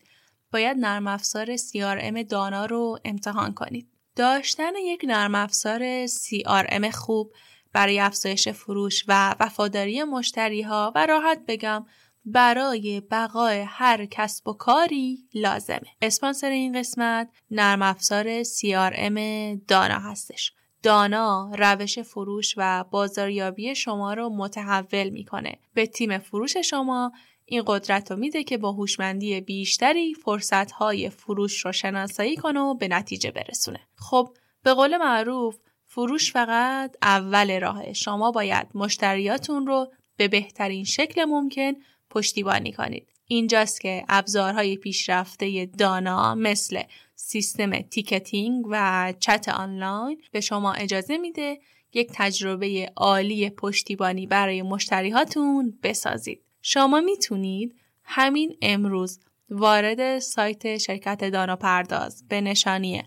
باید 0.52 0.78
نرم 0.78 1.08
افزار 1.08 1.58
CRM 1.58 2.24
دانا 2.30 2.66
رو 2.66 3.00
امتحان 3.06 3.54
کنید. 3.54 3.88
داشتن 4.16 4.76
یک 4.76 5.06
نرم 5.08 5.36
افزار 5.36 6.08
CRM 6.08 6.86
خوب 6.86 7.34
برای 7.74 8.00
افزایش 8.00 8.48
فروش 8.48 9.06
و 9.08 9.36
وفاداری 9.40 10.04
مشتری 10.04 10.62
ها 10.62 10.92
و 10.96 11.06
راحت 11.06 11.40
بگم 11.48 11.86
برای 12.26 13.02
بقای 13.12 13.62
هر 13.62 14.06
کسب 14.06 14.48
و 14.48 14.54
کاری 14.54 15.28
لازمه. 15.34 15.88
اسپانسر 16.02 16.50
این 16.50 16.80
قسمت 16.80 17.30
نرم 17.52 17.82
افزار 17.82 18.44
CRM 18.44 19.20
دانا 19.68 20.00
هستش. 20.00 20.54
دانا 20.84 21.52
روش 21.58 22.00
فروش 22.00 22.54
و 22.58 22.86
بازاریابی 22.92 23.76
شما 23.76 24.14
رو 24.14 24.30
متحول 24.30 25.10
می‌کنه. 25.10 25.60
به 25.74 25.86
تیم 25.86 26.18
فروش 26.18 26.58
شما 26.58 27.12
این 27.46 27.64
قدرت 27.68 28.12
رو 28.12 28.18
میده 28.18 28.44
که 28.44 28.58
با 28.58 28.72
هوشمندی 28.72 29.42
بیشتری 29.42 30.14
فرصتهای 30.14 31.10
فروش 31.10 31.66
رو 31.66 31.72
شناسایی 31.72 32.36
کنه 32.36 32.60
و 32.60 32.76
به 32.76 32.88
نتیجه 32.88 33.32
برسونه. 33.32 33.80
خب 33.96 34.30
به 34.64 34.74
قول 34.74 34.98
معروف 34.98 35.56
فروش 35.86 36.32
فقط 36.32 36.96
اول 37.02 37.60
راهه. 37.60 37.94
شما 37.94 38.32
باید 38.32 38.68
مشتریاتون 38.76 39.68
رو 39.68 39.92
به 40.18 40.28
بهترین 40.28 40.84
شکل 40.84 41.26
ممکن 41.26 41.74
پشتیبانی 42.10 42.72
کنید. 42.72 43.13
اینجاست 43.34 43.82
که 43.82 44.06
ابزارهای 44.10 44.78
پیشرفته 44.78 45.66
دانا 45.66 46.36
مثل 46.36 46.82
سیستم 47.16 47.82
ticketing 47.82 48.66
و 48.70 49.14
چت 49.20 49.50
آنلاین 49.50 50.22
به 50.32 50.42
شما 50.42 50.74
اجازه 50.74 51.18
میده 51.18 51.60
یک 51.94 52.10
تجربه 52.14 52.92
عالی 52.96 53.50
پشتیبانی 53.50 54.28
برای 54.28 54.62
مشتریهاتون 54.62 55.80
بسازید. 55.84 56.42
شما 56.62 57.02
می‌تونید 57.02 57.76
همین 58.04 58.58
امروز 58.62 59.20
وارد 59.50 60.20
سایت 60.20 60.78
شرکت 60.78 61.24
دانا 61.24 61.56
پرداز 61.56 62.28
به 62.28 62.42
نشانی 62.42 63.04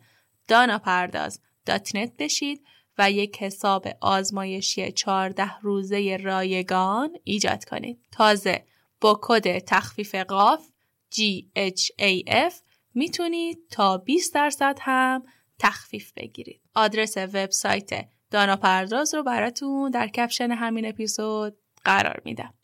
داناپرداز.net 0.49 2.11
بشید 2.18 2.62
و 2.99 3.11
یک 3.11 3.43
حساب 3.43 3.89
آزمایشی 4.01 4.93
14 4.93 5.59
روزه 5.59 6.16
رایگان 6.22 7.16
ایجاد 7.24 7.64
کنید. 7.64 7.99
تازه 8.12 8.64
با 9.01 9.20
کد 9.22 9.59
تخفیف 9.59 10.14
قاف 10.14 10.68
GHAF 11.14 12.55
می‌تونید 12.94 13.59
تا 13.70 13.99
20 13.99 14.34
درصد 14.34 14.78
هم 14.80 15.22
تخفیف 15.59 16.12
بگیرید. 16.16 16.62
آدرس 16.74 17.16
وبسایت 17.16 18.09
دانا 18.30 18.57
پرداز 18.57 19.14
رو 19.14 19.22
براتون 19.22 19.90
در 19.90 20.09
کپشن 20.09 20.51
همین 20.51 20.86
اپیزود 20.86 21.59
قرار 21.84 22.22
میدم. 22.24 22.55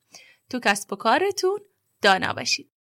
تو 0.50 0.60
کسب 0.60 0.92
و 0.92 0.96
کارتون 0.96 1.58
دانا 2.02 2.32
باشید. 2.32 2.71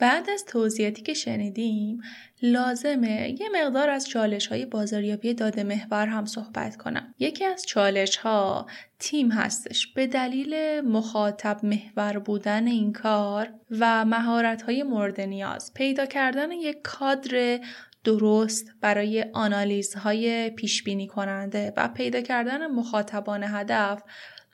بعد 0.00 0.30
از 0.30 0.44
توضیحاتی 0.44 1.02
که 1.02 1.14
شنیدیم 1.14 2.00
لازمه 2.42 3.36
یه 3.40 3.48
مقدار 3.54 3.90
از 3.90 4.08
چالش 4.08 4.46
های 4.46 4.66
بازاریابی 4.66 5.34
داده 5.34 5.62
محور 5.62 6.06
هم 6.06 6.24
صحبت 6.24 6.76
کنم. 6.76 7.14
یکی 7.18 7.44
از 7.44 7.66
چالش 7.66 8.16
ها 8.16 8.66
تیم 8.98 9.32
هستش 9.32 9.86
به 9.86 10.06
دلیل 10.06 10.80
مخاطب 10.80 11.60
محور 11.62 12.18
بودن 12.18 12.66
این 12.66 12.92
کار 12.92 13.48
و 13.70 14.04
مهارت 14.04 14.62
های 14.62 14.82
مورد 14.82 15.20
نیاز 15.20 15.74
پیدا 15.74 16.06
کردن 16.06 16.52
یک 16.52 16.82
کادر 16.82 17.60
درست 18.04 18.72
برای 18.80 19.24
آنالیزهای 19.32 20.50
پیش 20.50 20.82
بینی 20.82 21.06
کننده 21.06 21.72
و 21.76 21.88
پیدا 21.88 22.20
کردن 22.20 22.66
مخاطبان 22.66 23.42
هدف 23.42 24.02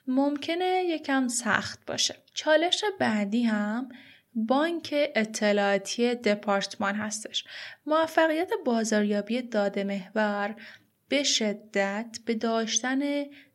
ممکنه 0.07 0.83
یکم 0.87 1.27
سخت 1.27 1.79
باشه. 1.87 2.15
چالش 2.33 2.83
بعدی 2.99 3.43
هم 3.43 3.89
بانک 4.37 4.95
اطلاعاتی 5.15 6.15
دپارتمان 6.15 6.95
هستش. 6.95 7.45
موفقیت 7.85 8.49
بازاریابی 8.65 9.41
داده 9.41 9.83
محور 9.83 10.55
به 11.09 11.23
شدت 11.23 12.17
به 12.25 12.33
داشتن 12.35 12.99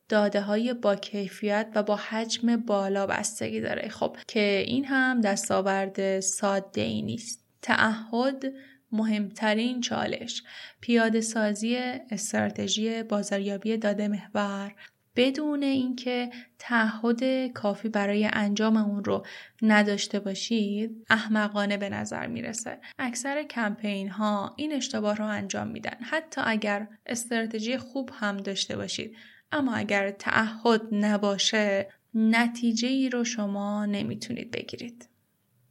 داده 0.09 0.41
های 0.41 0.75
با 0.75 0.95
کیفیت 0.95 1.69
و 1.75 1.83
با 1.83 1.97
حجم 1.97 2.57
بالا 2.57 3.07
بستگی 3.07 3.61
داره. 3.61 3.89
خب 3.89 4.17
که 4.29 4.65
این 4.67 4.85
هم 4.85 5.21
دستاورد 5.21 6.21
ساده 6.21 6.81
ای 6.81 7.03
نیست. 7.03 7.45
تعهد 7.63 8.45
مهمترین 8.93 9.81
چالش. 9.81 10.43
پیاده 10.81 11.21
سازی 11.21 11.77
استراتژی 12.11 13.03
بازاریابی 13.03 13.77
داده 13.77 14.09
محور 14.09 14.75
بدون 15.17 15.63
اینکه 15.63 16.31
تعهد 16.59 17.47
کافی 17.53 17.89
برای 17.89 18.29
انجام 18.33 18.77
اون 18.77 19.05
رو 19.05 19.27
نداشته 19.63 20.21
باشید 20.21 21.07
احمقانه 21.11 21.77
به 21.77 21.89
نظر 21.89 22.27
می‌رسه. 22.27 22.79
اکثر 22.99 23.43
کمپین 23.43 24.09
ها 24.09 24.55
این 24.57 24.73
اشتباه 24.73 25.17
رو 25.17 25.27
انجام 25.27 25.69
میدن. 25.69 25.97
حتی 26.01 26.41
اگر 26.45 26.89
استراتژی 27.07 27.79
خوب 27.79 28.11
هم 28.15 28.37
داشته 28.37 28.77
باشید. 28.77 29.17
اما 29.53 29.75
اگر 29.75 30.11
تعهد 30.11 30.81
نباشه 30.93 31.89
نتیجه 32.15 32.89
ای 32.89 33.09
رو 33.09 33.25
شما 33.25 33.87
نمی‌تونید 33.87 34.51
بگیرید. 34.51 35.09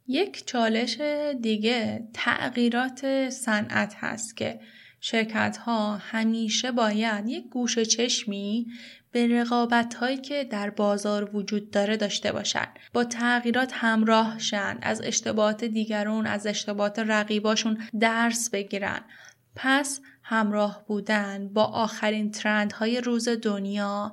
یک 0.06 0.46
چالش 0.46 1.00
دیگه 1.40 2.08
تغییرات 2.14 3.30
صنعت 3.30 3.94
هست 3.96 4.36
که 4.36 4.60
شرکت 5.00 5.56
ها 5.56 5.96
همیشه 5.96 6.72
باید 6.72 7.28
یک 7.28 7.48
گوش 7.48 7.78
چشمی 7.78 8.66
به 9.12 9.26
رقابت 9.26 9.94
هایی 9.94 10.16
که 10.16 10.44
در 10.44 10.70
بازار 10.70 11.36
وجود 11.36 11.70
داره 11.70 11.96
داشته 11.96 12.32
باشن. 12.32 12.66
با 12.92 13.04
تغییرات 13.04 13.72
همراه 13.74 14.38
شن 14.38 14.78
از 14.82 15.00
اشتباهات 15.04 15.64
دیگرون 15.64 16.26
از 16.26 16.46
اشتباهات 16.46 16.98
رقیباشون 16.98 17.78
درس 18.00 18.50
بگیرن. 18.50 19.00
پس 19.56 20.00
همراه 20.22 20.84
بودن 20.86 21.48
با 21.48 21.64
آخرین 21.64 22.30
ترند 22.30 22.72
های 22.72 23.00
روز 23.00 23.28
دنیا 23.28 24.12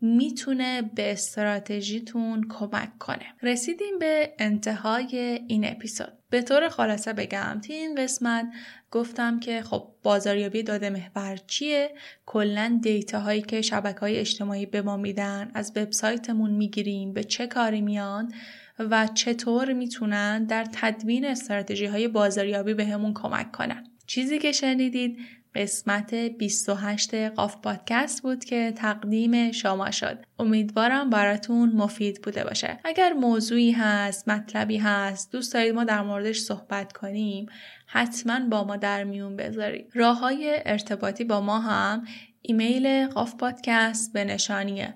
می‌تونه 0.00 0.82
به 0.82 1.12
استراتژیتون 1.12 2.48
کمک 2.48 2.98
کنه. 2.98 3.26
رسیدیم 3.42 3.98
به 3.98 4.34
انتهای 4.38 5.16
این 5.48 5.64
اپیزود. 5.64 6.17
به 6.30 6.42
طور 6.42 6.68
خلاصه 6.68 7.12
بگم 7.12 7.60
توی 7.66 7.74
این 7.74 7.94
قسمت 7.94 8.46
گفتم 8.90 9.40
که 9.40 9.62
خب 9.62 9.88
بازاریابی 10.02 10.62
داده 10.62 10.90
محور 10.90 11.36
چیه؟ 11.46 11.90
کلا 12.26 12.78
دیتا 12.82 13.20
هایی 13.20 13.42
که 13.42 13.62
شبکه 13.62 14.00
های 14.00 14.16
اجتماعی 14.16 14.66
به 14.66 14.82
ما 14.82 14.96
میدن 14.96 15.50
از 15.54 15.72
وبسایتمون 15.76 16.50
می‌گیریم 16.50 17.12
به 17.12 17.24
چه 17.24 17.46
کاری 17.46 17.80
میان 17.80 18.32
و 18.78 19.06
چطور 19.14 19.72
می‌تونن 19.72 20.44
در 20.44 20.66
تدوین 20.72 21.24
استراتژی 21.24 21.86
های 21.86 22.08
بازاریابی 22.08 22.74
بهمون 22.74 23.14
کمک 23.14 23.52
کنن. 23.52 23.84
چیزی 24.06 24.38
که 24.38 24.52
شنیدید 24.52 25.18
قسمت 25.54 26.14
28 26.14 27.14
قاف 27.14 27.56
پادکست 27.56 28.22
بود 28.22 28.44
که 28.44 28.72
تقدیم 28.76 29.52
شما 29.52 29.90
شد. 29.90 30.18
امیدوارم 30.38 31.10
براتون 31.10 31.72
مفید 31.72 32.22
بوده 32.22 32.44
باشه. 32.44 32.78
اگر 32.84 33.12
موضوعی 33.12 33.72
هست، 33.72 34.28
مطلبی 34.28 34.76
هست، 34.76 35.32
دوست 35.32 35.54
دارید 35.54 35.74
ما 35.74 35.84
در 35.84 36.02
موردش 36.02 36.38
صحبت 36.38 36.92
کنیم، 36.92 37.46
حتما 37.86 38.48
با 38.48 38.64
ما 38.64 38.76
در 38.76 39.04
میون 39.04 39.36
بذارید. 39.36 39.90
راه 39.94 40.18
های 40.18 40.62
ارتباطی 40.66 41.24
با 41.24 41.40
ما 41.40 41.58
هم 41.58 42.04
ایمیل 42.42 43.06
قاف 43.06 43.34
پادکست 43.34 44.12
به 44.12 44.24
نشانیه 44.24 44.94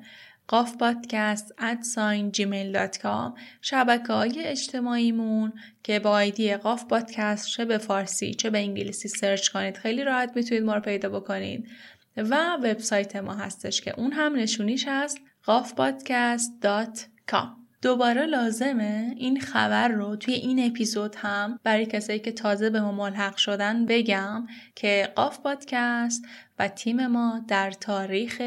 قاف 0.52 0.76
پادکست 0.76 1.54
at 1.58 1.83
sign 1.83 2.32
Gmail 2.32 2.72
dot 2.72 2.98
com 2.98 3.34
شبکه 3.60 4.12
های 4.12 4.44
اجتماعیمون 4.44 5.52
که 5.82 5.98
با 5.98 6.10
ID 6.10 6.56
قاف 6.56 6.84
پادکست 6.84 7.48
چه 7.48 7.64
به 7.64 7.78
فارسی 7.78 8.34
چه 8.34 8.50
به 8.50 8.58
انگلیسی 8.58 9.08
سرچ 9.08 9.48
کنید 9.48 9.76
خیلی 9.76 10.04
راحت 10.04 10.32
می‌تونید 10.36 10.64
ما 10.64 10.74
رو 10.74 10.80
پیدا 10.80 11.08
بکنید. 11.08 11.68
و 12.16 12.56
وبسایت 12.56 13.16
ما 13.16 13.34
هستش 13.34 13.80
که 13.80 14.00
اون 14.00 14.12
هم 14.12 14.36
نشونیش 14.36 14.84
هست 14.88 15.18
قافپادکست.com 15.44 17.62
دوباره 17.82 18.26
لازمه 18.26 19.14
این 19.16 19.40
خبر 19.40 19.88
رو 19.88 20.16
توی 20.16 20.34
این 20.34 20.66
اپیزود 20.66 21.16
هم 21.18 21.58
برای 21.64 21.86
کسایی 21.86 22.18
که 22.18 22.32
تازه 22.32 22.70
به 22.70 22.80
ما 22.80 22.92
ملحق 22.92 23.36
شدن 23.36 23.86
بگم 23.86 24.46
که 24.74 25.12
قاف 25.16 25.40
پادکست 25.40 26.24
تیم 26.68 27.06
ما 27.06 27.44
در 27.48 27.70
تاریخ 27.70 28.42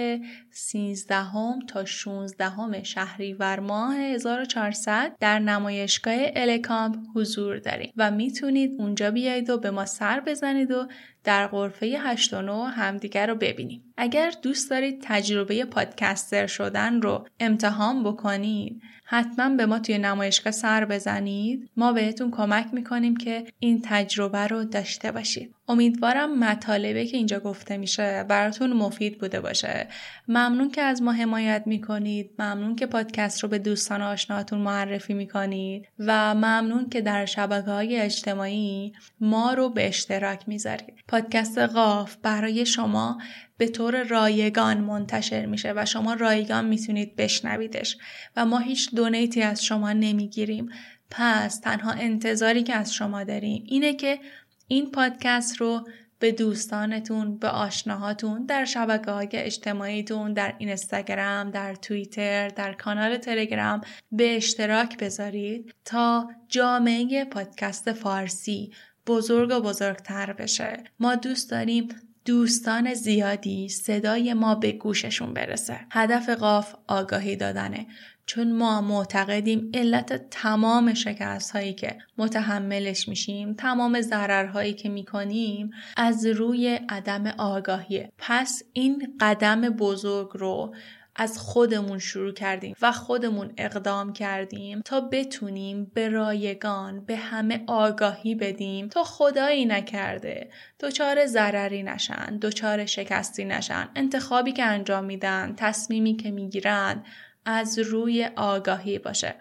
13 0.52 1.26
تا 1.68 1.86
16 1.86 2.84
شهریور 2.84 3.60
ماه 3.60 3.96
1400 3.96 5.16
در 5.20 5.40
نمایشگاه 5.40 6.16
الکامپ 6.36 6.96
حضور 7.16 7.58
داریم 7.58 7.94
و 7.98 8.12
می‌تونید 8.12 8.72
اونجا 8.80 9.12
بیایید 9.12 9.50
و 9.50 9.58
به 9.58 9.72
ما 9.72 9.86
سر 9.86 10.20
بزنید 10.20 10.72
و 10.72 10.88
در 11.24 11.48
غرفه 11.48 11.86
8 11.86 12.34
و 12.34 12.42
9 12.42 12.70
همدیگر 12.70 13.28
رو 13.28 13.36
ببینیم. 13.36 13.94
اگر 13.98 14.34
دوست 14.42 14.70
دارید 14.70 15.00
تجربه 15.02 15.66
پادکستر 15.66 16.48
شدن 16.48 17.02
رو 17.02 17.28
امتحان 17.40 18.04
بکنید 18.04 18.82
حتما 19.06 19.50
به 19.50 19.66
ما 19.66 19.80
توی 19.80 19.98
نمایشگاه 19.98 20.52
سر 20.52 20.86
بزنید 20.86 21.70
ما 21.78 21.94
بهتون 21.94 22.32
کمک 22.32 22.68
می‌کنیم 22.74 23.16
که 23.16 23.44
این 23.60 23.82
تجربه 23.84 24.48
رو 24.48 24.64
داشته 24.64 25.12
باشید 25.12 25.55
امیدوارم 25.68 26.40
مطالبه 26.40 27.06
که 27.06 27.18
اینجا 27.18 27.40
گفته 27.40 27.78
میشه 27.78 28.24
براتون 28.24 28.74
مفید 28.74 29.18
بوده 29.18 29.42
باشه. 29.42 29.88
ممنون 30.28 30.72
که 30.72 30.82
از 30.82 31.02
ما 31.02 31.12
حمایت 31.12 31.64
می‌کنید. 31.66 32.32
ممنون 32.40 32.76
که 32.76 32.86
پادکست 32.86 33.44
رو 33.44 33.50
به 33.50 33.60
دوستان 33.60 34.02
و 34.02 34.06
آشناهاتون 34.06 34.60
معرفی 34.60 35.14
می‌کنید. 35.14 35.88
و 36.00 36.36
ممنون 36.36 36.90
که 36.90 37.02
در 37.02 37.26
شبکه 37.26 37.72
های 37.72 38.00
اجتماعی 38.00 38.94
ما 39.20 39.54
رو 39.54 39.70
به 39.70 39.88
اشتراک 39.88 40.44
می‌ذارید. 40.48 40.94
پادکست 41.08 41.58
قاف 41.58 42.16
برای 42.16 42.66
شما 42.66 43.18
به 43.58 43.68
طور 43.68 44.04
رایگان 44.04 44.78
منتشر 44.78 45.46
میشه 45.46 45.74
و 45.76 45.86
شما 45.86 46.14
رایگان 46.14 46.66
می‌تونید 46.66 47.16
بشنویدش. 47.16 47.98
و 48.36 48.46
ما 48.46 48.60
هیچ 48.60 48.96
دونیتی 48.96 49.42
از 49.42 49.64
شما 49.64 49.94
نمی‌گیریم. 49.94 50.70
پس 51.12 51.60
تنها 51.60 51.92
انتظاری 51.92 52.64
که 52.64 52.76
از 52.76 52.94
شما 52.94 53.24
داریم 53.24 53.64
اینه 53.68 53.94
که 53.94 54.20
این 54.68 54.92
پادکست 54.92 55.58
رو 55.62 55.88
به 56.20 56.32
دوستانتون 56.32 57.38
به 57.38 57.50
آشناهاتون 57.50 58.46
در 58.46 58.66
شبکه 58.66 59.12
های 59.12 59.30
اجتماعیتون 59.34 60.34
در 60.34 60.56
اینستاگرام 60.58 61.52
در 61.52 61.76
توییتر 61.76 62.50
در 62.50 62.74
کانال 62.74 63.18
تلگرام 63.18 63.82
به 64.12 64.36
اشتراک 64.36 64.98
بذارید 64.98 65.74
تا 65.86 66.30
جامعه 66.50 67.26
پادکست 67.26 67.94
فارسی 67.94 68.72
بزرگ 69.08 69.52
و 69.52 69.62
بزرگتر 69.62 70.34
بشه. 70.34 70.84
ما 71.00 71.16
دوست 71.16 71.52
داریم 71.52 71.88
دوستان 72.26 72.94
زیادی 72.94 73.70
صدای 73.70 74.34
ما 74.34 74.56
به 74.56 74.72
گوششون 74.72 75.34
برسه. 75.34 75.80
هدف 75.92 76.30
قاف 76.30 76.76
آگاهی 76.88 77.36
دادنه. 77.36 77.88
چون 78.26 78.52
ما 78.52 78.82
معتقدیم 78.82 79.72
علت 79.74 80.30
تمام 80.30 80.94
شکست 80.94 81.52
هایی 81.52 81.74
که 81.74 81.98
متحملش 82.18 83.08
میشیم 83.08 83.54
تمام 83.54 84.02
ضررهایی 84.02 84.74
که 84.74 84.90
می‌کنیم 84.90 85.72
از 85.98 86.26
روی 86.26 86.80
عدم 86.90 87.28
آگاهیه. 87.28 88.12
پس 88.18 88.64
این 88.74 89.18
قدم 89.20 89.62
بزرگ 89.62 90.30
رو 90.34 90.76
از 91.16 91.40
خودمون 91.40 92.00
شروع 92.00 92.34
کردیم 92.34 92.76
و 92.82 92.92
خودمون 92.92 93.54
اقدام 93.58 94.14
کردیم 94.14 94.82
تا 94.82 95.02
بتونیم 95.02 95.92
به 95.94 96.10
رایگان 96.10 97.06
به 97.06 97.16
همه 97.16 97.64
آگاهی 97.68 98.36
بدیم. 98.36 98.88
تا 98.88 99.04
خدایی 99.04 99.66
نکرده. 99.66 100.50
دچار 100.80 101.26
ضرری 101.26 101.84
نشن 101.84 102.38
دچار 102.42 102.86
شکستی 102.86 103.46
نشن. 103.46 103.90
انتخابی 103.96 104.52
که 104.52 104.64
انجام 104.64 105.06
میدن 105.06 105.54
تصمیمی 105.58 106.16
که 106.16 106.32
می‌گیرن 106.32 107.04
از 107.46 107.80
روی 107.80 108.30
آگاهی 108.36 109.00
باشه. 109.00 109.36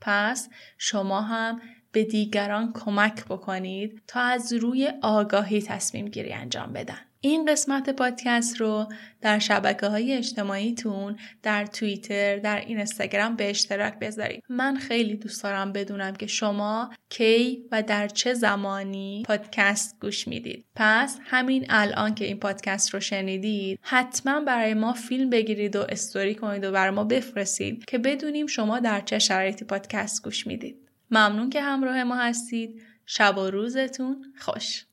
پس 0.00 0.48
شما 0.78 1.20
هم 1.20 1.60
به 1.92 2.04
دیگران 2.04 2.72
کمک 2.72 3.24
بکنید 3.24 4.02
تا 4.06 4.20
از 4.20 4.52
روی 4.52 4.92
آگاهی 5.02 5.62
تصمیم 5.62 6.08
گیری 6.08 6.32
انجام 6.32 6.72
بدن. 6.72 7.09
این 7.22 7.44
قسمت 7.46 7.90
پادکست 7.90 8.60
رو 8.60 8.86
در 9.20 9.38
شبکه 9.38 9.86
های 9.86 10.12
اجتماعیتون 10.12 11.18
در 11.42 11.66
توییتر 11.66 12.36
در 12.36 12.60
اینستاگرام 12.60 13.36
به 13.36 13.50
اشتراک 13.50 13.98
بذارید. 13.98 14.44
من 14.48 14.76
خیلی 14.76 15.16
دوست 15.16 15.42
دارم 15.42 15.72
بدونم 15.72 16.14
که 16.16 16.26
شما 16.26 16.90
کی 17.08 17.64
و 17.72 17.82
در 17.82 18.08
چه 18.08 18.34
زمانی 18.34 19.22
پادکست 19.26 20.00
گوش 20.00 20.28
می‌دید. 20.28 20.64
پس 20.76 21.18
همین 21.24 21.66
الان 21.68 22.14
که 22.14 22.24
این 22.24 22.38
پادکست 22.38 22.94
رو 22.94 23.00
شنیدید 23.00 23.78
حتما 23.82 24.40
برای 24.40 24.74
ما 24.74 24.92
فیلم 24.92 25.30
بگیرید 25.30 25.76
و 25.76 25.86
استوری 25.88 26.34
کنید 26.34 26.64
و 26.64 26.72
برای 26.72 26.94
ما 26.94 27.04
بفرستید 27.04 27.84
که 27.84 27.98
بدونیم 27.98 28.46
شما 28.46 28.80
در 28.80 29.00
چه 29.00 29.18
شرایطی 29.18 29.64
پادکست 29.64 30.24
گوش 30.24 30.46
می‌دید. 30.46 30.76
ممنون 31.10 31.50
که 31.50 31.60
همراه 31.60 32.04
ما 32.04 32.16
هستید. 32.16 32.82
شب 33.06 33.38
و 33.38 33.50
روزتون 33.50 34.24
خوش. 34.38 34.84